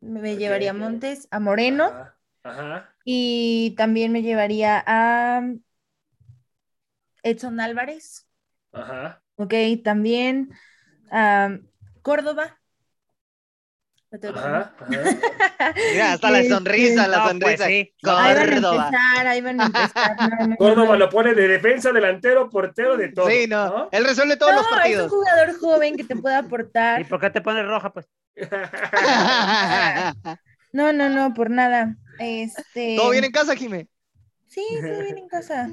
me 0.00 0.36
llevaría 0.36 0.70
a 0.70 0.74
Montes, 0.74 1.26
a 1.30 1.40
Moreno. 1.40 1.84
Ajá. 1.86 2.16
Ajá. 2.44 2.94
Y 3.06 3.74
también 3.78 4.12
me 4.12 4.20
llevaría 4.22 4.82
a 4.86 5.42
Edson 7.22 7.60
Álvarez. 7.60 8.26
Ajá. 8.72 9.22
Ok, 9.36 9.54
también 9.82 10.50
a 11.10 11.58
Córdoba. 12.02 12.60
Ajá. 14.34 14.72
ajá. 14.78 15.74
Mira, 15.92 16.12
hasta 16.14 16.30
la 16.30 16.44
sonrisa, 16.44 17.08
la 17.08 17.18
no, 17.18 17.28
sonrisa. 17.28 17.56
pues 17.56 17.60
sí. 17.68 17.94
Ahí 18.04 18.34
van 18.34 18.36
a 18.36 18.44
Córdoba. 18.52 18.86
empezar, 18.86 19.26
ahí 19.26 19.40
van 19.40 19.60
a 19.60 19.66
empezar. 19.66 20.16
No, 20.18 20.28
no, 20.28 20.46
no, 20.48 20.56
Córdoba 20.56 20.96
lo 20.96 21.08
pone 21.10 21.34
de 21.34 21.48
defensa, 21.48 21.92
delantero, 21.92 22.48
portero, 22.50 22.96
de 22.96 23.08
todo. 23.08 23.28
Sí, 23.28 23.46
no. 23.48 23.88
Él 23.92 24.04
resuelve 24.04 24.36
todos 24.36 24.54
los 24.54 24.62
No, 24.62 24.68
es 24.68 24.72
un 24.72 24.78
partidos. 24.78 25.10
jugador 25.10 25.58
joven 25.60 25.96
que 25.96 26.04
te 26.04 26.16
puede 26.16 26.36
aportar. 26.36 27.00
¿Y 27.00 27.04
por 27.04 27.20
qué 27.20 27.30
te 27.30 27.40
pones 27.40 27.66
roja, 27.66 27.92
pues? 27.92 28.06
No, 30.72 30.92
no, 30.92 31.08
no, 31.08 31.32
por 31.34 31.50
nada. 31.50 31.94
Este. 32.18 32.96
¿Todo 32.96 33.10
bien 33.10 33.22
en 33.24 33.30
casa, 33.30 33.54
Jimé? 33.54 33.86
Sí, 34.48 34.64
todo 34.80 35.00
bien 35.02 35.18
en 35.18 35.28
casa. 35.28 35.68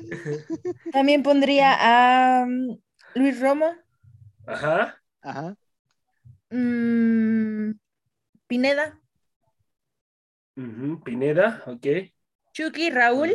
También 0.91 1.23
pondría 1.23 1.73
a 1.79 2.43
um, 2.43 2.77
Luis 3.15 3.39
Romo, 3.39 3.73
Ajá. 4.45 4.95
Ajá. 5.23 5.55
mm, 6.51 7.71
Pineda, 8.51 8.99
Ujú, 10.57 11.01
Pineda, 11.05 11.63
ok. 11.67 11.87
Chucky, 12.51 12.89
Raúl. 12.89 13.31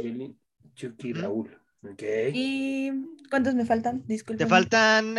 Chucky. 0.74 1.14
Raúl. 1.14 1.58
Ok. 1.82 2.02
¿Y 2.34 2.92
cuántos 3.30 3.54
me 3.54 3.64
faltan? 3.64 4.04
Disculpe. 4.06 4.44
Te 4.44 4.50
faltan, 4.50 5.16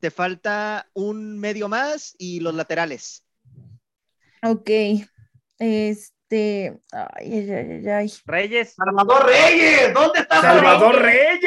te 0.00 0.10
falta 0.10 0.90
un 0.92 1.38
medio 1.38 1.68
más 1.68 2.16
y 2.18 2.40
los 2.40 2.52
laterales. 2.52 3.24
Ok. 4.42 4.70
Este. 5.60 6.17
Ay, 6.30 6.80
ay, 6.92 7.50
ay, 7.50 7.70
ay, 7.84 7.88
ay. 7.88 8.12
Reyes. 8.26 8.74
Salvador 8.74 9.26
Reyes, 9.26 9.94
¿dónde 9.94 10.18
está 10.20 10.40
Salvador 10.40 11.00
Reyes, 11.00 11.40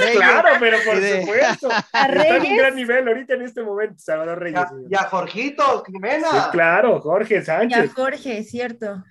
Reyes. 0.00 0.16
claro, 0.16 0.48
pero 0.60 0.78
por 0.84 0.96
Y 1.02 1.20
supuesto. 1.20 1.68
A 1.92 2.06
Está 2.06 2.06
en 2.06 2.34
un 2.36 2.40
Reyes. 2.42 2.58
gran 2.58 2.74
nivel 2.76 3.08
ahorita 3.08 3.34
en 3.34 3.42
este 3.42 3.62
momento, 3.62 3.94
Salvador 3.98 4.38
Reyes. 4.38 4.60
Ya, 4.88 5.00
ya 5.00 5.08
Jorgito, 5.08 5.84
Jimena. 5.84 6.30
Sí, 6.30 6.36
claro, 6.52 7.00
Jorge 7.00 7.34
Y 7.34 7.38
a 7.38 7.44
Sánchez. 7.44 7.92
Jorge, 7.94 8.44
cierto. 8.44 9.02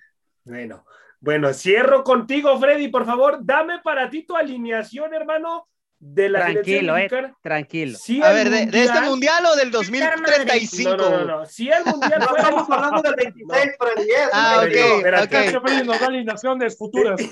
Bueno, 0.45 0.85
bueno, 1.19 1.53
cierro 1.53 2.03
contigo, 2.03 2.57
Freddy, 2.59 2.87
por 2.87 3.05
favor, 3.05 3.39
dame 3.41 3.79
para 3.83 4.09
ti 4.09 4.23
tu 4.25 4.35
alineación, 4.35 5.13
hermano, 5.13 5.67
de 5.99 6.29
la 6.29 6.39
Tranquilo, 6.41 6.93
selección 6.95 7.25
eh. 7.25 7.33
Tranquilo. 7.41 7.97
Si 7.97 8.21
A 8.21 8.31
ver, 8.31 8.49
de, 8.51 8.67
de 8.67 8.83
este 8.83 9.01
mundial- 9.01 9.05
mundial 9.09 9.45
o 9.47 9.55
del 9.55 9.71
Madrid. 9.71 10.03
2035. 10.03 10.89
No, 10.95 10.97
no, 10.97 11.09
no, 11.09 11.25
no. 11.39 11.45
Si 11.45 11.69
el 11.71 11.83
mundial 11.85 12.19
No 12.19 12.27
fuera. 12.27 12.43
estamos 12.43 12.69
hablando 12.69 13.01
del 13.01 13.15
26, 13.15 13.71
Freddy. 13.79 14.09
es 14.11 14.29
Ah, 14.31 14.59
el 14.61 14.67
ok, 14.69 14.73
22. 14.73 14.97
espérate. 14.97 15.57
ok. 15.57 15.61
Freddy 15.65 15.87
nos 15.87 15.99
da 15.99 16.05
alineaciones 16.07 16.77
futuras. 16.77 17.19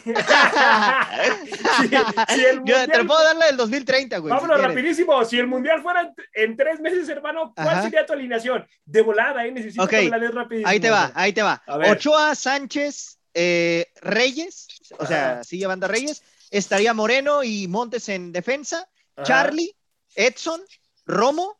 si, 1.80 1.88
si 2.36 2.46
el 2.46 2.56
Yo 2.64 2.76
te 2.76 2.80
mundial- 2.80 3.08
puedo 3.08 3.24
dar 3.24 3.36
la 3.36 3.46
del 3.48 3.58
2030, 3.58 4.18
güey. 4.18 4.34
Vámonos 4.34 4.62
rapidísimo. 4.62 5.24
Si 5.26 5.38
el 5.40 5.48
mundial 5.48 5.82
fuera 5.82 6.02
en, 6.02 6.14
en 6.34 6.58
tres 6.58 6.80
meses, 6.80 7.08
hermano, 7.10 7.54
¿cuál 7.56 7.70
Ajá. 7.70 7.84
sería 7.84 8.06
tu 8.06 8.14
alineación? 8.14 8.66
De 8.86 9.02
volada, 9.02 9.46
¿eh? 9.46 9.52
Necesito 9.52 9.84
Ok, 9.84 9.90
que 9.92 10.02
me 10.04 10.10
la 10.10 10.20
des 10.20 10.34
rapidísimo. 10.34 10.70
Ahí 10.70 10.80
te 10.80 10.90
va, 10.90 11.12
ahí 11.16 11.34
te 11.34 11.44
va. 11.44 11.62
A 11.68 11.78
ver. 11.78 11.92
Ochoa, 11.92 12.36
Sánchez, 12.36 13.20
eh, 13.34 13.88
Reyes, 14.02 14.68
o 14.98 15.06
sea, 15.06 15.44
sigue 15.44 15.68
banda 15.68 15.88
Reyes. 15.88 16.24
Estaría 16.52 16.94
Moreno 16.94 17.44
y 17.44 17.68
Montes 17.68 18.10
en 18.10 18.32
defensa. 18.32 18.88
Ajá. 19.16 19.24
Charlie, 19.26 19.76
Edson, 20.16 20.62
Romo, 21.06 21.60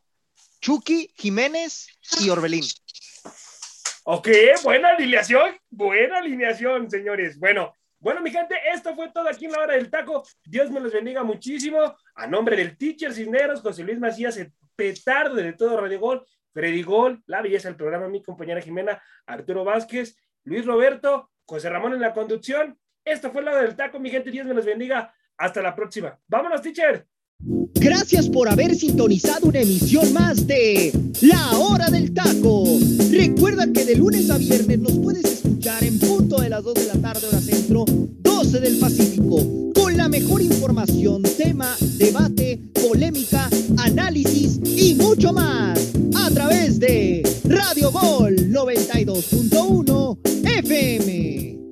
Chucky, 0.60 1.12
Jiménez 1.16 1.86
y 2.20 2.30
Orbelín. 2.30 2.64
Ok, 4.04 4.28
buena 4.62 4.90
alineación, 4.90 5.56
buena 5.68 6.18
alineación, 6.18 6.90
señores. 6.90 7.38
Bueno, 7.38 7.74
bueno, 7.98 8.20
mi 8.20 8.30
gente, 8.30 8.54
esto 8.72 8.94
fue 8.94 9.10
todo 9.10 9.28
aquí 9.28 9.46
en 9.46 9.52
la 9.52 9.60
hora 9.60 9.74
del 9.74 9.90
taco. 9.90 10.24
Dios 10.44 10.70
me 10.70 10.80
los 10.80 10.92
bendiga 10.92 11.24
muchísimo. 11.24 11.96
A 12.14 12.26
nombre 12.26 12.56
del 12.56 12.76
Teacher 12.76 13.12
Cisneros, 13.12 13.62
José 13.62 13.82
Luis 13.82 13.98
Macías, 13.98 14.36
el 14.36 14.52
petardo 14.76 15.34
de 15.34 15.54
todo 15.54 15.80
Radio 15.80 15.98
Gol, 15.98 16.26
Freddy 16.52 16.82
Gol, 16.82 17.22
la 17.26 17.42
belleza 17.42 17.68
del 17.68 17.76
programa, 17.76 18.08
mi 18.08 18.22
compañera 18.22 18.60
Jimena, 18.60 19.02
Arturo 19.26 19.64
Vázquez, 19.64 20.16
Luis 20.44 20.64
Roberto, 20.64 21.30
José 21.44 21.68
Ramón 21.68 21.94
en 21.94 22.00
la 22.00 22.14
conducción. 22.14 22.78
Esto 23.06 23.30
fue 23.30 23.40
la 23.42 23.56
del 23.62 23.76
taco, 23.76 24.00
mi 24.00 24.10
gente. 24.10 24.32
Dios 24.32 24.46
me 24.46 24.52
los 24.52 24.64
bendiga. 24.64 25.14
Hasta 25.38 25.62
la 25.62 25.76
próxima. 25.76 26.18
Vámonos, 26.26 26.60
teacher. 26.60 27.06
Gracias 27.74 28.28
por 28.28 28.48
haber 28.48 28.74
sintonizado 28.74 29.46
una 29.46 29.60
emisión 29.60 30.12
más 30.12 30.44
de 30.46 30.92
La 31.20 31.56
Hora 31.56 31.88
del 31.88 32.12
Taco. 32.12 32.64
Recuerda 33.12 33.70
que 33.72 33.84
de 33.84 33.94
lunes 33.94 34.28
a 34.30 34.38
viernes 34.38 34.80
nos 34.80 34.98
puedes 34.98 35.24
escuchar 35.24 35.84
en 35.84 36.00
punto 36.00 36.40
de 36.40 36.48
las 36.48 36.64
2 36.64 36.74
de 36.74 36.86
la 36.86 36.94
tarde 36.94 37.28
hora 37.28 37.40
centro, 37.40 37.84
12 37.86 38.60
del 38.60 38.78
Pacífico, 38.78 39.72
con 39.74 39.96
la 39.96 40.08
mejor 40.08 40.42
información, 40.42 41.22
tema, 41.22 41.76
debate, 41.98 42.58
polémica, 42.72 43.48
análisis 43.78 44.58
y 44.64 44.94
mucho 44.96 45.32
más 45.32 45.92
a 46.16 46.30
través 46.30 46.80
de 46.80 47.22
Radio 47.44 47.92
Gol 47.92 48.34
92.1 48.50 50.18
FM. 50.58 51.35